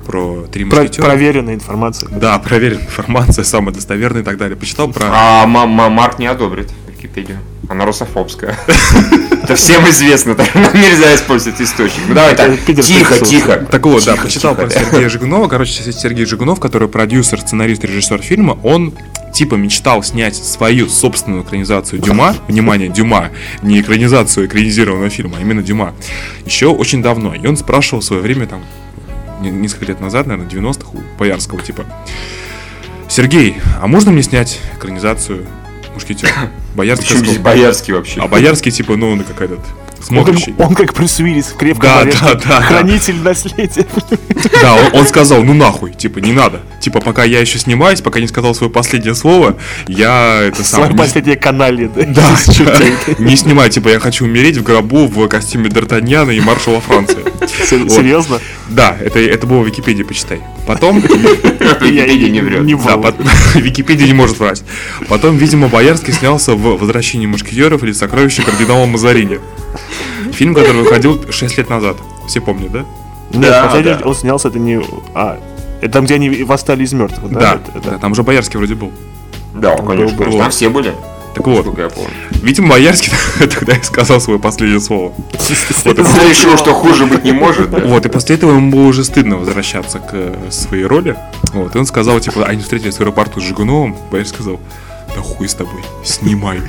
про 0.06 0.44
три 0.52 0.66
Про- 0.66 0.82
мушкетера. 0.82 1.06
проверенная 1.06 1.56
информация. 1.56 2.10
Да, 2.10 2.38
проверенная 2.38 2.84
информация, 2.86 3.44
самая 3.44 3.74
достоверная 3.74 4.22
и 4.22 4.26
так 4.26 4.38
далее. 4.38 4.56
Почитал 4.56 4.92
про... 4.92 5.08
А 5.12 5.46
ма- 5.48 5.66
ма- 5.66 5.90
Марк 5.90 6.20
не 6.20 6.28
одобрит 6.28 6.70
Википедию. 6.88 7.40
Она 7.70 7.86
русофобская. 7.86 8.56
Это 9.44 9.56
всем 9.56 9.88
известно, 9.90 10.36
так 10.36 10.54
нам 10.54 10.74
нельзя 10.76 11.16
использовать 11.16 11.60
источник. 11.60 12.04
Ну 12.08 12.14
давай 12.14 12.36
так, 12.36 12.52
тихо, 12.66 13.20
тихо. 13.26 13.66
Так 13.72 13.84
вот, 13.86 14.04
да, 14.06 14.16
почитал 14.16 14.54
про 14.56 14.70
Сергея 14.70 15.10
Жигунова. 15.10 15.48
Короче, 15.48 15.92
Сергей 15.92 16.26
Жигунов, 16.26 16.60
который 16.60 16.88
продюсер, 16.88 17.40
сценарист, 17.42 17.84
режиссер 17.84 18.22
фильма, 18.22 18.58
он 18.64 18.94
типа 19.36 19.56
мечтал 19.56 20.02
снять 20.02 20.36
свою 20.36 20.88
собственную 20.88 21.44
экранизацию 21.44 22.02
Дюма. 22.02 22.36
Внимание, 22.48 22.88
Дюма. 22.90 23.32
Не 23.62 23.82
экранизацию 23.82 24.48
экранизированного 24.48 25.10
фильма, 25.10 25.38
а 25.38 25.42
именно 25.42 25.62
Дюма. 25.62 25.94
Еще 26.46 26.68
очень 26.68 27.04
давно. 27.04 27.36
И 27.36 27.46
он 27.46 27.58
спрашивал 27.58 28.00
в 28.02 28.06
свое 28.06 28.22
время, 28.22 28.48
там, 28.48 28.64
не- 29.42 29.52
несколько 29.52 29.86
лет 29.86 30.00
назад, 30.00 30.26
наверное, 30.26 30.50
90-х, 30.50 30.90
у 30.94 31.02
Боярского, 31.20 31.62
типа, 31.62 31.86
Сергей, 33.10 33.58
а 33.82 33.88
можно 33.88 34.12
мне 34.12 34.24
снять 34.24 34.60
экранизацию 34.78 35.46
Мушкетер? 35.94 36.30
Боярский 36.76 37.06
Почему 37.06 37.20
здесь 37.26 37.34
сказал, 37.36 37.54
Боярский 37.54 37.94
вообще? 37.94 38.22
а 38.22 38.28
Боярский, 38.28 38.72
типа, 38.72 38.96
ну, 38.96 39.12
он 39.12 39.24
как 39.24 39.42
этот, 39.42 39.60
смотрящий. 40.06 40.54
как, 40.54 40.70
он 40.70 40.76
как 40.76 40.94
Брюс 40.94 41.20
Уиллис, 41.20 41.54
крепко 41.58 41.88
Да, 41.88 42.04
да, 42.06 42.34
да, 42.34 42.42
да. 42.46 42.62
хранитель 42.62 43.18
наследия. 43.22 43.86
Да, 44.62 44.76
он, 44.76 45.00
он 45.00 45.08
сказал, 45.08 45.44
ну 45.44 45.54
нахуй, 45.54 45.94
типа, 45.94 46.20
не 46.20 46.32
надо. 46.32 46.62
Типа, 46.80 47.00
пока 47.02 47.24
я 47.24 47.40
еще 47.40 47.58
снимаюсь, 47.58 48.02
пока 48.02 48.20
не 48.20 48.28
сказал 48.28 48.54
свое 48.54 48.72
последнее 48.72 49.16
слово, 49.16 49.56
я 49.88 50.42
это 50.44 50.64
самое... 50.64 50.88
Свое 50.88 50.92
не- 50.92 50.98
последнее 50.98 51.36
канале, 51.36 51.90
да? 51.94 52.04
Да, 52.06 52.38
не 53.20 53.36
снимай, 53.36 53.70
типа, 53.70 53.90
я 53.90 54.00
хочу 54.00 54.26
умереть 54.26 54.58
в 54.58 54.64
гробу 54.64 55.08
в 55.08 55.28
костюме 55.28 55.70
Д'Артаньяна 55.70 56.36
и 56.36 56.40
маршала 56.42 56.80
Франции. 56.82 57.24
Серьезно? 57.68 58.40
Да, 58.70 58.96
это, 59.00 59.20
это 59.20 59.48
было 59.48 59.62
в 59.62 59.68
Википедии, 59.68 60.04
почитай. 60.04 60.42
Потом... 60.68 61.00
Википедия 61.02 62.30
не 62.30 62.42
врет. 62.42 62.66
Да, 62.66 63.14
Википедия 63.60 64.08
не 64.08 64.14
может 64.14 64.40
врать. 64.40 64.64
Потом, 65.08 65.38
видимо, 65.38 65.68
Боярский 65.68 66.14
снялся 66.14 66.54
в 66.54 66.78
«Возвращении 66.78 67.26
мушкетеров» 67.26 67.84
или 67.84 67.92
«Сокровища 67.92 68.44
кардинала 68.44 68.86
Мазарини». 68.86 69.40
Фильм, 70.34 70.54
который 70.54 70.82
выходил 70.82 71.20
6 71.32 71.58
лет 71.58 71.70
назад. 71.70 71.98
Все 72.28 72.42
помнят, 72.42 72.72
да? 72.72 72.86
Нет, 73.32 73.50
Да, 73.50 73.64
последний 73.66 73.94
да. 73.94 74.08
он 74.08 74.16
снялся, 74.16 74.48
это 74.48 74.60
не... 74.60 74.82
А, 75.14 75.40
это 75.82 75.92
там, 75.94 76.06
где 76.06 76.16
они 76.16 76.44
восстали 76.44 76.84
из 76.84 76.94
мертвых, 76.94 77.32
да? 77.32 77.40
Да, 77.40 77.54
Это- 77.56 77.78
это- 77.80 77.92
да, 77.92 77.98
там 77.98 78.12
уже 78.14 78.24
Боярский 78.24 78.58
вроде 78.58 78.76
был. 78.76 78.92
Да, 79.54 79.76
конечно, 79.78 80.16
был, 80.16 80.24
конечно. 80.24 80.40
Там 80.42 80.52
все 80.52 80.70
были. 80.70 80.94
Так 81.34 81.46
вот, 81.48 81.66
я 81.78 81.90
помню. 81.90 82.10
видимо, 82.32 82.70
Боярский 82.70 83.12
тогда 83.40 83.74
и 83.76 83.84
сказал 83.84 84.22
свое 84.22 84.40
последнее 84.40 84.80
слово. 84.80 85.12
Это 85.84 86.04
Ты 86.04 86.30
решил, 86.30 86.58
что 86.58 86.74
хуже 86.74 87.06
быть 87.08 87.26
не 87.26 87.34
может, 87.34 87.70
да? 87.72 87.80
Вот, 87.80 88.06
и 88.06 88.10
после 88.10 88.36
этого 88.38 88.52
ему 88.56 88.72
было 88.72 88.88
уже 88.88 89.04
стыдно 89.04 89.36
возвращаться 89.36 90.00
к 90.00 90.12
э, 90.14 90.48
своей 90.50 90.86
роли. 90.86 91.18
Вот, 91.52 91.76
и 91.76 91.78
он 91.78 91.86
сказал, 91.86 92.18
типа, 92.22 92.46
они 92.46 92.62
встретились 92.62 92.96
в 92.96 93.02
аэропорту 93.02 93.42
с 93.42 93.44
Жигуновым, 93.44 93.98
Боярский 94.12 94.36
сказал, 94.36 94.60
да 95.16 95.22
хуй 95.22 95.48
с 95.48 95.54
тобой, 95.54 95.82
снимай. 96.04 96.62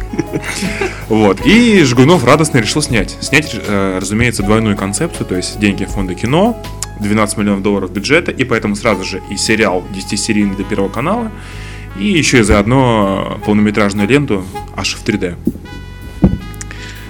Вот, 1.08 1.44
и 1.44 1.82
Жигунов 1.82 2.24
радостно 2.24 2.58
решил 2.58 2.80
снять. 2.80 3.16
Снять, 3.20 3.54
э, 3.54 3.98
разумеется, 4.00 4.42
двойную 4.42 4.76
концепцию, 4.76 5.26
то 5.26 5.36
есть 5.36 5.58
деньги 5.58 5.84
фонда 5.84 6.14
кино, 6.14 6.60
12 7.00 7.38
миллионов 7.38 7.62
долларов 7.62 7.90
бюджета, 7.90 8.30
и 8.30 8.44
поэтому 8.44 8.76
сразу 8.76 9.04
же 9.04 9.20
и 9.30 9.36
сериал 9.36 9.84
10-серийный 9.92 10.56
для 10.56 10.64
Первого 10.64 10.88
канала, 10.88 11.30
и 11.98 12.06
еще 12.06 12.40
и 12.40 12.42
заодно 12.42 13.40
полнометражную 13.44 14.08
ленту 14.08 14.44
аж 14.76 14.94
в 14.94 15.04
3D. 15.04 15.36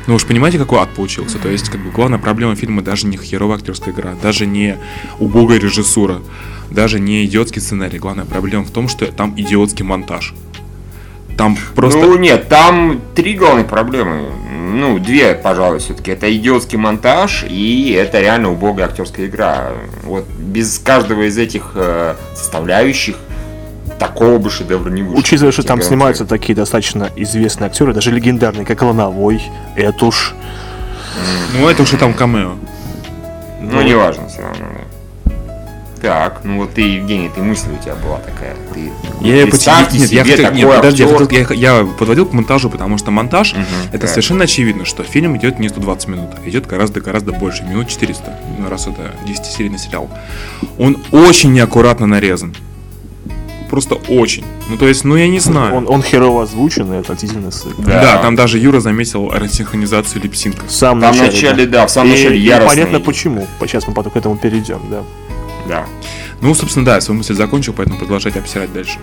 Ну 0.07 0.15
уж 0.15 0.25
понимаете, 0.25 0.59
какой 0.59 0.79
ад 0.79 0.91
получился? 0.95 1.39
То 1.39 1.49
есть, 1.49 1.69
как 1.69 1.83
бы, 1.83 1.91
главная 1.91 2.19
проблема 2.19 2.55
фильма 2.55 2.83
даже 2.83 3.07
не 3.07 3.17
херовая 3.17 3.57
актерская 3.57 3.93
игра, 3.93 4.15
даже 4.23 4.47
не 4.47 4.79
убогая 5.19 5.59
режиссура, 5.59 6.21
даже 6.71 7.01
не 7.01 7.25
идиотский 7.25 7.61
сценарий. 7.61 7.99
Главная 7.99 8.25
проблема 8.25 8.65
в 8.65 8.71
том, 8.71 8.89
что 8.89 9.07
там 9.07 9.35
идиотский 9.37 9.85
монтаж. 9.85 10.33
Там 11.37 11.57
просто... 11.75 12.01
Ну 12.01 12.17
нет, 12.17 12.49
там 12.49 13.01
три 13.15 13.35
главные 13.35 13.65
проблемы. 13.65 14.31
Ну, 14.51 14.99
две, 14.99 15.35
пожалуй, 15.35 15.79
все-таки. 15.79 16.11
Это 16.11 16.35
идиотский 16.35 16.79
монтаж 16.79 17.45
и 17.49 17.93
это 17.93 18.21
реально 18.21 18.51
убогая 18.53 18.87
актерская 18.87 19.27
игра. 19.27 19.73
Вот 20.03 20.27
без 20.39 20.79
каждого 20.79 21.23
из 21.29 21.39
этих 21.39 21.73
э, 21.75 22.15
составляющих 22.35 23.17
такого 23.99 24.39
бы 24.39 24.51
шедевра 24.51 24.91
не 24.91 25.03
вышло. 25.03 25.19
Учитывая, 25.19 25.53
что 25.53 25.63
там 25.63 25.83
снимаются 25.83 26.27
такие 26.27 26.55
достаточно 26.55 27.11
известные 27.17 27.69
актеры, 27.69 27.93
даже 27.93 28.11
легендарные, 28.11 28.67
как 28.67 28.83
Лановой, 28.83 29.43
Этуш. 29.77 30.35
Ну, 31.59 31.69
это 31.69 31.83
уже 31.83 31.97
там 31.97 32.13
камео. 32.13 32.57
Ну, 33.61 33.83
неважно, 33.83 34.29
все 34.29 34.43
равно. 34.43 34.67
Так, 36.07 36.41
ну 36.45 36.59
вот 36.59 36.73
ты, 36.75 36.83
Евгений, 36.83 37.29
ты 37.35 37.43
мысль 37.43 37.69
у 37.79 37.83
тебя 37.83 37.95
была 37.97 38.19
такая. 38.19 38.55
Ты 38.73 38.93
Я 39.21 39.35
ее 39.37 39.47
представьте 39.47 39.99
нет, 39.99 40.11
я 40.13 40.23
себе 40.25 40.31
хотел- 40.33 40.47
такой 40.47 40.59
нет, 40.59 40.77
подожди, 40.77 41.03
я, 41.03 41.09
хотел- 41.45 41.57
я- 41.57 41.79
я 41.81 41.85
подводил 41.85 42.27
к 42.27 42.33
монтажу, 42.33 42.71
потому 42.71 42.97
что 42.99 43.11
монтаж 43.11 43.55
Мгм, 43.55 43.65
это 43.91 43.99
так. 44.01 44.11
совершенно 44.11 44.45
очевидно, 44.45 44.85
что 44.85 45.03
фильм 45.03 45.37
идет 45.37 45.59
не 45.59 45.69
120 45.69 46.09
минут, 46.09 46.31
а 46.37 46.49
идет 46.49 46.67
гораздо-гораздо 46.67 47.33
больше, 47.33 47.65
минут 47.65 47.89
400, 47.89 48.39
ну, 48.59 48.69
раз 48.71 48.87
это 48.87 49.13
10-серийный 49.27 49.79
сериал. 49.79 50.09
Он 50.79 50.97
очень 51.11 51.53
неаккуратно 51.53 52.07
нарезан. 52.07 52.55
Просто 53.69 53.97
очень. 53.97 54.45
Ну, 54.69 54.77
то 54.77 54.87
есть, 54.87 55.03
ну, 55.05 55.17
я 55.17 55.27
не 55.27 55.41
знаю. 55.41 55.75
Он, 55.75 55.89
он 55.89 56.01
херово 56.01 56.45
озвучен 56.45 56.93
и 56.93 56.99
отвратительно 56.99 57.51
сыт. 57.51 57.73
Да. 57.79 58.01
Да. 58.01 58.19
там 58.19 58.37
даже 58.37 58.59
Юра 58.61 58.79
заметил 58.79 59.29
рассинхронизацию 59.29 60.23
липсинка. 60.23 60.65
В 60.69 60.71
самом 60.71 61.01
Там 61.01 61.11
начале, 61.11 61.33
начале, 61.33 61.67
да. 61.67 61.81
да, 61.81 61.87
в 61.89 61.91
самом 61.91 62.11
И- 62.11 62.13
начале 62.15 62.37
и 62.39 62.43
яростно. 62.43 62.69
понятно 62.69 63.01
почему. 63.01 63.45
Сейчас 63.63 63.89
мы 63.89 63.93
потом 63.95 64.13
к 64.13 64.17
этому 64.17 64.37
перейдем, 64.37 64.79
да. 64.89 65.03
Да. 65.69 65.87
Ну, 66.41 66.55
собственно, 66.55 66.85
да, 66.85 66.95
я 66.97 67.01
свою 67.01 67.19
мысль 67.19 67.35
закончил, 67.35 67.73
поэтому 67.73 67.99
продолжать 67.99 68.37
обсирать 68.37 68.73
дальше. 68.73 68.99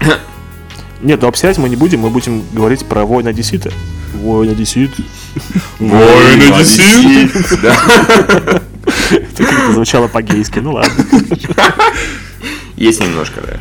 Нет, 1.02 1.20
ну 1.20 1.28
обсирать 1.28 1.58
мы 1.58 1.68
не 1.68 1.76
будем, 1.76 2.00
мы 2.00 2.10
будем 2.10 2.44
говорить 2.52 2.86
про 2.86 3.04
воина 3.04 3.30
Одессита. 3.30 3.72
Воин 4.14 4.50
Одессит. 4.50 4.90
Воин 5.78 6.52
Одессит. 6.52 7.60
Да. 7.62 7.76
Это 9.10 9.44
как-то 9.44 9.72
звучало 9.72 10.08
по-гейски, 10.08 10.60
ну 10.60 10.72
ладно. 10.72 11.04
Есть 12.76 13.00
немножко, 13.00 13.40
да. 13.40 13.56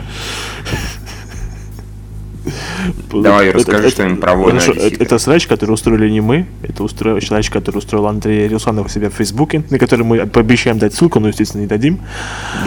Давай, 3.12 3.48
Это- 3.48 3.58
расскажи 3.60 3.80
это- 3.84 3.90
что-нибудь 3.92 4.20
про 4.20 4.36
Хорошо, 4.36 4.72
Одессита. 4.72 4.96
это, 4.96 5.04
это 5.04 5.20
срач, 5.20 5.48
который 5.48 5.72
устроили 5.72 6.10
не 6.10 6.22
мы, 6.22 6.48
это 6.64 6.84
устроил 6.84 7.22
срач, 7.22 7.50
который 7.50 7.78
устроил 7.78 8.08
Андрей 8.08 8.48
Русанов 8.48 8.88
у 8.88 8.90
себя 8.90 9.10
в 9.10 9.14
Фейсбуке, 9.14 9.64
на 9.70 9.78
который 9.78 10.04
мы 10.06 10.26
пообещаем 10.26 10.80
дать 10.80 10.94
ссылку, 10.94 11.20
но, 11.20 11.28
естественно, 11.28 11.62
не 11.62 11.68
дадим. 11.68 12.00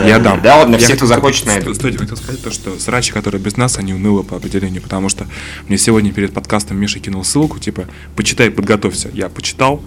Я 0.04 0.18
дам. 0.18 0.40
Да, 0.42 0.58
ладно, 0.58 0.76
Я 0.76 0.78
все, 0.78 0.96
кто 0.96 1.06
захочет, 1.06 1.46
найдут. 1.46 1.76
Стойте, 1.76 1.98
хотел 1.98 2.16
сказать 2.16 2.42
то, 2.42 2.50
что 2.50 2.78
срачи, 2.78 3.12
которые 3.12 3.40
без 3.40 3.56
нас, 3.56 3.78
они 3.78 3.94
унылы 3.94 4.22
по 4.22 4.36
определению, 4.36 4.82
потому 4.82 5.08
что 5.08 5.26
мне 5.68 5.78
сегодня 5.78 6.12
перед 6.12 6.32
подкастом 6.32 6.78
Миша 6.78 7.00
кинул 7.00 7.24
ссылку, 7.24 7.58
типа, 7.58 7.84
почитай, 8.16 8.50
подготовься. 8.50 9.10
Я 9.12 9.28
почитал. 9.28 9.82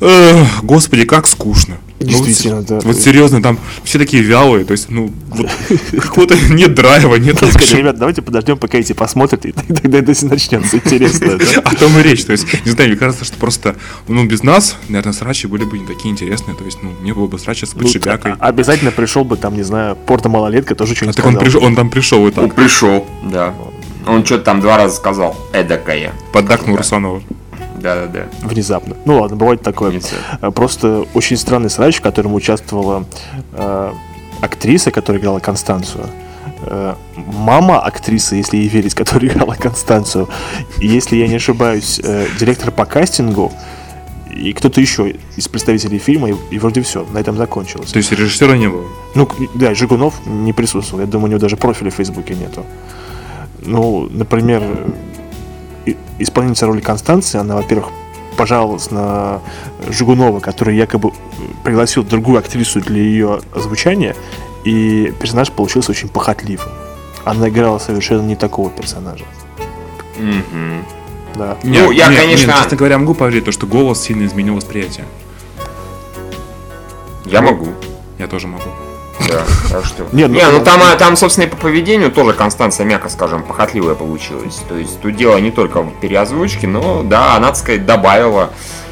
Эх, 0.00 0.62
господи, 0.64 1.04
как 1.04 1.26
скучно. 1.26 1.76
Ну, 2.00 2.10
вот 2.10 2.26
Действительно, 2.26 2.62
се- 2.62 2.68
да. 2.68 2.80
Вот 2.82 2.96
серьезно, 2.96 3.40
там 3.42 3.58
все 3.84 3.98
такие 3.98 4.22
вялые, 4.22 4.64
то 4.64 4.72
есть, 4.72 4.90
ну, 4.90 5.10
вот, 5.28 5.46
какого-то 6.02 6.36
нет 6.50 6.74
драйва, 6.74 7.14
нет 7.16 7.36
сказать, 7.36 7.56
экшена. 7.56 7.78
ребят, 7.78 7.98
давайте 7.98 8.20
подождем, 8.20 8.58
пока 8.58 8.76
эти 8.78 8.92
посмотрят, 8.92 9.46
и 9.46 9.52
тогда 9.82 9.98
это 10.00 10.26
начнется 10.26 10.76
интересно. 10.76 11.38
да. 11.38 11.60
О 11.64 11.74
том 11.74 11.96
и 11.98 12.02
речь. 12.02 12.24
То 12.24 12.32
есть, 12.32 12.46
не 12.66 12.72
знаю, 12.72 12.90
мне 12.90 12.98
кажется, 12.98 13.24
что 13.24 13.36
просто, 13.38 13.76
ну, 14.08 14.26
без 14.26 14.42
нас, 14.42 14.76
наверное, 14.88 15.14
срачи 15.14 15.46
были 15.46 15.64
бы 15.64 15.78
не 15.78 15.86
такие 15.86 16.10
интересные. 16.12 16.54
То 16.56 16.64
есть, 16.64 16.78
ну, 16.82 16.90
не 17.02 17.12
было 17.12 17.26
бы 17.26 17.38
срача 17.38 17.64
с 17.64 17.74
Ну, 17.74 17.80
подшибякой. 17.82 18.32
а- 18.38 18.48
Обязательно 18.48 18.90
пришел 18.90 19.24
бы 19.24 19.36
там, 19.36 19.54
не 19.54 19.62
знаю, 19.62 19.96
Порто 19.96 20.28
Малолетка, 20.28 20.74
тоже 20.74 20.92
А 20.92 20.96
что-нибудь 20.96 21.16
так 21.16 21.24
он, 21.26 21.38
пришел, 21.38 21.62
он 21.64 21.74
там 21.76 21.88
пришел 21.90 22.18
и 22.26 22.26
Он 22.26 22.32
так, 22.32 22.54
пришел, 22.54 23.06
да. 23.22 23.54
Он 24.06 24.26
что-то 24.26 24.44
там 24.44 24.60
два 24.60 24.76
раза 24.76 24.94
сказал. 24.96 25.34
Эдакая. 25.54 26.12
поддакнул 26.32 26.76
Русанова. 26.76 27.22
Да, 27.84 27.94
да, 27.94 28.06
да. 28.06 28.48
Внезапно. 28.48 28.96
Ну 29.04 29.20
ладно, 29.20 29.36
бывает 29.36 29.60
такое. 29.60 29.90
Внезапно. 29.90 30.50
Просто 30.52 31.04
очень 31.12 31.36
странный 31.36 31.68
срач, 31.68 31.98
в 31.98 32.00
котором 32.00 32.32
участвовала 32.32 33.04
э, 33.52 33.92
актриса, 34.40 34.90
которая 34.90 35.20
играла 35.20 35.38
Констанцию. 35.38 36.06
Э, 36.62 36.94
мама 37.14 37.78
актрисы, 37.80 38.36
если 38.36 38.56
ей 38.56 38.68
верить, 38.68 38.94
которая 38.94 39.30
играла 39.30 39.54
Констанцию. 39.54 40.30
И 40.80 40.86
если 40.86 41.16
я 41.16 41.28
не 41.28 41.34
ошибаюсь, 41.34 42.00
э, 42.02 42.26
директор 42.40 42.70
по 42.70 42.86
кастингу 42.86 43.52
и 44.34 44.54
кто-то 44.54 44.80
еще 44.80 45.16
из 45.36 45.46
представителей 45.48 45.98
фильма, 45.98 46.30
и, 46.30 46.34
и 46.52 46.58
вроде 46.58 46.80
все, 46.80 47.06
на 47.12 47.18
этом 47.18 47.36
закончилось. 47.36 47.92
То 47.92 47.98
есть 47.98 48.10
режиссера 48.12 48.56
не 48.56 48.68
было? 48.68 48.86
Ну, 49.14 49.28
да, 49.54 49.74
Жигунов 49.74 50.14
не 50.26 50.54
присутствовал. 50.54 51.02
Я 51.02 51.06
думаю, 51.06 51.26
у 51.26 51.30
него 51.32 51.40
даже 51.40 51.58
профиля 51.58 51.90
в 51.90 51.94
Фейсбуке 51.94 52.34
нету. 52.34 52.64
Ну, 53.60 54.08
например, 54.10 54.62
исполнительница 56.18 56.66
роли 56.66 56.80
Констанции, 56.80 57.38
она, 57.38 57.56
во-первых, 57.56 57.88
пожаловалась 58.36 58.90
на 58.90 59.40
Жигунова, 59.88 60.40
который 60.40 60.76
якобы 60.76 61.12
пригласил 61.62 62.02
другую 62.02 62.38
актрису 62.38 62.80
для 62.80 62.98
ее 63.02 63.40
озвучания, 63.54 64.14
и 64.64 65.12
персонаж 65.20 65.50
получился 65.52 65.92
очень 65.92 66.08
похотливым. 66.08 66.68
Она 67.24 67.48
играла 67.48 67.78
совершенно 67.78 68.22
не 68.22 68.36
такого 68.36 68.70
персонажа. 68.70 69.24
Мгм. 70.18 70.84
Да. 71.36 71.56
Ну, 71.62 71.90
я, 71.90 72.06
конечно- 72.06 72.52
честно 72.52 72.76
говоря, 72.76 72.98
могу 72.98 73.14
поверить, 73.14 73.44
то, 73.44 73.52
что 73.52 73.66
голос 73.66 74.00
сильно 74.00 74.24
изменил 74.26 74.54
восприятие. 74.54 75.04
Я 77.24 77.40
могу. 77.40 77.68
Я 78.18 78.26
тоже 78.26 78.46
могу. 78.46 78.64
Да, 79.28 79.42
так 79.70 79.84
что. 79.84 80.06
Не, 80.12 80.24
Не, 80.24 80.44
ну- 80.46 80.58
ну, 80.58 80.64
там, 80.64 80.80
а, 80.82 80.96
там, 80.96 81.16
собственно, 81.16 81.46
и 81.46 81.48
по 81.48 81.56
поведению 81.56 82.10
тоже 82.10 82.32
Констанция, 82.32 82.84
мягко 82.84 83.08
скажем, 83.08 83.42
похотливая 83.42 83.94
получилась. 83.94 84.60
То 84.68 84.76
есть 84.76 85.00
тут 85.00 85.16
дело 85.16 85.36
не 85.38 85.50
только 85.50 85.82
в 85.82 86.00
переозвучке, 86.00 86.66
но 86.66 87.02
да, 87.02 87.36
она, 87.36 87.48
так 87.48 87.56
сказать, 87.56 87.86
добавила. 87.86 88.50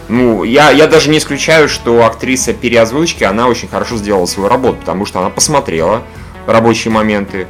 Ну, 0.09 0.45
я, 0.45 0.70
я 0.70 0.87
даже 0.87 1.11
не 1.11 1.18
исключаю, 1.18 1.68
что 1.68 2.05
актриса 2.05 2.53
переозвучки, 2.53 3.25
она 3.25 3.49
очень 3.49 3.68
хорошо 3.68 3.97
сделала 3.97 4.27
свою 4.27 4.49
работу, 4.49 4.79
потому 4.81 5.07
что 5.07 5.20
она 5.20 5.31
посмотрела 5.31 6.03
рабочие 6.47 6.93
моменты, 6.93 7.47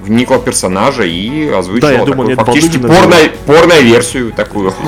вникла 0.00 0.36
в 0.36 0.44
персонажа 0.44 1.04
и 1.04 1.48
озвучила 1.48 1.90
Да, 1.90 1.98
я 1.98 2.04
такую 2.04 2.28
нет, 2.28 2.38
фактически 2.38 2.78
порно, 2.78 3.16
порно-версию 3.46 4.32
такую. 4.32 4.72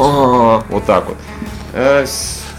Вот 0.68 0.84
так 0.86 1.06
вот. 1.08 1.16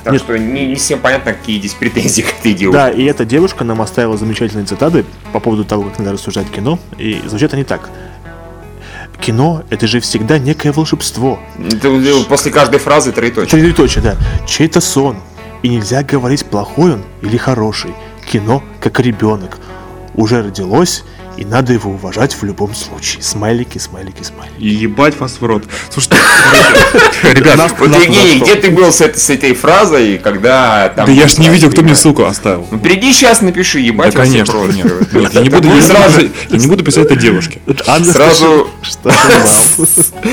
Так 0.09 0.13
Нет. 0.13 0.23
что 0.23 0.39
не, 0.39 0.65
не 0.65 0.75
всем 0.75 0.99
понятно, 0.99 1.33
какие 1.33 1.59
здесь 1.59 1.75
претензии 1.75 2.23
к 2.23 2.39
этой 2.39 2.53
девушке. 2.53 2.79
Да, 2.79 2.89
и 2.89 3.03
эта 3.03 3.25
девушка 3.25 3.63
нам 3.63 3.79
оставила 3.79 4.17
замечательные 4.17 4.65
цитаты 4.65 5.05
по 5.31 5.39
поводу 5.39 5.63
того, 5.63 5.83
как 5.83 5.99
надо 5.99 6.13
рассуждать 6.13 6.49
кино. 6.49 6.79
И 6.97 7.21
звучат 7.27 7.53
они 7.53 7.63
так. 7.63 7.91
Кино— 9.21 9.63
это 9.69 9.85
же 9.85 9.99
всегда 9.99 10.39
некое 10.39 10.71
волшебство. 10.71 11.39
Это, 11.59 11.91
После 12.27 12.51
каждой 12.51 12.79
фразы 12.79 13.11
троеточие. 13.11 13.61
Троеточие, 13.61 14.03
да. 14.03 14.15
Чей-то 14.47 14.81
сон. 14.81 15.17
И 15.61 15.69
нельзя 15.69 16.01
говорить, 16.01 16.43
плохой 16.43 16.93
он 16.93 17.03
или 17.21 17.37
хороший. 17.37 17.91
Кино, 18.31 18.63
как 18.81 18.99
ребенок. 18.99 19.59
Уже 20.15 20.41
родилось, 20.41 21.03
и 21.39 21.45
надо 21.45 21.71
его 21.71 21.91
уважать 21.91 22.33
в 22.33 22.43
любом 22.43 22.75
случае. 22.75 23.23
Смайлики, 23.23 23.77
смайлики, 23.77 24.23
смайлики. 24.23 24.61
Ебать 24.61 25.17
вас 25.21 25.37
в 25.39 25.45
рот. 25.45 25.63
Слушайте, 25.89 26.17
короче, 27.21 27.39
ребят, 27.39 27.71
Евгений, 27.79 28.41
где 28.41 28.55
ты 28.55 28.69
был 28.71 28.91
с, 28.91 28.99
этой- 28.99 29.53
фразой, 29.53 30.17
когда 30.21 30.89
там... 30.89 31.05
да 31.05 31.11
я 31.13 31.29
ж 31.29 31.37
не 31.37 31.47
видел, 31.47 31.71
кто 31.71 31.81
мне 31.81 31.95
ссылку. 31.95 32.25
оставил. 32.25 32.67
Ну, 32.69 32.77
приди 32.77 33.13
сейчас 33.13 33.39
напиши, 33.39 33.79
ебать 33.79 34.13
вас 34.15 34.27
конечно, 34.27 34.53
прочь. 34.53 34.75
нет. 34.75 35.33
Я 35.33 35.41
не 35.41 35.49
буду, 35.49 35.69
я 35.69 35.75
не 35.75 35.81
сразу- 35.81 36.17
буду- 36.19 36.29
я 36.49 36.57
не 36.57 36.67
буду 36.67 36.83
писать 36.83 37.05
это 37.05 37.15
девушке. 37.15 37.61
Сразу- 38.03 38.69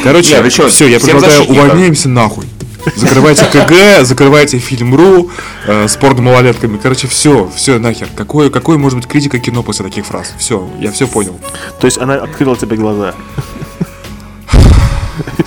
Короче, 0.03 0.43
все, 0.69 0.89
я 0.89 0.99
предлагаю, 0.99 1.45
увольняемся 1.45 2.09
нахуй. 2.09 2.47
Закрывайте 2.95 3.45
КГ, 3.47 4.05
закрывайте 4.05 4.59
фильм.ру, 4.59 5.31
э, 5.67 5.89
спорт 5.89 6.19
малолетками. 6.21 6.77
Короче, 6.77 7.09
все, 7.09 7.51
все 7.55 7.79
нахер. 7.79 8.09
Какое, 8.15 8.51
какое 8.51 8.79
может 8.79 8.99
быть 8.99 9.09
критика 9.09 9.39
кино 9.39 9.63
после 9.63 9.85
таких 9.85 10.07
фраз? 10.07 10.33
Все, 10.39 10.69
я 10.79 10.93
все 10.93 11.07
понял. 11.09 11.39
То 11.81 11.87
есть 11.87 11.99
она 11.99 12.15
открыла 12.15 12.57
тебе 12.57 12.77
глаза. 12.77 13.15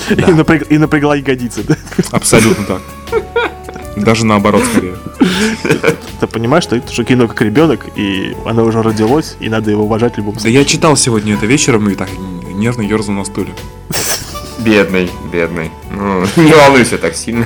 И 0.10 0.14
напряг- 0.16 0.68
И 0.70 0.78
напрягла 0.78 1.16
ягодицы, 1.16 1.64
да? 1.64 1.76
Абсолютно 2.12 2.66
так. 2.66 2.82
Даже 3.96 4.26
наоборот, 4.26 4.64
скорее. 4.72 4.96
Ты 6.20 6.28
понимаешь, 6.28 6.64
что 6.64 6.76
это 6.76 6.92
же 6.92 7.04
кино 7.04 7.28
как 7.28 7.42
ребенок, 7.42 7.86
и 7.96 8.36
оно 8.46 8.64
уже 8.64 8.82
родилось, 8.82 9.36
и 9.40 9.50
надо 9.50 9.72
его 9.72 9.84
уважать 9.84 10.16
в 10.16 10.18
любом 10.18 10.34
Да 10.36 10.40
случае. 10.42 10.60
я 10.60 10.66
читал 10.66 10.96
сегодня 10.98 11.36
это 11.36 11.46
вечером 11.46 11.88
и 11.90 11.96
так 11.96 12.10
нервно 12.54 12.82
ерзал 12.82 13.14
на 13.16 13.24
стуле. 13.26 13.54
Бедный, 14.60 15.10
бедный. 15.32 15.72
Ну, 15.91 16.26
не 16.36 16.53
волнуйся 16.53 16.97
так 16.97 17.16
сильно. 17.16 17.45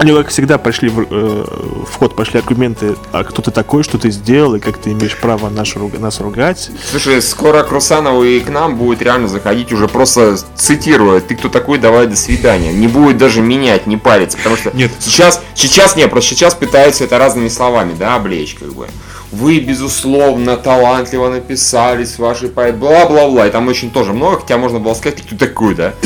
Они, 0.00 0.14
как 0.14 0.28
всегда, 0.28 0.56
пошли 0.56 0.88
в, 0.88 1.00
э, 1.10 1.44
в 1.84 1.94
ход 1.94 2.16
пошли 2.16 2.38
аргументы, 2.38 2.96
а 3.12 3.22
кто 3.22 3.42
ты 3.42 3.50
такой, 3.50 3.82
что 3.82 3.98
ты 3.98 4.10
сделал, 4.10 4.54
и 4.54 4.58
как 4.58 4.78
ты 4.78 4.92
имеешь 4.92 5.14
право 5.14 5.50
наш, 5.50 5.74
нас 5.76 6.20
ругать. 6.20 6.70
Слушай, 6.90 7.20
скоро 7.20 7.62
к 7.64 7.70
Русанову 7.70 8.24
и 8.24 8.40
к 8.40 8.48
нам 8.48 8.76
будет 8.76 9.02
реально 9.02 9.28
заходить 9.28 9.74
уже 9.74 9.88
просто 9.88 10.38
цитируя, 10.54 11.20
ты 11.20 11.36
кто 11.36 11.50
такой, 11.50 11.76
давай 11.78 12.06
до 12.06 12.16
свидания. 12.16 12.72
Не 12.72 12.88
будет 12.88 13.18
даже 13.18 13.42
менять, 13.42 13.86
не 13.86 13.98
париться, 13.98 14.38
потому 14.38 14.56
что 14.56 14.70
Нет. 14.74 14.90
сейчас, 15.00 15.42
сейчас 15.54 15.96
не, 15.96 16.08
просто 16.08 16.30
сейчас 16.30 16.54
пытаются 16.54 17.04
это 17.04 17.18
разными 17.18 17.48
словами, 17.48 17.92
да, 17.92 18.14
облечь, 18.14 18.54
как 18.54 18.72
бы. 18.72 18.88
Вы, 19.32 19.60
безусловно, 19.60 20.56
талантливо 20.56 21.30
написали 21.30 22.04
с 22.04 22.18
вашей 22.18 22.48
поэт, 22.48 22.76
бла-бла-бла. 22.76 23.46
И 23.46 23.50
там 23.50 23.68
очень 23.68 23.90
тоже 23.90 24.12
много, 24.12 24.40
хотя 24.40 24.58
можно 24.58 24.80
было 24.80 24.94
сказать, 24.94 25.16
ты 25.16 25.22
кто 25.22 25.36
такой, 25.36 25.74
да? 25.74 25.94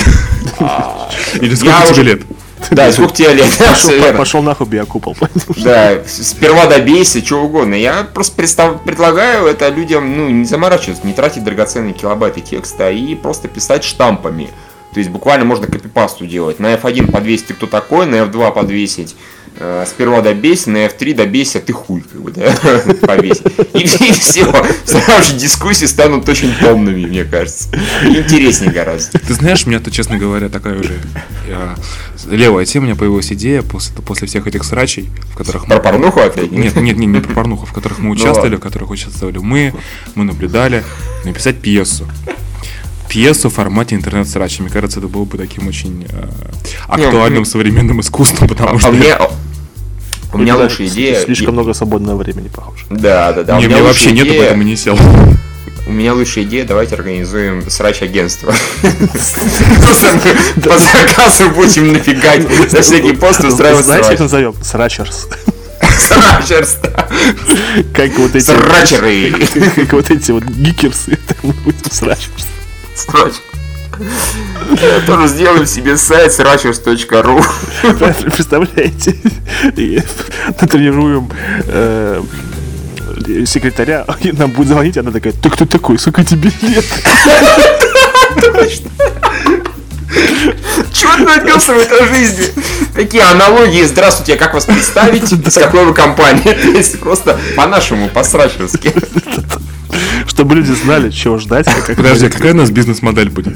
А, 0.61 1.11
Или 1.41 1.55
сколько 1.55 1.93
тебе 1.93 2.03
лет? 2.03 2.23
Да, 2.71 2.93
сколько 2.93 3.15
тебе 3.15 3.35
лет? 3.35 3.49
Да, 3.59 4.13
Пошел, 4.13 4.43
нахуй 4.43 4.67
биокупол. 4.67 5.17
Да, 5.57 6.03
сперва 6.07 6.67
добейся, 6.67 7.23
чего 7.23 7.45
угодно. 7.45 7.75
Я 7.75 8.05
просто 8.05 8.79
предлагаю 8.85 9.47
это 9.47 9.69
людям, 9.71 10.17
ну, 10.17 10.29
не 10.29 10.45
заморачиваться, 10.45 11.07
не 11.07 11.15
тратить 11.15 11.45
драгоценные 11.45 11.95
килобайты 11.95 12.41
текста 12.43 12.91
и 12.91 13.15
просто 13.15 13.49
писать 13.49 13.85
штампами. 13.85 14.51
То 14.93 15.01
есть 15.01 15.11
буквально 15.11 15.45
можно 15.45 15.67
копипасту 15.67 16.27
делать. 16.27 16.61
На 16.61 16.75
F1 16.75 17.11
подвесить 17.11 17.49
кто 17.49 17.67
такой, 17.67 18.07
на 18.07 18.17
F2 18.17 18.53
подвесить 18.53 19.17
сперва 19.87 20.21
добейся, 20.21 20.71
на 20.71 20.87
F3 20.87 21.15
добейся, 21.15 21.61
ты 21.61 21.73
хуй, 21.73 22.01
как 22.03 22.21
бы, 22.21 22.33
да, 22.33 22.53
повесить. 23.07 23.47
И, 23.75 23.79
и 23.81 24.13
все. 24.13 24.53
Сразу 24.85 25.33
же 25.33 25.39
дискуссии 25.39 25.87
станут 25.87 26.29
очень 26.29 26.53
томными, 26.61 27.07
мне 27.07 27.25
кажется. 27.25 27.69
Интереснее 28.03 28.73
гораздо. 28.73 29.19
Ты 29.19 29.35
знаешь, 29.35 29.65
у 29.65 29.69
меня-то, 29.71 29.91
честно 29.91 30.19
говоря, 30.19 30.49
такая 30.49 30.79
уже 30.79 30.99
я- 31.49 31.77
левая 32.27 32.65
тема, 32.65 32.85
у 32.85 32.87
меня 32.89 32.97
появилась 32.97 33.33
идея 33.33 33.63
после, 33.63 33.95
после 34.03 34.27
всех 34.27 34.47
этих 34.47 34.65
срачей, 34.65 35.09
в 35.33 35.37
которых 35.37 35.67
Про 35.67 35.79
порнуху 35.79 36.21
опять? 36.21 36.51
Нет, 36.51 36.75
нет, 36.77 36.97
нет, 36.97 37.09
не 37.09 37.21
про 37.21 37.33
порнуху, 37.35 37.67
в 37.67 37.73
которых 37.73 37.99
мы 37.99 38.07
Ну 38.07 38.11
участвовали, 38.13 38.57
в 38.57 38.61
которых 38.61 38.91
участвовали 38.91 39.39
мы, 39.39 39.73
мы 40.15 40.25
наблюдали, 40.25 40.83
написать 41.25 41.61
пьесу. 41.61 42.07
Пьесу 43.09 43.49
в 43.51 43.55
формате 43.55 43.95
интернет-срача. 43.95 44.63
Мне 44.63 44.71
кажется, 44.71 44.99
это 45.01 45.09
было 45.09 45.25
бы 45.25 45.39
таким 45.39 45.69
очень 45.69 46.07
э, 46.09 46.29
актуальным 46.89 47.43
мне- 47.43 47.51
современным 47.51 48.01
искусством, 48.01 48.49
потому 48.49 48.77
А 48.77 48.81
что... 48.81 48.93
мне... 48.93 49.17
У 50.33 50.39
меня 50.39 50.57
лучшая 50.57 50.89
идея. 50.89 51.21
Слишком 51.25 51.55
много 51.55 51.75
свободного 51.75 52.17
времени, 52.19 52.49
похоже. 52.49 52.87
Да, 52.91 53.33
да, 53.33 53.45
да. 53.45 53.57
у 53.57 53.61
Не, 53.61 53.67
меня 53.67 53.77
мне 53.77 53.87
лучшая 53.87 54.09
вообще 54.09 54.13
нету, 54.13 54.29
идея- 54.31 54.41
поэтому 54.41 54.63
не 54.65 54.77
сел. 54.77 54.99
У 55.87 55.93
меня 55.93 56.15
лучшая 56.15 56.45
идея, 56.45 56.65
давайте 56.65 56.95
организуем 56.97 57.69
срач-агентство. 57.71 58.53
По 58.83 60.79
заказу 60.79 61.51
будем 61.55 61.93
нафигать 61.93 62.73
на 62.73 62.81
всякий 62.83 63.13
пост 63.13 63.45
устраивать 63.45 63.85
Знаете, 63.85 64.09
как 64.11 64.21
назовем? 64.21 64.55
Срачерс. 64.63 65.29
Срачерство. 65.99 66.91
Как 67.93 68.19
вот 68.19 68.35
эти... 68.35 68.45
Срачеры. 68.45 69.47
Как 69.77 69.93
вот 69.93 70.11
эти 70.11 70.33
вот 70.33 70.45
гикерсы. 70.45 71.19
будем 71.43 71.91
срачерс. 71.91 72.47
Срач. 72.95 73.35
Тоже 75.07 75.29
сделаем 75.29 75.67
себе 75.67 75.97
сайт 75.97 76.33
srachers.ru 76.33 77.45
Представляете? 78.31 79.17
Натренируем 80.61 81.31
э, 81.67 82.23
секретаря, 83.47 84.05
нам 84.33 84.51
будет 84.51 84.69
звонить, 84.69 84.99
она 84.99 85.11
такая, 85.13 85.33
ты 85.33 85.49
кто 85.51 85.65
такой, 85.65 85.99
сколько 85.99 86.25
тебе 86.25 86.51
лет? 86.63 86.85
Чего 90.93 91.17
ты 91.17 91.25
напился 91.25 91.75
в 91.75 91.79
этой 91.79 92.07
жизни? 92.07 92.47
Такие 92.95 93.23
аналогии. 93.25 93.85
Здравствуйте, 93.85 94.37
как 94.37 94.55
вас 94.55 94.65
представить? 94.65 95.29
С 95.29 95.55
какой 95.55 95.85
вы 95.85 95.95
компании? 95.95 96.53
То 96.53 96.69
есть 96.69 97.01
просто 97.01 97.39
по-нашему, 97.57 98.09
по-срачерски. 98.09 98.93
Чтобы 100.29 100.57
люди 100.57 100.73
знали, 100.73 101.11
чего 101.11 101.39
ждать. 101.39 101.67
как 101.67 101.97
Подожди, 101.97 102.27
а 102.27 102.31
какая 102.31 102.53
у 102.53 102.57
нас 102.57 102.71
бизнес-модель 102.71 103.31
будет? 103.31 103.55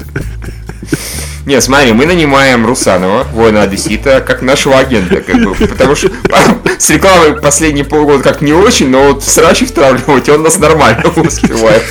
Не, 1.45 1.61
смотри, 1.61 1.93
мы 1.93 2.05
нанимаем 2.05 2.65
Русанова, 2.65 3.23
воина 3.33 3.63
Одессита, 3.63 4.21
как 4.21 4.43
нашего 4.43 4.77
агента, 4.77 5.21
как 5.21 5.43
бы, 5.43 5.55
потому 5.55 5.95
что 5.95 6.11
с 6.77 6.89
рекламой 6.91 7.41
последние 7.41 7.85
полгода 7.85 8.21
как 8.21 8.41
не 8.41 8.53
очень, 8.53 8.89
но 8.89 9.05
вот 9.05 9.23
срачи 9.23 9.65
втравливать 9.65 10.29
он 10.29 10.43
нас 10.43 10.59
нормально 10.59 11.05
успевает. 11.15 11.83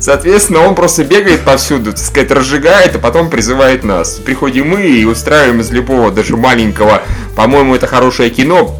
Соответственно, 0.00 0.60
он 0.60 0.74
просто 0.74 1.04
бегает 1.04 1.40
повсюду, 1.42 1.92
так 1.92 2.00
сказать, 2.00 2.30
разжигает, 2.30 2.96
а 2.96 2.98
потом 2.98 3.28
призывает 3.28 3.84
нас. 3.84 4.14
Приходим 4.14 4.68
мы 4.68 4.82
и 4.82 5.04
устраиваем 5.04 5.60
из 5.60 5.70
любого, 5.70 6.10
даже 6.10 6.36
маленького, 6.36 7.02
по-моему, 7.38 7.76
это 7.76 7.86
хорошее 7.86 8.30
кино, 8.30 8.74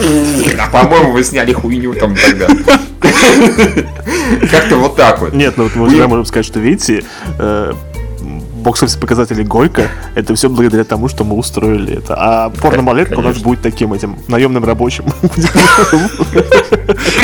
а 0.59 0.69
по-моему, 0.69 1.13
вы 1.13 1.23
сняли 1.23 1.53
хуйню 1.53 1.95
там 1.95 2.17
тогда. 2.17 2.49
Как-то 4.51 4.79
вот 4.79 4.97
так 4.97 5.21
вот. 5.21 5.33
Нет, 5.33 5.55
ну 5.57 5.63
вот 5.63 5.77
мы 5.77 5.87
уже 5.87 6.09
можем 6.09 6.25
сказать, 6.27 6.45
что 6.45 6.59
видите, 6.59 7.05
э, 7.39 7.73
бокс-офис 8.59 8.97
показатели 8.97 9.45
Горько, 9.45 9.89
это 10.17 10.35
все 10.35 10.49
благодаря 10.49 10.83
тому, 10.83 11.07
что 11.09 11.23
мы 11.23 11.37
устроили 11.37 11.99
это. 11.99 12.17
А 12.19 12.51
порно-малетка 12.51 13.21
у 13.21 13.23
нас 13.23 13.39
будет 13.39 13.63
таким 13.63 13.93
этим 13.93 14.19
наемным 14.27 14.65
рабочим. 14.65 15.05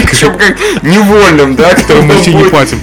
Причем 0.07 0.39
как 0.39 0.57
невольным, 0.85 1.57
да, 1.57 1.74
Которым 1.74 2.07
мы 2.07 2.14
вообще 2.14 2.32
не 2.32 2.45
платим. 2.45 2.78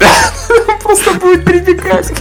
Просто 0.82 1.14
будет 1.14 1.44
прибегать. 1.44 2.12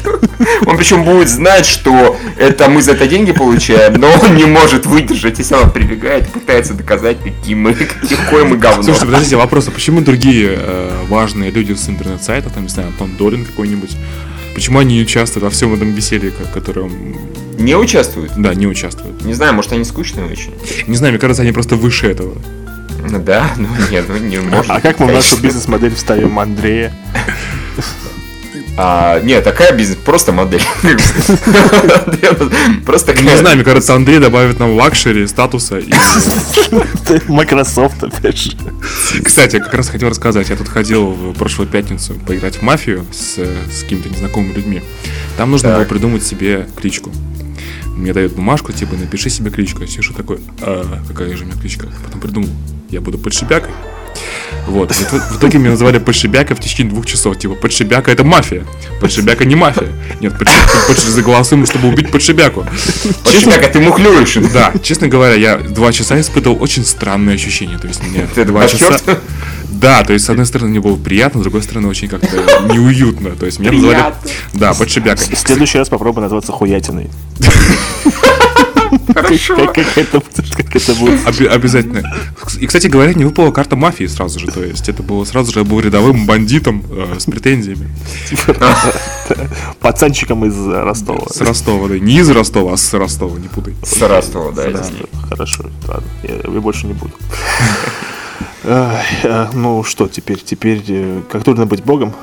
Он 0.65 0.77
причем 0.77 1.03
будет 1.03 1.29
знать, 1.29 1.65
что 1.65 2.17
это 2.37 2.69
мы 2.69 2.81
за 2.81 2.91
это 2.91 3.07
деньги 3.07 3.31
получаем, 3.31 3.93
но 3.99 4.11
он 4.21 4.35
не 4.35 4.45
может 4.45 4.85
выдержать, 4.85 5.39
если 5.39 5.55
он 5.55 5.71
прибегает 5.71 6.27
и 6.27 6.31
пытается 6.31 6.73
доказать, 6.73 7.17
какие 7.23 7.55
мы, 7.55 7.73
какое 7.73 8.45
мы 8.45 8.57
говно. 8.57 8.83
Слушайте, 8.83 9.05
подождите, 9.07 9.35
вопрос, 9.37 9.67
а 9.67 9.71
почему 9.71 10.01
другие 10.01 10.55
э, 10.57 10.91
важные 11.07 11.51
люди 11.51 11.73
с 11.73 11.89
интернет-сайта, 11.89 12.49
там, 12.49 12.63
не 12.63 12.69
знаю, 12.69 12.89
Антон 12.89 13.15
Долин 13.17 13.45
какой-нибудь, 13.45 13.95
почему 14.53 14.79
они 14.79 14.95
не 14.97 15.01
участвуют 15.01 15.43
во 15.43 15.49
всем 15.49 15.73
этом 15.73 15.91
веселье, 15.91 16.31
ко- 16.31 16.45
которым, 16.45 17.17
Не 17.57 17.75
участвуют? 17.75 18.33
да, 18.37 18.53
не 18.53 18.67
участвуют? 18.67 19.23
Не 19.25 19.33
знаю, 19.33 19.53
может 19.55 19.71
они 19.73 19.83
скучные 19.83 20.25
очень. 20.25 20.53
Не 20.87 20.95
знаю, 20.95 21.13
мне 21.13 21.19
кажется, 21.19 21.41
они 21.41 21.51
просто 21.51 21.75
выше 21.75 22.07
этого. 22.07 22.35
Ну 23.09 23.17
да, 23.19 23.49
ну 23.57 23.67
нет, 23.89 24.05
ну 24.09 24.17
не 24.17 24.37
может. 24.37 24.69
А 24.69 24.81
как 24.81 24.99
мы 24.99 25.07
в 25.07 25.11
нашу 25.13 25.37
бизнес-модель 25.37 25.95
вставим 25.95 26.37
Андрея? 26.37 26.93
А, 28.81 29.19
нет, 29.21 29.43
такая 29.43 29.73
бизнес, 29.73 29.97
просто 29.97 30.31
модель. 30.31 30.61
Просто 32.85 33.13
Не 33.13 33.37
знаю, 33.37 33.57
мне 33.57 33.65
кажется, 33.65 33.93
Андрей 33.93 34.19
добавит 34.19 34.59
нам 34.59 34.73
luxury, 34.75 35.27
статуса. 35.27 35.79
И... 35.79 35.91
Microsoft, 37.27 38.01
опять 38.03 38.37
же. 38.37 38.51
Кстати, 39.23 39.57
я 39.57 39.61
как 39.61 39.73
раз 39.73 39.89
хотел 39.89 40.09
рассказать. 40.09 40.49
Я 40.49 40.55
тут 40.55 40.69
ходил 40.69 41.07
в 41.11 41.33
прошлую 41.33 41.69
пятницу 41.69 42.13
поиграть 42.25 42.57
в 42.57 42.61
мафию 42.61 43.05
с, 43.11 43.37
с 43.37 43.83
какими-то 43.83 44.09
незнакомыми 44.09 44.53
людьми. 44.53 44.81
Там 45.37 45.51
нужно 45.51 45.69
Так. 45.69 45.77
было 45.79 45.85
придумать 45.85 46.23
себе 46.25 46.67
кличку. 46.79 47.11
Мне 47.87 48.13
дают 48.13 48.33
бумажку, 48.33 48.71
типа, 48.71 48.95
напиши 48.95 49.29
себе 49.29 49.51
кличку. 49.51 49.81
Я 49.81 49.87
сижу 49.87 50.13
такой, 50.13 50.39
а, 50.61 51.01
какая 51.07 51.35
же 51.35 51.43
у 51.43 51.47
меня 51.47 51.59
кличка? 51.59 51.87
Потом 52.05 52.21
придумал, 52.21 52.49
я 52.89 53.01
буду 53.01 53.17
подшибякой. 53.17 53.71
Вот, 54.67 54.91
в, 54.91 55.11
в 55.11 55.37
итоге 55.37 55.57
меня 55.57 55.71
назвали 55.71 55.97
подшибяка 55.99 56.55
в 56.55 56.59
течение 56.59 56.91
двух 56.93 57.05
часов. 57.05 57.37
Типа, 57.37 57.55
подшибяка 57.55 58.11
это 58.11 58.23
мафия. 58.23 58.65
Подшибяка 59.01 59.45
не 59.45 59.55
мафия. 59.55 59.89
Нет, 60.19 60.37
подшибяка, 60.37 60.77
подшибяка 60.87 61.11
заголосуем, 61.11 61.65
чтобы 61.65 61.87
убить 61.87 62.11
подшибяку. 62.11 62.65
Честно, 63.31 63.53
как 63.53 63.65
а 63.65 63.67
ты 63.69 63.79
мухлюешь. 63.79 64.35
Да, 64.53 64.73
честно 64.83 65.07
говоря, 65.07 65.35
я 65.35 65.57
два 65.57 65.91
часа 65.91 66.19
испытывал 66.19 66.61
очень 66.61 66.85
странные 66.85 67.35
ощущения. 67.35 67.77
То 67.77 67.87
есть 67.87 68.03
мне 68.03 68.27
Ты 68.33 68.45
два 68.45 68.67
часа... 68.67 68.99
Да, 69.69 70.03
то 70.03 70.11
есть, 70.11 70.25
с 70.25 70.29
одной 70.29 70.45
стороны, 70.45 70.71
мне 70.71 70.81
было 70.81 70.97
приятно, 70.97 71.39
с 71.39 71.43
другой 71.43 71.63
стороны, 71.63 71.87
очень 71.87 72.09
как-то 72.09 72.35
неуютно. 72.73 73.29
То 73.31 73.45
есть, 73.45 73.59
меня 73.59 73.71
называли... 73.71 73.95
Приятно. 73.95 74.29
Да, 74.53 74.73
подшибякой. 74.73 75.35
В 75.35 75.39
следующий 75.39 75.77
раз 75.77 75.87
попробуй 75.87 76.21
назваться 76.21 76.51
хуятиной. 76.51 77.09
Хорошо. 79.13 79.55
Как, 79.55 79.73
как 79.73 79.97
это, 79.97 80.21
как 80.55 80.75
это 80.75 80.93
будет? 80.95 81.19
Обязательно. 81.51 82.03
И, 82.59 82.67
кстати 82.67 82.87
говоря, 82.87 83.13
не 83.13 83.25
выпала 83.25 83.51
карта 83.51 83.75
мафии 83.75 84.05
сразу 84.05 84.39
же. 84.39 84.47
То 84.47 84.63
есть, 84.63 84.89
это 84.89 85.03
было 85.03 85.23
сразу 85.25 85.51
же, 85.51 85.59
я 85.59 85.65
был 85.65 85.79
рядовым 85.79 86.25
бандитом 86.25 86.83
э, 86.89 87.15
с 87.19 87.25
претензиями. 87.25 87.89
Пацанчиком 89.79 90.45
из 90.45 90.67
Ростова. 90.67 91.27
С 91.29 91.41
Ростова, 91.41 91.87
да. 91.87 91.99
Не 91.99 92.19
из 92.19 92.29
Ростова, 92.29 92.73
а 92.73 92.77
с 92.77 92.93
Ростова, 92.93 93.37
не 93.37 93.47
путай. 93.47 93.75
Да, 94.51 94.63
это 94.63 94.71
Да, 94.71 94.83
с. 94.83 94.91
Хорошо, 95.29 95.65
ладно, 95.87 96.07
я, 96.23 96.35
я 96.35 96.61
больше 96.61 96.87
не 96.87 96.93
буду. 96.93 97.13
А, 98.63 99.01
Ну 99.53 99.83
что 99.83 100.07
теперь? 100.07 100.39
Теперь 100.43 100.83
э, 100.87 101.21
как 101.31 101.43
трудно 101.43 101.65
быть 101.65 101.83
богом? 101.83 102.13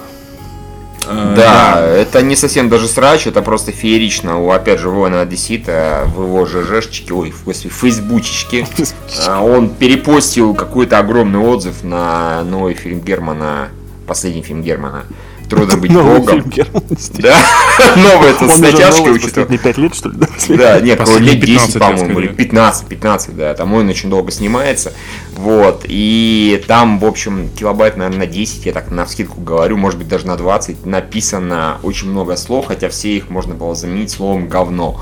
Да, 1.07 1.81
это 1.81 2.23
не 2.23 2.37
совсем 2.37 2.69
даже 2.69 2.89
срач, 2.89 3.27
это 3.27 3.43
просто 3.43 3.73
феерично. 3.73 4.39
У, 4.41 4.51
опять 4.51 4.81
же, 4.81 4.89
воина 4.89 5.23
Одессита 5.23 6.05
в 6.15 6.23
его 6.23 6.47
ЖЖшечке, 6.47 7.13
ой, 7.15 7.31
в 7.31 7.45
смысле, 7.45 7.71
фейсбучечке, 7.71 8.67
а, 9.27 9.43
он 9.43 9.71
перепостил 9.71 10.55
какой-то 10.55 10.99
огромный 10.99 11.39
отзыв 11.41 11.83
на 11.83 12.43
новый 12.45 12.75
фильм 12.75 13.01
Германа, 13.01 13.69
последний 14.07 14.43
фильм 14.43 14.63
Германа. 14.63 15.05
Трудно 15.49 15.77
быть 15.77 15.93
Новый 15.93 16.19
богом. 16.19 16.43
фильм 16.43 16.51
Германа 16.51 16.99
Стиль. 16.99 17.23
Да, 17.23 17.37
новый 17.97 18.31
это 18.31 18.45
Он 18.45 18.51
с 18.51 18.55
уже 18.55 18.63
натяжкой, 18.63 18.99
новый 18.99 19.17
учитывая. 19.17 19.45
последние 19.47 19.59
пять 19.61 19.79
лет, 19.79 19.95
что 19.95 20.09
ли? 20.09 20.17
да? 20.17 20.27
Да, 20.49 20.81
нет, 20.81 20.99
лет 20.99 21.41
15 21.41 21.41
10, 21.41 21.75
лет, 21.75 21.79
по-моему, 21.79 22.05
или 22.19 22.27
скорее. 22.27 22.37
15, 22.37 22.87
15, 22.89 23.37
да, 23.37 23.55
там 23.55 23.73
он 23.75 23.89
очень 23.89 24.11
долго 24.11 24.33
снимается, 24.33 24.93
вот, 25.37 25.85
и 25.87 26.65
там, 26.67 26.99
в 26.99 27.05
общем, 27.05 27.51
килобайт, 27.51 27.97
наверное, 27.97 28.21
на 28.21 28.27
10, 28.27 28.67
я 28.67 28.73
так 28.73 28.91
на 28.91 29.05
вскидку 29.05 29.41
говорю, 29.41 29.77
может 29.77 29.99
быть, 29.99 30.09
даже 30.09 30.27
на 30.27 30.37
20, 30.37 30.87
написано 30.87 31.79
очень 31.83 32.09
много 32.11 32.37
слов, 32.37 32.67
хотя 32.67 32.89
все 32.89 33.17
их 33.17 33.29
можно 33.29 33.55
было 33.55 33.75
заменить 33.75 34.11
словом 34.11 34.49
говно. 34.49 34.99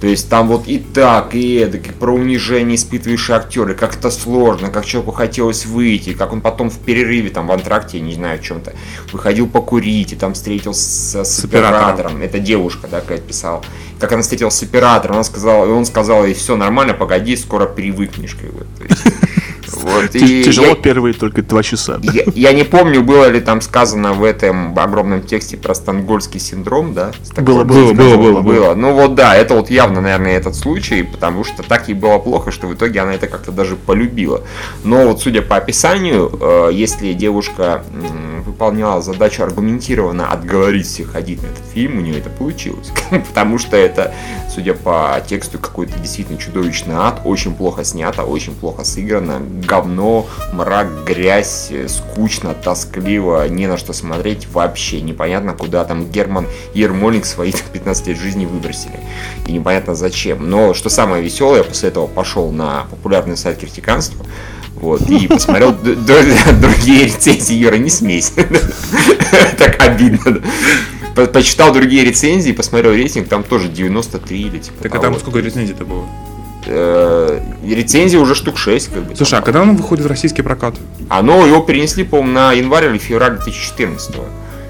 То 0.00 0.08
есть 0.08 0.28
там 0.28 0.48
вот 0.48 0.66
и 0.66 0.78
так, 0.78 1.34
и 1.34 1.54
это, 1.54 1.76
и 1.76 1.80
про 1.80 2.12
унижение 2.12 2.74
испытывающие 2.74 3.36
актеры, 3.36 3.74
как 3.74 3.96
это 3.96 4.10
сложно, 4.10 4.68
как 4.70 4.84
человеку 4.84 5.12
хотелось 5.12 5.64
выйти, 5.64 6.12
как 6.12 6.32
он 6.32 6.40
потом 6.40 6.70
в 6.70 6.78
перерыве, 6.78 7.30
там, 7.30 7.46
в 7.46 7.52
антракте, 7.52 7.98
я 7.98 8.04
не 8.04 8.14
знаю, 8.14 8.38
в 8.38 8.42
чем-то, 8.42 8.72
выходил 9.12 9.48
покурить, 9.48 10.12
и 10.12 10.16
там 10.16 10.34
встретился 10.34 11.24
с, 11.24 11.40
С 11.40 11.44
оператором. 11.44 11.84
оператором. 11.84 12.22
Это 12.22 12.38
девушка, 12.40 12.88
да, 12.88 13.00
какая 13.00 13.18
писала. 13.18 13.62
Как 14.00 14.12
она 14.12 14.22
встретилась 14.22 14.54
с 14.54 14.62
оператором, 14.64 15.14
она 15.14 15.24
сказала, 15.24 15.66
и 15.66 15.70
он 15.70 15.84
сказал 15.86 16.24
ей, 16.24 16.34
все 16.34 16.56
нормально, 16.56 16.94
погоди, 16.94 17.36
скоро 17.36 17.66
привыкнешь, 17.66 18.34
как 18.34 18.52
бы. 18.52 18.66
Вот, 19.72 20.14
и 20.14 20.44
Тяжело 20.44 20.68
я- 20.68 20.74
первые 20.74 21.14
только 21.14 21.42
два 21.42 21.62
часа. 21.62 21.98
да? 21.98 22.12
я, 22.12 22.24
я 22.34 22.52
не 22.52 22.64
помню, 22.64 23.02
было 23.02 23.28
ли 23.28 23.40
там 23.40 23.60
сказано 23.60 24.12
в 24.12 24.24
этом 24.24 24.78
огромном 24.78 25.22
тексте 25.22 25.56
про 25.56 25.74
стокгольмский 25.74 26.40
синдром, 26.40 26.94
да? 26.94 27.12
Было, 27.36 27.64
было, 27.64 27.92
было, 27.92 28.16
было, 28.16 28.40
было. 28.40 28.74
Ну 28.74 28.92
вот 28.92 29.14
да, 29.14 29.34
это 29.36 29.54
вот 29.54 29.70
явно, 29.70 30.00
наверное, 30.00 30.36
этот 30.36 30.54
случай, 30.54 31.02
потому 31.02 31.44
что 31.44 31.62
так 31.62 31.88
ей 31.88 31.94
было 31.94 32.18
плохо, 32.18 32.50
что 32.50 32.66
в 32.66 32.74
итоге 32.74 33.00
она 33.00 33.14
это 33.14 33.26
как-то 33.26 33.52
даже 33.52 33.76
полюбила. 33.76 34.42
Но 34.84 35.06
вот 35.08 35.20
судя 35.20 35.42
по 35.42 35.56
описанию, 35.56 36.30
э, 36.40 36.70
если 36.72 37.12
девушка 37.12 37.84
выполняла 38.52 39.00
задачу 39.02 39.42
аргументированно 39.42 40.30
отговорить 40.30 40.86
всех 40.86 41.12
ходить 41.12 41.42
на 41.42 41.46
этот 41.46 41.64
фильм, 41.72 41.98
у 41.98 42.00
нее 42.00 42.18
это 42.18 42.30
получилось. 42.30 42.92
Потому 43.10 43.58
что 43.58 43.76
это, 43.76 44.14
судя 44.54 44.74
по 44.74 45.22
тексту, 45.26 45.58
какой-то 45.58 45.98
действительно 45.98 46.38
чудовищный 46.38 46.94
ад, 46.94 47.22
очень 47.24 47.54
плохо 47.54 47.82
снято, 47.82 48.22
очень 48.22 48.54
плохо 48.54 48.84
сыграно, 48.84 49.40
говно, 49.66 50.26
мрак, 50.52 50.88
грязь, 51.04 51.72
скучно, 51.88 52.54
тоскливо, 52.54 53.48
не 53.48 53.66
на 53.66 53.76
что 53.76 53.92
смотреть 53.92 54.46
вообще. 54.48 55.00
Непонятно, 55.00 55.54
куда 55.54 55.84
там 55.84 56.08
Герман 56.10 56.46
и 56.74 56.80
Ермолик 56.80 57.24
свои 57.24 57.52
15 57.72 58.06
лет 58.08 58.18
жизни 58.18 58.44
выбросили. 58.44 59.00
И 59.46 59.52
непонятно 59.52 59.94
зачем. 59.94 60.48
Но 60.48 60.74
что 60.74 60.90
самое 60.90 61.22
веселое, 61.22 61.58
я 61.58 61.64
после 61.64 61.88
этого 61.88 62.06
пошел 62.06 62.50
на 62.52 62.84
популярный 62.90 63.36
сайт 63.36 63.58
критиканства, 63.58 64.24
вот, 64.82 65.08
и 65.08 65.28
посмотрел 65.28 65.72
другие 65.72 67.06
рецензии, 67.06 67.54
Юра, 67.54 67.76
не 67.76 67.88
смейся. 67.88 68.32
Так 69.56 69.80
обидно. 69.82 70.42
По- 71.14 71.26
Почитал 71.26 71.72
другие 71.72 72.04
рецензии, 72.04 72.52
посмотрел 72.52 72.92
рейтинг, 72.92 73.28
там 73.28 73.44
тоже 73.44 73.68
93 73.68 74.40
или 74.40 74.58
типа 74.58 74.82
Так 74.82 74.94
а 74.94 74.98
там 74.98 75.18
сколько 75.18 75.38
рецензий-то 75.38 75.84
было? 75.84 76.04
Э, 76.66 77.40
Рецензий 77.64 78.18
уже 78.18 78.34
штук 78.34 78.58
6, 78.58 78.92
как 78.92 79.04
бы. 79.04 79.16
Слушай, 79.16 79.38
а 79.38 79.42
когда 79.42 79.62
он 79.62 79.76
выходит 79.76 80.04
в 80.04 80.08
российский 80.08 80.42
прокат? 80.42 80.74
Оно 81.08 81.46
его 81.46 81.60
перенесли, 81.60 82.04
по-моему, 82.04 82.32
на 82.32 82.52
январь 82.52 82.86
или 82.86 82.98
февраль 82.98 83.36
2014 83.36 84.16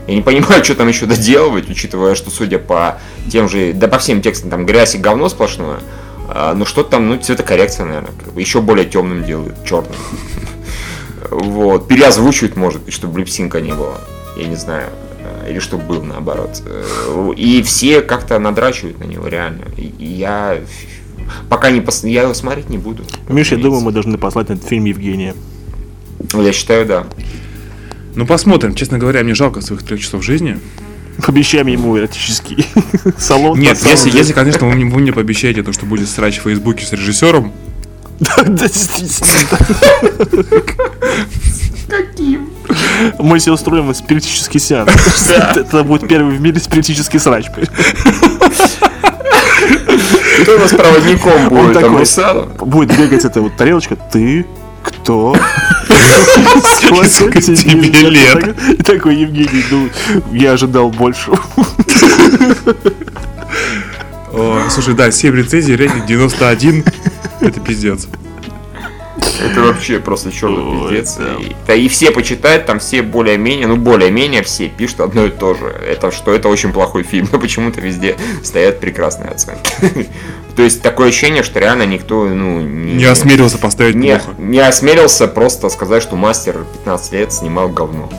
Я 0.08 0.14
не 0.14 0.22
понимаю, 0.22 0.64
что 0.64 0.74
там 0.74 0.88
еще 0.88 1.06
доделывать, 1.06 1.68
учитывая, 1.70 2.14
что, 2.14 2.30
судя 2.30 2.58
по 2.58 2.98
тем 3.30 3.48
же, 3.48 3.72
да 3.74 3.88
по 3.88 3.98
всем 3.98 4.20
текстам, 4.22 4.50
там 4.50 4.66
грязь 4.66 4.94
и 4.94 4.98
говно 4.98 5.28
сплошное. 5.28 5.80
А, 6.34 6.54
Ну 6.54 6.64
что 6.64 6.82
там, 6.82 7.08
ну 7.08 7.16
цветокоррекция, 7.18 7.86
наверное, 7.86 8.12
как 8.24 8.32
бы 8.32 8.40
еще 8.40 8.60
более 8.60 8.86
темным 8.86 9.24
делают, 9.24 9.64
черным. 9.64 9.92
Вот, 11.30 11.88
переозвучивают, 11.88 12.56
может 12.56 12.82
быть, 12.82 12.92
чтобы 12.94 13.18
липсинка 13.20 13.60
не 13.60 13.72
было. 13.72 13.98
Я 14.36 14.46
не 14.46 14.56
знаю. 14.56 14.88
э, 15.44 15.50
Или 15.50 15.60
чтобы 15.60 15.84
был 15.84 16.02
наоборот. 16.02 16.62
Э, 16.66 17.30
И 17.36 17.62
все 17.62 18.00
как-то 18.02 18.38
надрачивают 18.38 18.98
на 18.98 19.04
него, 19.04 19.26
реально. 19.28 19.64
И 19.76 20.04
я 20.04 20.58
пока 21.48 21.70
не 21.70 21.80
пос... 21.80 22.04
я 22.04 22.22
его 22.22 22.34
смотреть 22.34 22.68
не 22.70 22.78
буду. 22.78 23.04
Миш, 23.28 23.52
я 23.52 23.58
думаю, 23.58 23.80
мы 23.82 23.92
должны 23.92 24.18
послать 24.18 24.48
на 24.48 24.54
этот 24.54 24.68
фильм 24.68 24.84
Евгения. 24.84 25.34
Я 26.34 26.52
считаю, 26.52 26.86
да. 26.86 27.06
Ну, 28.14 28.26
посмотрим. 28.26 28.74
Честно 28.74 28.98
говоря, 28.98 29.22
мне 29.22 29.34
жалко 29.34 29.60
своих 29.62 29.82
трех 29.82 30.00
часов 30.00 30.22
жизни. 30.22 30.58
Обещаем 31.26 31.66
ему 31.66 31.98
эротический 31.98 32.66
салон. 33.18 33.58
Нет, 33.58 33.78
если, 33.84 34.10
если, 34.10 34.32
конечно, 34.32 34.66
вы 34.66 34.74
мне, 34.74 34.84
вы 34.84 35.00
мне 35.00 35.12
пообещаете 35.12 35.62
то, 35.62 35.72
что 35.72 35.86
будет 35.86 36.08
срач 36.08 36.38
в 36.38 36.42
Фейсбуке 36.42 36.84
с 36.84 36.92
режиссером, 36.92 37.52
Да, 38.36 38.44
действительно. 38.44 39.58
Мы 43.18 43.40
себе 43.40 43.52
устроим 43.52 43.92
спиритический 43.94 44.60
сеанс. 44.60 44.92
Это 45.30 45.82
будет 45.82 46.08
первый 46.08 46.36
в 46.36 46.40
мире 46.40 46.60
спиритический 46.60 47.18
срач. 47.18 47.46
Кто 50.42 50.56
у 50.56 50.58
нас 50.58 50.70
проводником 50.72 51.48
будет? 51.48 51.74
такой, 51.74 52.04
будет 52.66 52.96
бегать 52.96 53.24
эта 53.24 53.40
вот 53.40 53.56
тарелочка. 53.56 53.96
Ты 53.96 54.46
кто? 55.03 55.34
Сколько 57.09 57.40
тебе 57.40 58.09
лет? 58.09 58.57
Такой, 58.84 59.16
Евгений, 59.16 59.64
ну, 59.70 59.88
я 60.32 60.53
ожидал 60.53 60.90
больше. 60.90 61.32
Слушай, 64.70 64.94
да, 64.94 65.11
7 65.11 65.36
рецензий, 65.36 65.76
рейтинг 65.76 66.07
91. 66.07 66.84
Это 67.40 67.61
пиздец. 67.61 68.09
Это 69.44 69.61
вообще 69.61 69.98
просто 69.98 70.32
черный 70.32 70.88
пиздец. 70.88 71.18
И, 71.40 71.55
да, 71.66 71.74
и 71.74 71.88
все 71.88 72.12
почитают, 72.12 72.64
там 72.66 72.78
все 72.78 73.03
более-менее, 73.03 73.66
ну 73.66 73.76
более-менее 73.76 74.42
все 74.42 74.68
пишут 74.68 75.00
одно 75.00 75.26
и 75.26 75.30
то 75.30 75.55
же. 75.55 75.66
Это 75.66 76.11
что 76.11 76.32
это 76.32 76.48
очень 76.48 76.72
плохой 76.72 77.03
фильм, 77.03 77.28
но 77.32 77.38
почему-то 77.40 77.80
везде 77.80 78.16
стоят 78.42 78.80
прекрасные 78.80 79.30
оценки. 79.30 80.09
То 80.57 80.62
есть 80.62 80.82
такое 80.82 81.09
ощущение, 81.09 81.42
что 81.42 81.59
реально 81.61 81.86
никто, 81.86 82.24
ну... 82.24 82.61
Не, 82.61 82.94
не 82.94 83.05
осмелился 83.05 83.59
поставить 83.59 83.94
не, 83.94 84.18
плохо. 84.18 84.34
Не 84.38 84.59
осмелился 84.59 85.26
просто 85.26 85.68
сказать, 85.70 86.03
что 86.03 86.16
мастер 86.16 86.64
15 86.84 87.12
лет 87.12 87.32
снимал 87.32 87.68
говно. 87.68 88.11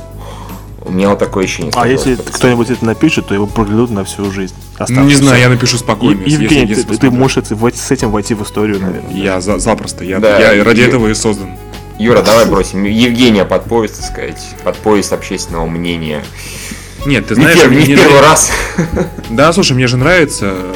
У 0.86 0.92
меня 0.92 1.10
вот 1.10 1.20
такое 1.20 1.46
ощущение. 1.46 1.72
А 1.76 1.88
если 1.88 2.16
кто-нибудь 2.16 2.70
это 2.70 2.84
напишет, 2.84 3.28
то 3.28 3.34
его 3.34 3.46
проглядут 3.46 3.92
на 3.92 4.04
всю 4.04 4.30
жизнь. 4.32 4.56
Ну, 4.90 5.04
не 5.06 5.16
знаю, 5.16 5.40
я 5.40 5.50
напишу 5.50 5.78
спокойно. 5.78 6.22
И, 6.22 6.32
Евгений, 6.32 6.68
если, 6.68 6.82
если 6.82 6.96
ты, 6.96 6.98
ты 6.98 7.12
можешь 7.12 7.44
с 7.46 7.92
этим 7.92 8.12
войти 8.12 8.34
в 8.34 8.44
историю, 8.44 8.80
наверное. 8.80 9.14
Я 9.14 9.40
за, 9.40 9.60
запросто. 9.60 10.04
Я, 10.04 10.20
да, 10.20 10.52
я 10.52 10.64
ради 10.64 10.82
Ю... 10.82 10.88
этого 10.88 11.08
и 11.08 11.14
создан. 11.14 11.58
Юра, 12.00 12.22
давай 12.22 12.46
бросим 12.48 12.84
Евгения 12.84 13.46
под 13.46 13.66
поезд, 13.66 13.98
так 13.98 14.12
сказать, 14.12 14.56
под 14.64 14.76
поезд 14.78 15.14
общественного 15.14 15.68
мнения. 15.68 16.24
Нет, 17.06 17.28
ты 17.28 17.36
знаешь, 17.36 17.56
не, 17.56 17.62
первый, 17.62 17.88
не 17.88 17.96
первый 17.96 18.22
раз. 18.22 18.52
Да, 19.30 19.54
слушай, 19.54 19.74
мне 19.74 19.88
же 19.88 19.98
нравится, 19.98 20.54
э, 20.54 20.74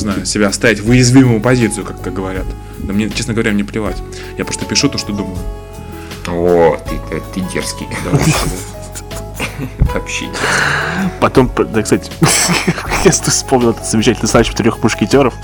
знаю, 0.00 0.26
себя 0.26 0.52
ставить 0.52 0.80
в 0.80 0.88
уязвимую 0.88 1.40
позицию, 1.40 1.84
как, 1.84 2.02
как 2.02 2.12
говорят. 2.12 2.46
Да 2.78 2.92
мне, 2.92 3.08
честно 3.10 3.34
говоря, 3.34 3.52
мне 3.52 3.64
плевать. 3.64 3.96
Я 4.38 4.44
просто 4.44 4.64
пишу 4.64 4.88
то, 4.88 4.98
что 4.98 5.12
думаю. 5.12 5.38
О, 6.26 6.76
ты, 6.88 6.98
ты, 7.08 7.22
ты 7.34 7.40
дерзкий. 7.52 7.86
Вообще 9.94 10.26
Потом, 11.20 11.50
да, 11.72 11.82
кстати, 11.82 12.10
я 13.04 13.10
вспомнил 13.10 13.70
этот 13.70 13.86
замечательный 13.86 14.28
срач 14.28 14.50
трех 14.50 14.82
мушкетеров, 14.82 15.34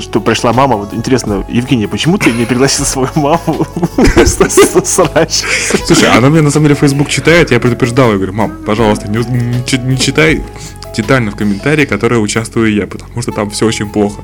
что 0.00 0.20
пришла 0.20 0.52
мама. 0.52 0.76
Вот 0.76 0.94
интересно, 0.94 1.44
Евгения, 1.48 1.88
почему 1.88 2.18
ты 2.18 2.32
не 2.32 2.46
пригласил 2.46 2.84
свою 2.84 3.10
маму 3.14 3.66
срач? 4.84 5.42
Слушай, 5.86 6.10
она 6.16 6.30
мне 6.30 6.40
на 6.40 6.50
самом 6.50 6.68
деле 6.68 6.76
Facebook 6.76 7.08
читает, 7.08 7.50
я 7.50 7.60
предупреждал, 7.60 8.10
я 8.10 8.16
говорю, 8.16 8.32
мам, 8.32 8.52
пожалуйста, 8.64 9.08
не, 9.08 9.18
не, 9.18 9.78
не 9.78 9.98
читай 9.98 10.42
детально 10.96 11.30
в 11.30 11.36
комментарии, 11.36 11.84
которые 11.84 12.20
участвую 12.20 12.72
я, 12.72 12.86
потому 12.86 13.22
что 13.22 13.32
там 13.32 13.50
все 13.50 13.66
очень 13.66 13.88
плохо. 13.88 14.22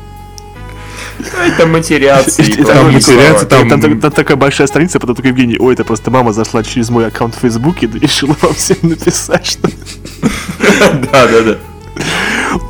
Это 1.19 1.67
матерятся. 1.67 2.43
Там 2.65 2.93
матерятся, 2.93 3.47
там... 3.47 4.01
такая 4.11 4.37
большая 4.37 4.67
страница, 4.67 5.01
потом 5.01 5.17
такой 5.17 5.31
Евгений, 5.31 5.57
ой, 5.59 5.75
это 5.75 5.85
просто 5.85 6.11
мама 6.11 6.33
зашла 6.33 6.63
через 6.63 6.91
мой 6.91 7.07
аккаунт 7.07 7.35
в 7.35 7.39
Фейсбуке 7.41 7.87
и 7.87 7.99
решила 7.99 8.37
вам 8.41 8.55
всем 8.55 8.77
написать, 8.83 9.47
что... 9.47 9.69
Да, 11.13 11.27
да, 11.27 11.43
да. 11.43 11.59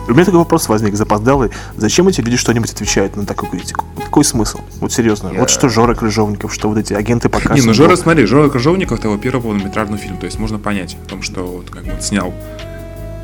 У 0.08 0.12
меня 0.12 0.24
такой 0.24 0.38
вопрос 0.38 0.68
возник 0.68 0.94
запоздалый. 0.94 1.50
Зачем 1.76 2.08
эти 2.08 2.20
люди 2.20 2.36
что-нибудь 2.36 2.72
отвечают 2.72 3.16
на 3.16 3.26
такую 3.26 3.50
критику? 3.50 3.84
Какой 4.02 4.24
смысл? 4.24 4.60
Вот 4.80 4.92
серьезно. 4.92 5.30
Вот 5.34 5.50
что 5.50 5.68
Жора 5.68 5.94
Крыжовников, 5.94 6.54
что 6.54 6.68
вот 6.68 6.78
эти 6.78 6.94
агенты 6.94 7.28
по 7.28 7.38
Не, 7.52 7.60
ну 7.60 7.74
Жора, 7.74 7.96
смотри, 7.96 8.24
Жора 8.24 8.48
Крыжовников 8.48 8.98
это 8.98 9.08
его 9.08 9.18
первый 9.18 9.42
полнометражный 9.42 9.98
фильм. 9.98 10.16
То 10.16 10.26
есть 10.26 10.38
можно 10.38 10.58
понять 10.58 10.96
о 11.04 11.08
том, 11.08 11.22
что 11.22 11.42
вот 11.42 11.70
как 11.70 11.84
он 11.84 12.00
снял. 12.00 12.32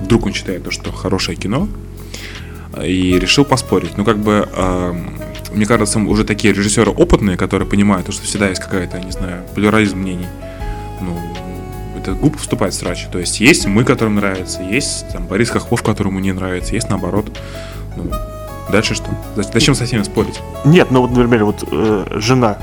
Вдруг 0.02 0.26
он 0.26 0.34
считает 0.34 0.64
то, 0.64 0.70
что 0.70 0.92
хорошее 0.92 1.36
кино, 1.36 1.68
и 2.82 3.18
решил 3.18 3.44
поспорить. 3.44 3.96
Ну, 3.96 4.04
как 4.04 4.18
бы, 4.18 4.48
э, 4.50 4.94
мне 5.52 5.66
кажется, 5.66 5.98
уже 5.98 6.24
такие 6.24 6.54
режиссеры 6.54 6.90
опытные, 6.90 7.36
которые 7.36 7.68
понимают, 7.68 8.12
что 8.12 8.24
всегда 8.24 8.48
есть 8.48 8.60
какая-то, 8.60 8.98
не 8.98 9.12
знаю, 9.12 9.42
плюрализм 9.54 9.98
мнений. 9.98 10.26
Ну, 11.00 11.18
это 11.98 12.12
глупо 12.12 12.38
вступать 12.38 12.74
в 12.74 12.76
срач. 12.76 13.06
То 13.10 13.18
есть 13.18 13.40
есть 13.40 13.66
мы, 13.66 13.84
которым 13.84 14.16
нравится, 14.16 14.62
есть 14.62 15.08
там 15.12 15.26
Борис 15.26 15.50
Хохлов, 15.50 15.82
которому 15.82 16.20
не 16.20 16.32
нравится, 16.32 16.74
есть 16.74 16.88
наоборот. 16.90 17.26
Ну, 17.96 18.10
Дальше 18.70 18.94
что? 18.94 19.06
Зачем 19.36 19.74
со 19.74 19.84
всеми 19.84 20.02
спорить? 20.02 20.40
Нет, 20.64 20.90
ну 20.90 21.02
вот, 21.02 21.10
например, 21.10 21.44
вот 21.44 21.64
э, 21.70 22.06
жена 22.12 22.56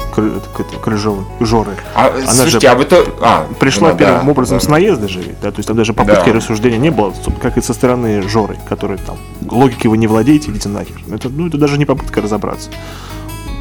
Крыжова, 0.84 1.24
Жоры. 1.40 1.78
А, 1.94 2.08
она 2.08 2.26
слушайте, 2.26 2.60
же 2.60 2.68
а 2.68 2.76
вы 2.76 2.86
то... 2.86 3.06
а, 3.22 3.48
пришла 3.60 3.90
жена, 3.90 4.00
первым 4.00 4.26
да, 4.26 4.32
образом 4.32 4.58
да. 4.58 4.66
с 4.66 4.68
наезда 4.68 5.08
же, 5.08 5.22
да, 5.42 5.52
то 5.52 5.58
есть 5.58 5.68
там 5.68 5.78
даже 5.78 5.94
попытки 5.94 6.28
да. 6.28 6.34
рассуждения 6.34 6.78
не 6.78 6.90
было, 6.90 7.14
как 7.42 7.58
и 7.58 7.62
со 7.62 7.74
стороны 7.74 8.22
Жоры, 8.24 8.58
который 8.68 8.98
там 8.98 9.18
логики 9.48 9.88
вы 9.88 9.98
не 9.98 10.08
владеете, 10.08 10.52
идите 10.52 10.70
нахер. 10.70 11.02
Это, 11.12 11.30
ну, 11.30 11.48
это 11.48 11.58
даже 11.58 11.78
не 11.78 11.86
попытка 11.86 12.22
разобраться. 12.22 12.70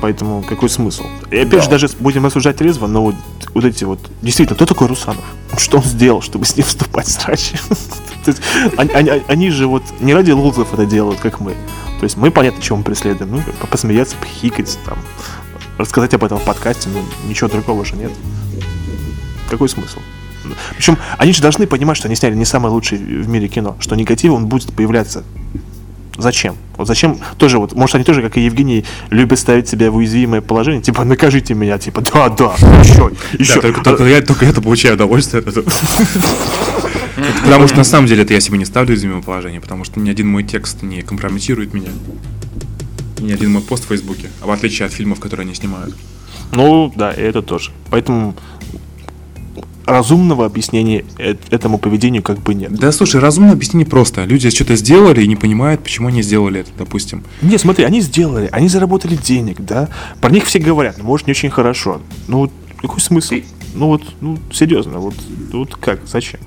Поэтому 0.00 0.42
какой 0.42 0.68
смысл? 0.68 1.04
И 1.30 1.36
опять 1.36 1.50
да. 1.50 1.62
же, 1.62 1.70
даже 1.70 1.88
будем 1.98 2.24
рассуждать 2.24 2.56
трезво, 2.56 2.86
но 2.86 3.02
вот, 3.02 3.14
вот 3.54 3.64
эти 3.64 3.84
вот... 3.84 3.98
Действительно, 4.22 4.56
кто 4.56 4.66
такой 4.66 4.88
Русанов? 4.88 5.24
Что 5.58 5.78
он 5.78 5.84
сделал, 5.84 6.22
чтобы 6.22 6.46
с 6.46 6.56
ним 6.56 6.64
вступать 6.64 7.06
в 7.06 7.10
срач? 7.10 7.52
Они 9.28 9.50
же 9.50 9.66
вот 9.66 9.82
не 10.00 10.14
ради 10.14 10.30
лузов 10.30 10.72
это 10.72 10.86
делают, 10.86 11.20
как 11.20 11.40
мы. 11.40 11.52
То 11.98 12.04
есть 12.04 12.16
мы 12.16 12.30
понятно, 12.30 12.62
чего 12.62 12.78
мы 12.78 12.84
преследуем. 12.84 13.30
Ну, 13.32 13.42
посмеяться, 13.70 14.16
похикать, 14.16 14.78
там, 14.86 14.98
рассказать 15.76 16.14
об 16.14 16.24
этом 16.24 16.38
в 16.38 16.44
подкасте, 16.44 16.88
ну, 16.88 17.02
ничего 17.28 17.50
другого 17.50 17.84
же 17.84 17.96
нет. 17.96 18.12
Какой 19.50 19.68
смысл? 19.68 19.98
Причем 20.74 20.96
они 21.18 21.32
же 21.32 21.42
должны 21.42 21.66
понимать, 21.66 21.96
что 21.96 22.08
они 22.08 22.16
сняли 22.16 22.34
не 22.34 22.46
самое 22.46 22.72
лучшее 22.72 23.00
в 23.00 23.28
мире 23.28 23.48
кино, 23.48 23.76
что 23.80 23.96
негатив 23.96 24.32
он 24.32 24.46
будет 24.46 24.72
появляться. 24.72 25.24
Зачем? 26.20 26.56
Вот 26.76 26.86
зачем 26.86 27.18
тоже 27.38 27.58
вот, 27.58 27.74
может 27.74 27.94
они 27.94 28.04
тоже, 28.04 28.22
как 28.22 28.36
и 28.36 28.44
Евгений, 28.44 28.84
любят 29.10 29.38
ставить 29.38 29.68
себя 29.68 29.90
в 29.90 29.96
уязвимое 29.96 30.40
положение, 30.40 30.82
типа 30.82 31.04
накажите 31.04 31.54
меня, 31.54 31.78
типа 31.78 32.02
да, 32.02 32.28
да, 32.28 32.54
еще, 32.82 33.10
еще. 33.38 33.54
Да, 33.54 33.60
только, 33.60 33.82
только, 33.82 34.04
я, 34.04 34.20
только 34.20 34.46
это 34.46 34.60
получаю 34.60 34.94
удовольствие. 34.94 35.42
Потому 37.44 37.68
что 37.68 37.76
на 37.76 37.84
самом 37.84 38.06
деле 38.06 38.22
это 38.22 38.34
я 38.34 38.40
себе 38.40 38.58
не 38.58 38.64
ставлю 38.64 38.90
уязвимое 38.90 39.22
положение, 39.22 39.60
потому 39.60 39.84
что 39.84 40.00
ни 40.00 40.10
один 40.10 40.28
мой 40.28 40.44
текст 40.44 40.82
не 40.82 41.02
компрометирует 41.02 41.74
меня. 41.74 41.90
И 43.18 43.22
ни 43.22 43.32
один 43.32 43.52
мой 43.52 43.62
пост 43.62 43.84
в 43.84 43.88
Фейсбуке, 43.88 44.30
а 44.40 44.46
в 44.46 44.50
отличие 44.50 44.86
от 44.86 44.92
фильмов, 44.92 45.20
которые 45.20 45.44
они 45.44 45.54
снимают. 45.54 45.94
Ну, 46.52 46.92
да, 46.94 47.12
и 47.12 47.20
это 47.20 47.42
тоже. 47.42 47.70
Поэтому 47.90 48.34
разумного 49.90 50.46
объяснения 50.46 51.04
этому 51.50 51.78
поведению 51.78 52.22
как 52.22 52.38
бы 52.40 52.54
нет. 52.54 52.72
Да 52.72 52.92
слушай, 52.92 53.20
разумное 53.20 53.52
объяснение 53.52 53.86
просто. 53.86 54.24
Люди 54.24 54.50
что-то 54.50 54.76
сделали 54.76 55.22
и 55.22 55.28
не 55.28 55.36
понимают, 55.36 55.82
почему 55.82 56.08
они 56.08 56.22
сделали 56.22 56.60
это, 56.60 56.70
допустим. 56.78 57.24
Не, 57.42 57.58
смотри, 57.58 57.84
они 57.84 58.00
сделали, 58.00 58.48
они 58.52 58.68
заработали 58.68 59.16
денег, 59.16 59.60
да. 59.60 59.88
Про 60.20 60.30
них 60.30 60.44
все 60.44 60.58
говорят, 60.58 60.96
ну, 60.98 61.04
может, 61.04 61.26
не 61.26 61.32
очень 61.32 61.50
хорошо. 61.50 62.00
Ну, 62.28 62.50
какой 62.80 63.00
смысл? 63.00 63.36
Ну 63.74 63.86
вот, 63.86 64.02
ну, 64.20 64.38
серьезно, 64.52 64.98
вот, 64.98 65.14
вот 65.52 65.76
как, 65.76 66.00
зачем? 66.06 66.40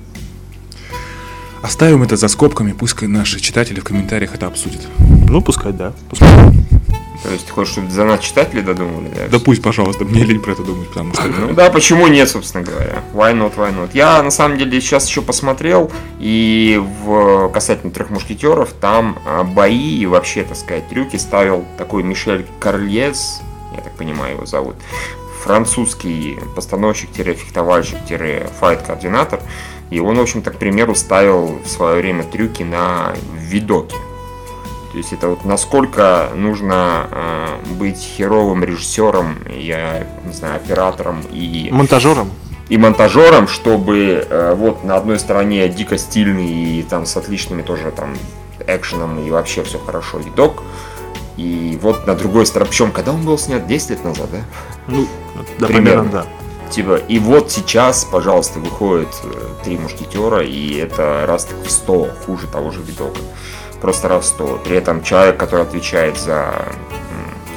Оставим 1.62 2.02
это 2.02 2.16
за 2.16 2.28
скобками, 2.28 2.72
пусть 2.72 3.00
наши 3.00 3.40
читатели 3.40 3.80
в 3.80 3.84
комментариях 3.84 4.34
это 4.34 4.46
обсудят. 4.46 4.82
Ну, 5.28 5.40
пускай, 5.40 5.72
да. 5.72 5.94
Пускай. 6.10 6.28
То 7.24 7.32
есть 7.32 7.46
ты 7.46 7.52
хочешь, 7.52 7.72
чтобы 7.72 7.90
за 7.90 8.04
нас 8.04 8.20
читатели 8.20 8.60
додумали? 8.60 9.08
Да, 9.08 9.28
да 9.28 9.38
пусть, 9.38 9.62
пожалуйста, 9.62 10.04
мне 10.04 10.24
лень 10.24 10.40
про 10.40 10.52
это 10.52 10.62
думать, 10.62 10.88
потому 10.88 11.14
что... 11.14 11.26
Ну 11.26 11.54
да, 11.54 11.70
почему 11.70 12.06
нет, 12.06 12.28
собственно 12.28 12.62
говоря. 12.62 13.02
Why 13.14 13.32
not, 13.32 13.56
why 13.56 13.74
not? 13.74 13.92
Я, 13.94 14.22
на 14.22 14.30
самом 14.30 14.58
деле, 14.58 14.78
сейчас 14.78 15.08
еще 15.08 15.22
посмотрел, 15.22 15.90
и 16.20 16.78
в 17.02 17.48
касательно 17.48 17.92
трех 17.92 18.10
мушкетеров, 18.10 18.74
там 18.74 19.18
а, 19.26 19.42
бои 19.42 19.96
и 19.96 20.04
вообще, 20.04 20.44
так 20.44 20.58
сказать, 20.58 20.86
трюки 20.90 21.16
ставил 21.16 21.64
такой 21.78 22.02
Мишель 22.02 22.44
Карльес, 22.60 23.40
я 23.74 23.80
так 23.80 23.94
понимаю, 23.94 24.34
его 24.34 24.44
зовут, 24.44 24.76
французский 25.42 26.38
постановщик-фехтовальщик-файт-координатор, 26.54 29.40
и 29.88 29.98
он, 29.98 30.18
в 30.18 30.20
общем-то, 30.20 30.50
к 30.50 30.58
примеру, 30.58 30.94
ставил 30.94 31.58
в 31.64 31.68
свое 31.68 32.02
время 32.02 32.24
трюки 32.24 32.62
на 32.62 33.14
видоке. 33.38 33.96
То 34.94 34.98
есть 34.98 35.12
это 35.12 35.26
вот 35.26 35.44
насколько 35.44 36.30
нужно 36.36 37.08
э, 37.10 37.46
быть 37.74 37.98
херовым 37.98 38.62
режиссером, 38.62 39.38
я 39.50 40.06
не 40.24 40.32
знаю, 40.32 40.54
оператором 40.54 41.20
и... 41.32 41.68
Монтажером. 41.72 42.30
И 42.68 42.78
монтажером, 42.78 43.48
чтобы 43.48 44.24
э, 44.30 44.54
вот 44.54 44.84
на 44.84 44.94
одной 44.94 45.18
стороне 45.18 45.68
дико 45.68 45.98
стильный 45.98 46.78
и 46.78 46.82
там 46.84 47.06
с 47.06 47.16
отличными 47.16 47.62
тоже 47.62 47.90
там 47.90 48.14
экшеном 48.68 49.18
и 49.18 49.32
вообще 49.32 49.64
все 49.64 49.80
хорошо 49.80 50.18
видок. 50.18 50.62
И 51.36 51.76
вот 51.82 52.06
на 52.06 52.14
другой 52.14 52.46
стороне, 52.46 52.70
причем 52.70 52.92
когда 52.92 53.14
он 53.14 53.24
был 53.24 53.36
снят? 53.36 53.66
10 53.66 53.90
лет 53.90 54.04
назад, 54.04 54.28
да? 54.30 54.38
Ну, 54.86 55.08
да, 55.58 55.66
примерно, 55.66 56.08
да. 56.08 56.26
Типа, 56.70 57.00
и 57.08 57.18
вот 57.18 57.50
сейчас, 57.50 58.04
пожалуйста, 58.04 58.60
выходит 58.60 59.08
э, 59.24 59.32
три 59.64 59.76
мушкетера, 59.76 60.44
и 60.44 60.76
это 60.76 61.24
раз 61.26 61.46
так 61.46 61.58
в 61.66 61.68
100 61.68 62.10
хуже 62.24 62.46
того 62.46 62.70
же 62.70 62.80
видока. 62.80 63.18
Просто 63.84 64.18
100. 64.18 64.62
При 64.64 64.76
этом 64.76 65.02
человек, 65.02 65.36
который 65.36 65.60
отвечает 65.60 66.16
за 66.16 66.54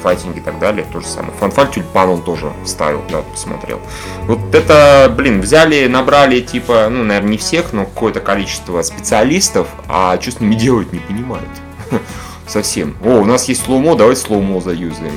fighting 0.02 0.36
и 0.36 0.40
так 0.40 0.58
далее, 0.58 0.84
то 0.92 1.00
же 1.00 1.06
самое. 1.06 1.32
Фанфан-Тюльпан 1.40 2.10
он 2.10 2.22
тоже 2.22 2.52
ставил, 2.66 3.02
да, 3.10 3.22
посмотрел. 3.22 3.80
Вот 4.26 4.54
это, 4.54 5.10
блин, 5.16 5.40
взяли, 5.40 5.86
набрали, 5.86 6.40
типа, 6.40 6.88
ну, 6.90 7.02
наверное, 7.02 7.30
не 7.30 7.38
всех, 7.38 7.72
но 7.72 7.86
какое-то 7.86 8.20
количество 8.20 8.82
специалистов, 8.82 9.68
а 9.88 10.20
что 10.20 10.32
с 10.32 10.40
ними 10.40 10.54
делать 10.54 10.92
не 10.92 10.98
понимают. 10.98 11.48
Совсем. 12.46 12.94
О, 13.02 13.20
у 13.20 13.24
нас 13.24 13.48
есть 13.48 13.64
slow-mo, 13.64 13.96
давайте 13.96 14.20
slow-mo 14.20 14.60
заюзаем. 14.60 15.14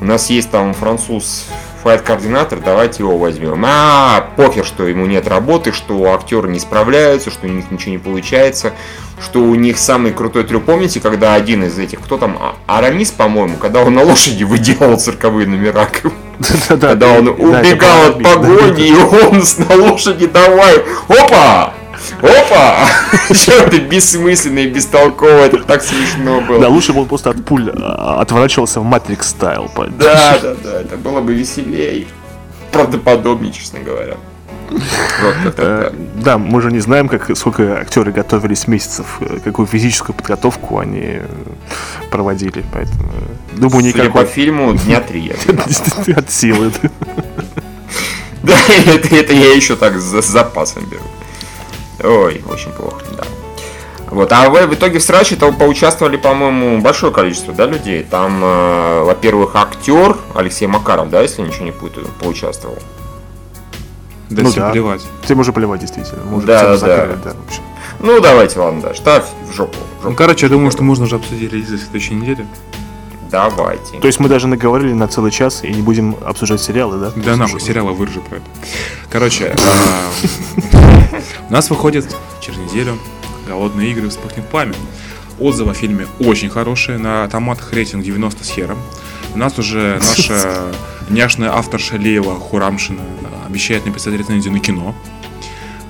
У 0.00 0.04
нас 0.04 0.28
есть 0.28 0.50
там 0.50 0.74
француз 0.74 1.46
fight 1.82 2.04
-координатор, 2.04 2.60
давайте 2.64 3.02
его 3.02 3.18
возьмем. 3.18 3.64
А, 3.66 4.28
похер, 4.36 4.64
что 4.64 4.86
ему 4.86 5.06
нет 5.06 5.26
работы, 5.28 5.72
что 5.72 6.12
актеры 6.12 6.48
не 6.48 6.60
справляются, 6.60 7.30
что 7.30 7.46
у 7.46 7.50
них 7.50 7.70
ничего 7.70 7.92
не 7.92 7.98
получается, 7.98 8.72
что 9.20 9.40
у 9.40 9.54
них 9.54 9.78
самый 9.78 10.12
крутой 10.12 10.44
трюк. 10.44 10.64
Помните, 10.64 11.00
когда 11.00 11.34
один 11.34 11.64
из 11.64 11.78
этих, 11.78 12.00
кто 12.00 12.18
там, 12.18 12.38
а, 12.40 12.56
Арамис, 12.66 13.10
по-моему, 13.10 13.56
когда 13.56 13.80
он 13.80 13.94
на 13.94 14.02
лошади 14.02 14.44
выделал 14.44 14.98
цирковые 14.98 15.46
номера, 15.46 15.88
когда 16.68 17.08
он 17.12 17.28
убегал 17.28 18.10
от 18.10 18.22
погони, 18.22 18.88
и 18.88 18.94
он 18.94 19.42
на 19.68 19.76
лошади 19.76 20.26
давай, 20.26 20.82
опа, 21.08 21.74
Опа! 22.20 22.86
Что 23.34 23.52
это 23.52 23.78
бессмысленно 23.78 24.60
и 24.60 24.68
бестолково, 24.68 25.46
это 25.46 25.58
так 25.62 25.82
смешно 25.82 26.40
было. 26.40 26.60
Да, 26.60 26.68
лучше 26.68 26.92
бы 26.92 27.00
он 27.00 27.08
просто 27.08 27.30
от 27.30 27.44
пуль 27.44 27.70
а, 27.74 28.20
отворачивался 28.20 28.80
в 28.80 28.84
Матрикс 28.84 29.28
стайл. 29.28 29.70
Да, 29.98 30.38
да, 30.42 30.54
да, 30.62 30.80
это 30.80 30.96
было 30.96 31.20
бы 31.20 31.34
веселее. 31.34 32.06
Правдоподобнее, 32.70 33.52
честно 33.52 33.80
говоря. 33.80 34.16
Э, 35.56 35.92
да, 36.16 36.38
мы 36.38 36.62
же 36.62 36.72
не 36.72 36.80
знаем, 36.80 37.08
как, 37.08 37.36
сколько 37.36 37.78
актеры 37.78 38.12
готовились 38.12 38.66
месяцев, 38.68 39.18
э, 39.20 39.38
какую 39.44 39.66
физическую 39.66 40.16
подготовку 40.16 40.78
они 40.78 41.20
проводили, 42.10 42.64
поэтому 42.72 43.04
э, 43.52 43.58
думаю, 43.58 43.84
никакой... 43.84 44.22
По 44.22 44.24
фильму, 44.24 44.74
дня 44.74 45.00
три. 45.00 45.30
От 46.16 46.30
силы. 46.30 46.72
Да, 48.42 48.54
это 48.86 49.32
я 49.32 49.54
еще 49.54 49.76
так 49.76 49.98
с 49.98 50.26
запасом 50.26 50.84
беру. 50.86 51.02
Ой, 52.02 52.42
очень 52.48 52.72
плохо, 52.72 53.02
да. 53.16 53.24
Вот, 54.10 54.30
а 54.32 54.50
в, 54.50 54.66
в 54.66 54.74
итоге 54.74 54.98
в 54.98 55.02
сраче 55.02 55.36
то 55.36 55.52
поучаствовали, 55.52 56.16
по-моему, 56.16 56.80
большое 56.82 57.12
количество, 57.12 57.54
да, 57.54 57.64
людей. 57.66 58.02
Там, 58.02 58.44
э, 58.44 59.04
во-первых, 59.04 59.56
актер 59.56 60.18
Алексей 60.34 60.66
Макаров, 60.66 61.08
да, 61.08 61.22
если 61.22 61.40
ничего 61.42 61.64
не 61.64 61.72
путаю, 61.72 62.06
поучаствовал. 62.20 62.76
Да, 64.28 64.42
ну, 64.42 64.50
всем 64.50 64.64
да. 64.64 64.70
плевать. 64.70 65.02
Всем 65.22 65.40
уже 65.40 65.52
плевать, 65.52 65.80
действительно. 65.80 66.22
Мы 66.24 66.42
да, 66.42 66.62
да, 66.62 66.76
закрыли, 66.76 67.18
да. 67.24 67.30
да 67.30 67.36
ну, 68.00 68.20
давайте, 68.20 68.58
ладно, 68.58 68.82
да, 68.82 68.94
штаб 68.94 69.24
в 69.48 69.52
жопу. 69.52 69.72
В 69.72 70.02
жопу. 70.02 70.10
Ну, 70.10 70.14
короче, 70.14 70.46
я 70.46 70.50
думаю, 70.50 70.70
что 70.72 70.82
можно 70.82 71.04
уже 71.04 71.16
обсудить 71.16 71.52
релизы 71.52 71.78
следующей 71.78 72.14
недели. 72.14 72.46
Давайте. 73.32 73.98
То 73.98 74.06
есть 74.06 74.20
мы 74.20 74.28
даже 74.28 74.46
наговорили 74.46 74.92
на 74.92 75.08
целый 75.08 75.30
час 75.30 75.64
и 75.64 75.72
не 75.72 75.80
будем 75.80 76.16
обсуждать 76.24 76.60
сериалы, 76.60 76.98
да? 76.98 77.12
Да 77.16 77.36
нахуй, 77.36 77.60
сериалы 77.60 77.92
вырежи 77.92 78.20
про 78.20 78.36
это. 78.36 78.44
Короче, 79.10 79.56
а, 79.56 81.20
у 81.48 81.52
нас 81.52 81.70
выходит 81.70 82.14
через 82.40 82.58
неделю 82.58 82.98
«Голодные 83.48 83.90
игры. 83.90 84.10
Вспыхнет 84.10 84.46
пламя». 84.48 84.74
Отзывы 85.40 85.70
о 85.70 85.74
фильме 85.74 86.06
очень 86.20 86.50
хорошие, 86.50 86.98
на 86.98 87.26
томатах 87.26 87.72
рейтинг 87.72 88.04
90 88.04 88.44
с 88.44 88.50
хером. 88.50 88.78
У 89.34 89.38
нас 89.38 89.58
уже 89.58 89.98
наша 90.00 90.66
няшная 91.08 91.56
авторша 91.56 91.96
Леева 91.96 92.38
Хурамшина 92.38 93.00
обещает 93.46 93.86
написать 93.86 94.14
рецензию 94.14 94.52
на 94.52 94.60
кино. 94.60 94.94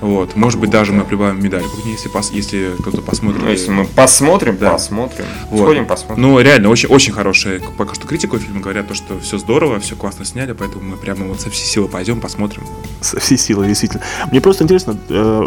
Вот. 0.03 0.35
Может 0.35 0.59
быть, 0.59 0.69
даже 0.69 0.91
мы 0.91 1.05
прибавим 1.05 1.41
медаль 1.41 1.63
если, 1.85 2.09
пос, 2.09 2.31
если 2.31 2.75
кто-то 2.77 3.01
посмотрит. 3.01 3.41
Ну, 3.41 3.49
если 3.49 3.71
мы 3.71 3.85
посмотрим, 3.85 4.57
да. 4.57 4.71
посмотрим. 4.71 5.25
Вот. 5.49 5.61
Сходим, 5.61 5.85
посмотрим. 5.85 6.21
Ну, 6.21 6.39
реально, 6.41 6.67
очень, 6.67 6.89
очень 6.89 7.13
хорошая 7.13 7.61
пока 7.77 7.95
что 7.95 8.05
критику 8.05 8.37
фильма. 8.37 8.59
Говорят, 8.59 8.89
то, 8.89 8.95
что 8.95 9.17
все 9.19 9.37
здорово, 9.37 9.79
все 9.79 9.95
классно 9.95 10.25
сняли, 10.25 10.51
поэтому 10.51 10.83
мы 10.83 10.97
прямо 10.97 11.25
вот 11.25 11.39
со 11.39 11.49
всей 11.49 11.65
силы 11.65 11.87
пойдем, 11.87 12.19
посмотрим. 12.19 12.63
Со 12.99 13.17
всей 13.21 13.37
силы, 13.37 13.65
действительно. 13.65 14.03
Мне 14.29 14.41
просто 14.41 14.65
интересно, 14.65 14.97
э, 15.07 15.43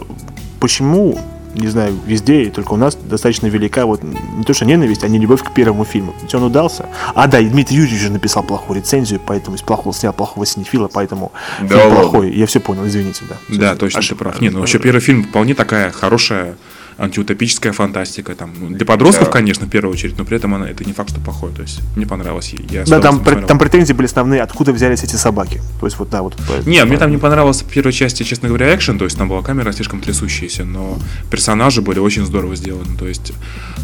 почему 0.58 1.18
не 1.56 1.68
знаю, 1.68 1.98
везде, 2.06 2.44
и 2.44 2.50
только 2.50 2.72
у 2.72 2.76
нас 2.76 2.94
достаточно 2.96 3.46
велика 3.46 3.86
вот 3.86 4.02
не 4.02 4.44
то 4.44 4.52
что 4.52 4.64
ненависть, 4.64 5.04
а 5.04 5.08
не 5.08 5.18
любовь 5.18 5.42
к 5.42 5.52
первому 5.52 5.84
фильму. 5.84 6.14
Ведь 6.22 6.34
он 6.34 6.44
удался. 6.44 6.86
А, 7.14 7.26
да, 7.26 7.38
и 7.40 7.46
Дмитрий 7.46 7.78
Юрьевич 7.78 8.02
же 8.02 8.10
написал 8.10 8.42
плохую 8.42 8.78
рецензию, 8.78 9.20
поэтому 9.24 9.56
плохого 9.58 9.94
снял 9.94 10.12
плохого 10.12 10.46
синефила, 10.46 10.88
поэтому 10.92 11.32
да, 11.60 11.80
фильм 11.80 11.94
плохой. 11.94 12.32
Я 12.32 12.46
все 12.46 12.60
понял, 12.60 12.86
извините, 12.86 13.24
да. 13.28 13.36
Да, 13.48 13.76
точно, 13.76 14.00
Ошиб... 14.00 14.18
ты 14.18 14.24
прав. 14.24 14.40
Нет, 14.40 14.52
ну 14.52 14.60
вообще 14.60 14.78
первый 14.78 15.00
фильм 15.00 15.24
вполне 15.24 15.54
такая 15.54 15.90
хорошая 15.90 16.56
антиутопическая 16.98 17.72
фантастика. 17.72 18.34
Там, 18.34 18.52
ну, 18.58 18.68
для 18.70 18.86
подростков, 18.86 19.26
да. 19.26 19.32
конечно, 19.32 19.66
в 19.66 19.70
первую 19.70 19.92
очередь, 19.92 20.16
но 20.18 20.24
при 20.24 20.36
этом 20.36 20.54
она, 20.54 20.68
это 20.68 20.84
не 20.84 20.92
факт, 20.92 21.10
что 21.10 21.20
плохое. 21.20 21.52
То 21.54 21.62
есть 21.62 21.80
мне 21.96 22.06
понравилось. 22.06 22.54
Я 22.70 22.84
да, 22.84 23.00
там, 23.00 23.22
там 23.22 23.58
претензии 23.58 23.92
были 23.92 24.06
основные, 24.06 24.42
откуда 24.42 24.72
взялись 24.72 25.02
эти 25.02 25.16
собаки. 25.16 25.60
То 25.80 25.86
есть 25.86 25.98
вот, 25.98 26.10
да, 26.10 26.22
вот. 26.22 26.36
Не, 26.66 26.84
мне 26.84 26.98
там 26.98 27.10
не 27.10 27.18
понравился 27.18 27.64
в 27.64 27.68
первой 27.68 27.92
части, 27.92 28.22
честно 28.22 28.48
говоря, 28.48 28.74
экшен, 28.74 28.98
то 28.98 29.04
есть 29.04 29.18
там 29.18 29.28
была 29.28 29.42
камера 29.42 29.72
слишком 29.72 30.00
трясущаяся, 30.00 30.64
но 30.64 30.98
персонажи 31.30 31.82
были 31.82 31.98
очень 31.98 32.24
здорово 32.24 32.56
сделаны. 32.56 32.96
То 32.98 33.06
есть, 33.06 33.32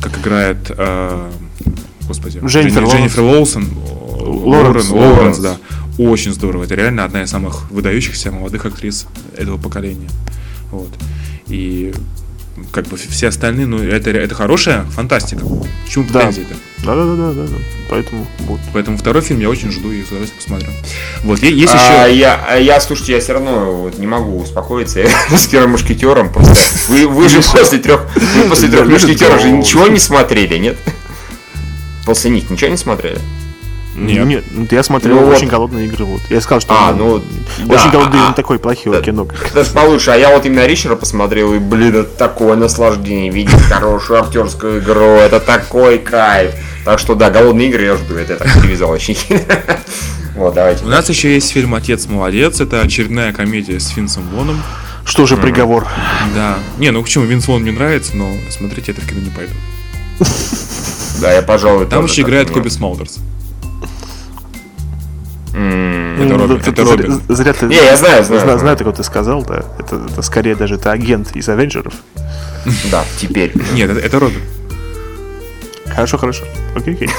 как 0.01 0.19
играет 0.19 0.71
э, 0.71 1.31
господи, 2.07 2.41
Дженнифер, 2.45 2.85
Дженнифер 2.85 3.23
Лоусон, 3.23 3.69
Лоренс, 3.75 4.91
Лоренс, 4.91 4.91
Лоренс, 4.91 5.39
да, 5.39 5.57
очень 5.99 6.33
здорово. 6.33 6.65
Это 6.65 6.75
реально 6.75 7.05
одна 7.05 7.23
из 7.23 7.31
самых 7.31 7.71
выдающихся 7.71 8.31
молодых 8.31 8.65
актрис 8.65 9.07
этого 9.37 9.59
поколения. 9.59 10.09
Вот. 10.71 10.91
И 11.49 11.93
как 12.71 12.87
бы 12.87 12.97
все 12.97 13.29
остальные, 13.29 13.67
ну, 13.67 13.83
это, 13.83 14.11
это 14.11 14.35
хорошая 14.35 14.85
фантастика. 14.85 15.45
Почему 15.85 16.05
претензии-то? 16.05 16.55
Да, 16.85 16.95
да, 16.95 17.05
да, 17.05 17.17
да, 17.17 17.33
да, 17.33 17.47
да. 17.47 17.57
Поэтому 17.89 18.27
вот. 18.41 18.61
Поэтому 18.73 18.97
второй 18.97 19.23
фильм 19.23 19.41
я 19.41 19.49
очень 19.49 19.71
жду 19.71 19.93
и 19.93 20.03
с 20.03 20.09
удовольствием 20.09 20.43
посмотрю. 20.43 20.69
Вот, 21.23 21.43
есть 21.43 21.75
а, 21.75 22.07
еще. 22.07 22.19
Я, 22.19 22.45
а 22.49 22.57
я, 22.57 22.81
слушайте, 22.81 23.13
я 23.13 23.21
все 23.21 23.35
равно 23.35 23.73
вот 23.73 23.99
не 23.99 24.07
могу 24.07 24.41
успокоиться 24.41 25.01
я 25.01 25.09
с 25.37 25.47
первым 25.47 25.73
мушкетером. 25.73 26.33
Просто 26.33 26.55
вы, 26.89 27.07
вы 27.07 27.29
же 27.29 27.43
после 27.43 27.79
трех, 27.79 28.07
вы 28.15 28.49
после 28.49 28.69
трех 28.69 28.89
мушкетеров 28.89 29.41
же 29.41 29.51
ничего 29.51 29.87
не 29.87 29.99
смотрели, 29.99 30.57
нет? 30.59 30.77
После 32.05 32.31
них 32.31 32.51
ничего 32.51 32.71
не 32.71 32.77
смотрели? 32.77 33.21
Нет. 33.95 34.26
Нет, 34.26 34.45
ну, 34.51 34.66
я 34.70 34.82
смотрел 34.82 35.20
ну, 35.20 35.26
очень 35.26 35.45
вот. 35.45 35.51
голодные 35.51 35.86
игры. 35.86 36.05
Вот. 36.05 36.20
Я 36.30 36.40
сказал, 36.40 36.61
что 36.61 36.72
а, 36.72 36.93
ну, 36.93 37.14
очень 37.14 37.66
да, 37.66 37.90
голодные 37.90 38.22
а, 38.22 38.28
не 38.28 38.34
такой 38.34 38.59
плохие 38.59 38.95
да, 38.95 39.03
кино. 39.03 39.28
Это 39.55 39.70
получше. 39.70 40.12
А 40.12 40.16
я 40.16 40.34
вот 40.34 40.47
именно 40.47 40.66
Ричера 40.66 40.97
посмотрел, 40.97 41.53
и, 41.53 41.59
блин, 41.59 41.97
это 41.97 42.05
такое 42.05 42.57
наслаждение 42.57 43.30
видеть 43.30 43.61
хорошую 43.61 44.20
актерскую 44.20 44.80
игру. 44.80 45.16
Это 45.16 45.40
такой 45.40 45.99
кайф. 45.99 46.53
Так 46.84 46.99
что 46.99 47.14
да, 47.14 47.30
голодные 47.30 47.68
игры 47.68 47.82
я 47.82 47.97
жду. 47.97 48.14
Это 48.14 48.32
я 48.32 48.38
так 48.38 48.61
привязал 48.61 48.90
очень. 48.90 49.16
Вот, 50.34 50.55
давайте. 50.55 50.82
У 50.86 50.88
нас 50.88 51.07
еще 51.11 51.34
есть 51.34 51.53
фильм 51.53 51.74
Отец 51.74 52.07
молодец. 52.07 52.59
Это 52.59 52.80
очередная 52.80 53.34
комедия 53.34 53.78
с 53.78 53.88
Финсом 53.88 54.26
Воном. 54.30 54.62
Что 55.05 55.26
же 55.26 55.36
приговор? 55.36 55.86
Да. 56.34 56.59
Не, 56.78 56.90
ну 56.90 57.03
почему 57.03 57.24
Винс 57.24 57.47
Вон 57.49 57.62
мне 57.62 57.72
нравится, 57.72 58.16
но 58.16 58.32
смотреть 58.49 58.88
это 58.88 59.03
в 59.03 59.07
кино 59.07 59.20
не 59.20 59.28
пойду. 59.28 59.53
Да, 61.20 61.32
я, 61.32 61.43
пожалуй, 61.43 61.86
Там 61.86 62.07
еще 62.07 62.22
играет 62.22 62.51
Коби 62.51 62.68
Смолдерс. 62.68 63.18
Это 65.53 66.39
Робин. 66.39 66.63
Это 66.65 66.85
Робин. 66.85 67.21
Зря 67.29 67.53
ты... 67.53 67.67
Не, 67.67 67.77
я 67.77 67.97
знаю, 67.97 68.25
знаю. 68.25 68.41
Знаю, 68.41 68.59
знаю, 68.59 68.79
как 68.79 68.97
ты 68.97 69.05
сказал, 69.05 69.43
да. 69.45 69.65
Это, 69.79 69.97
это 70.11 70.23
скорее 70.23 70.57
даже 70.57 70.77
это 70.77 70.91
агент 70.91 71.37
из 71.37 71.49
Авенджеров. 71.49 71.95
Да, 72.91 73.05
теперь. 73.19 73.53
Нет, 73.75 73.91
это, 73.91 74.01
это 74.01 74.19
Робин. 74.19 74.41
Хорошо, 75.89 76.17
хорошо. 76.19 76.45
Окей, 76.75 76.95
окей. 76.95 77.11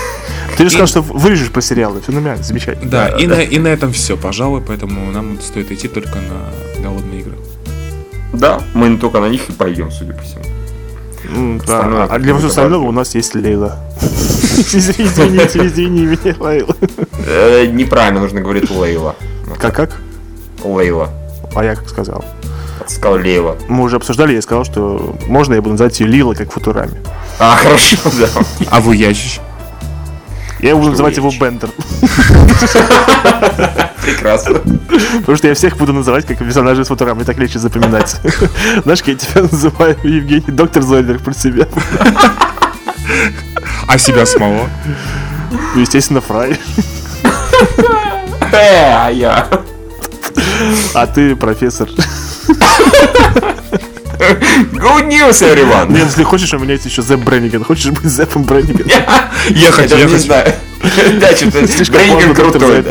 Ты 0.57 0.63
же 0.63 0.69
сказал, 0.69 0.87
что 0.87 1.01
вырежешь 1.01 1.49
по 1.49 1.61
сериалу, 1.61 2.01
все 2.01 2.11
нормально, 2.11 2.43
замечательно. 2.43 2.89
Да, 2.89 3.09
и, 3.09 3.27
На, 3.27 3.41
и 3.41 3.59
на 3.59 3.67
этом 3.67 3.91
все, 3.91 4.17
пожалуй, 4.17 4.61
поэтому 4.61 5.11
нам 5.11 5.39
стоит 5.41 5.71
идти 5.71 5.87
только 5.87 6.15
на 6.15 6.81
голодные 6.83 7.21
игры. 7.21 7.35
Да, 8.33 8.61
мы 8.73 8.89
не 8.89 8.97
только 8.97 9.19
на 9.19 9.29
них 9.29 9.49
и 9.49 9.51
пойдем, 9.51 9.91
судя 9.91 10.13
по 10.13 10.21
всему. 10.23 10.43
Да, 11.65 12.07
а 12.09 12.19
для 12.19 12.35
всего 12.35 12.47
остального 12.47 12.83
у 12.83 12.91
нас 12.91 13.15
есть 13.15 13.35
Лейла. 13.35 13.79
Извините, 14.01 15.65
извини 15.65 16.05
меня, 16.05 16.35
Лейла. 16.39 16.75
Э, 17.25 17.65
неправильно 17.65 18.19
нужно 18.19 18.41
говорить 18.41 18.69
Лейла. 18.69 19.15
Как 19.59 19.75
как? 19.75 19.99
Лейла. 20.63 21.09
А 21.55 21.63
я 21.63 21.75
как 21.75 21.89
сказал? 21.89 22.23
Сказал 22.87 23.19
Лейла. 23.19 23.57
Мы 23.67 23.83
уже 23.83 23.95
обсуждали, 23.95 24.33
я 24.33 24.41
сказал, 24.41 24.65
что 24.65 25.15
можно 25.27 25.53
я 25.53 25.61
буду 25.61 25.71
называть 25.71 25.99
ее 25.99 26.07
Лила, 26.07 26.33
как 26.35 26.51
Футурами. 26.51 26.97
А, 27.39 27.55
хорошо, 27.55 27.97
да. 28.19 28.27
А 28.69 28.79
вы 28.81 28.95
Ячич? 28.95 29.39
Я 30.59 30.75
буду 30.75 30.91
называть 30.91 31.17
его 31.17 31.29
Бендер. 31.29 31.69
Прекрасно. 34.01 34.59
Потому 35.19 35.37
что 35.37 35.47
я 35.47 35.53
всех 35.53 35.77
буду 35.77 35.93
называть 35.93 36.25
как 36.25 36.37
персонажей 36.39 36.83
с 36.83 36.87
Футурами, 36.89 37.23
так 37.23 37.37
легче 37.37 37.59
запоминать. 37.59 38.17
Знаешь, 38.83 39.01
я 39.05 39.15
тебя 39.15 39.41
называю 39.43 39.97
Евгений 40.03 40.51
Доктор 40.51 40.83
Зойберг 40.83 41.21
про 41.21 41.33
себя. 41.33 41.67
А 43.87 43.97
себя 43.97 44.25
самого? 44.25 44.69
Ну, 45.75 45.81
естественно, 45.81 46.21
Фрай. 46.21 46.59
Э, 48.51 49.05
а 49.05 49.09
я. 49.09 49.47
А 50.93 51.07
ты 51.07 51.35
профессор. 51.35 51.89
Good 54.73 55.07
news, 55.07 55.41
everyone! 55.41 55.91
Нет, 55.91 56.05
если 56.05 56.23
хочешь, 56.23 56.53
у 56.53 56.59
меня 56.59 56.73
есть 56.73 56.85
еще 56.85 57.01
Зэп 57.01 57.19
Бренниген. 57.19 57.63
Хочешь 57.63 57.91
быть 57.91 58.11
Зэпом 58.11 58.43
Бренниген? 58.43 58.87
Я 59.49 59.71
хочу, 59.71 59.97
я 59.97 60.05
не 60.05 60.17
знаю. 60.17 60.53
Да, 61.19 61.35
что-то 61.35 61.61
доктор 61.61 62.33
крутой. 62.33 62.85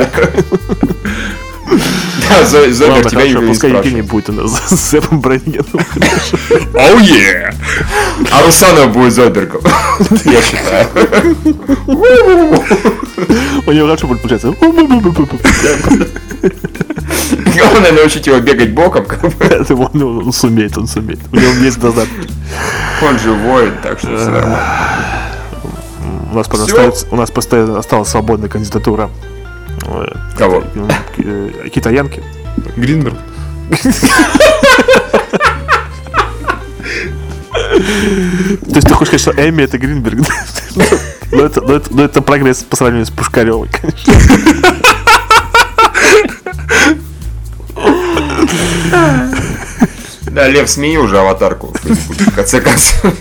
Да. 1.73 2.93
Ладно, 2.93 3.11
тебя 3.11 3.23
Юрий 3.23 3.49
пускай. 3.49 3.71
Евгений 3.71 4.03
будет 4.03 4.31
у 4.31 4.33
нас 4.33 4.61
с 4.69 4.91
Зэпом 4.91 5.21
Бреннигеном. 5.21 5.87
Оу 6.75 6.99
е! 6.99 7.55
А 8.31 8.43
Русанов 8.45 8.93
будет 8.93 9.13
Зобергом. 9.13 9.63
Я 10.25 10.43
считаю. 10.43 10.89
У 13.67 13.73
него 13.73 13.87
хорошо 13.87 14.07
будет 14.07 14.23
получаться. 14.23 14.55
Главное 17.55 17.93
научить 17.93 18.27
его 18.27 18.39
бегать 18.41 18.73
боком. 18.73 19.05
как 19.05 19.21
бы. 19.21 19.45
Это 19.45 19.75
Он 19.75 20.03
он 20.03 20.33
сумеет, 20.33 20.77
он 20.79 20.87
сумеет. 20.87 21.21
У 21.33 21.37
него 21.37 21.53
есть 21.65 21.79
дозатор. 21.79 22.09
Он 23.03 23.19
же 23.19 23.33
воин, 23.33 23.75
так 23.83 23.99
что 23.99 24.17
все 24.17 24.31
нормально. 24.31 24.59
У 26.33 26.37
нас 26.37 26.49
у 27.11 27.17
нас 27.17 27.31
просто 27.31 27.79
осталась 27.79 28.09
свободная 28.09 28.49
кандидатура. 28.49 29.11
Кого? 30.37 30.65
э, 31.19 31.69
Китаянки. 31.75 32.23
Гринберг. 32.77 33.17
То 37.63 38.77
есть 38.77 38.87
ты 38.89 38.95
хочешь 38.95 39.09
сказать, 39.09 39.21
что 39.21 39.31
Эми 39.33 39.63
это 39.63 39.79
Гринберг? 39.79 40.21
Но 41.33 41.45
это, 41.47 41.63
но 41.63 41.75
это, 41.77 41.95
но 41.95 42.05
это 42.05 42.21
прогресс 42.21 42.59
по 42.63 42.77
сравнению 42.77 43.07
с 43.07 43.11
Пушкаревой, 43.11 43.67
конечно. 43.71 44.13
Да, 50.31 50.49
Лев, 50.49 50.69
смени 50.69 50.99
уже 50.99 51.19
аватарку. 51.19 51.75
в 51.83 52.35
конце 52.35 52.61
концов. 52.61 53.15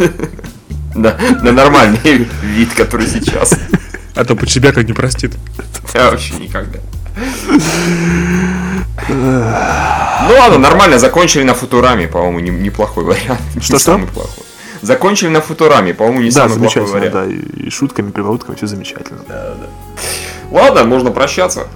Да, 0.96 1.18
на 1.42 1.52
нормальный 1.54 2.28
вид, 2.44 2.74
который 2.74 3.08
сейчас. 3.08 3.54
А 4.16 4.26
то 4.26 4.36
под 4.36 4.50
себя 4.50 4.74
как 4.74 4.86
не 4.88 4.94
простит. 4.94 5.32
Я 5.94 6.10
вообще 6.12 6.34
никогда. 6.36 6.80
Ну 9.10 10.34
ладно, 10.40 10.58
нормально, 10.60 11.00
закончили 11.00 11.44
на 11.44 11.54
Футураме, 11.54 12.08
по-моему, 12.08 12.40
не- 12.40 12.50
неплохой 12.52 13.04
вариант. 13.04 13.42
Не 13.56 13.62
Что-что? 13.62 13.80
самый 13.94 14.08
плохой. 14.08 14.44
Закончили 14.82 15.30
на 15.30 15.42
Футураме, 15.42 15.94
по-моему, 15.94 16.22
не 16.22 16.30
Да, 16.32 16.48
самый 16.50 16.60
плохой 16.60 16.86
вариант. 16.86 17.14
да. 17.14 17.26
И 17.26 17.70
шутками, 17.70 18.12
прибаутками, 18.12 18.56
все 18.56 18.68
замечательно. 18.68 19.20
Ладно, 20.52 20.84
можно 20.86 21.12
прощаться. 21.12 21.68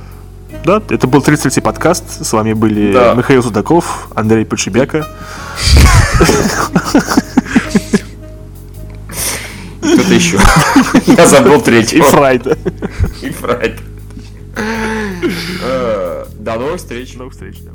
Да, 0.63 0.81
это 0.89 1.05
был 1.07 1.19
33-й 1.21 1.61
подкаст. 1.61 2.25
С 2.25 2.31
вами 2.33 2.53
были 2.53 2.93
Да. 2.93 3.13
Михаил 3.13 3.43
Судаков, 3.43 4.07
Андрей 4.15 4.45
Подшибяка. 4.45 5.05
Кто-то 9.79 10.13
еще. 10.13 10.39
Я 11.05 11.25
забыл 11.27 11.59
и 11.59 11.63
третьего. 11.63 12.05
Фрайда. 12.05 12.57
И 13.21 13.29
Фрайд. 13.29 13.79
Э, 14.57 16.25
До 16.39 16.55
новых 16.55 16.77
встреч. 16.77 17.13
До 17.13 17.19
новых 17.19 17.33
встреч. 17.33 17.59
да. 17.61 17.71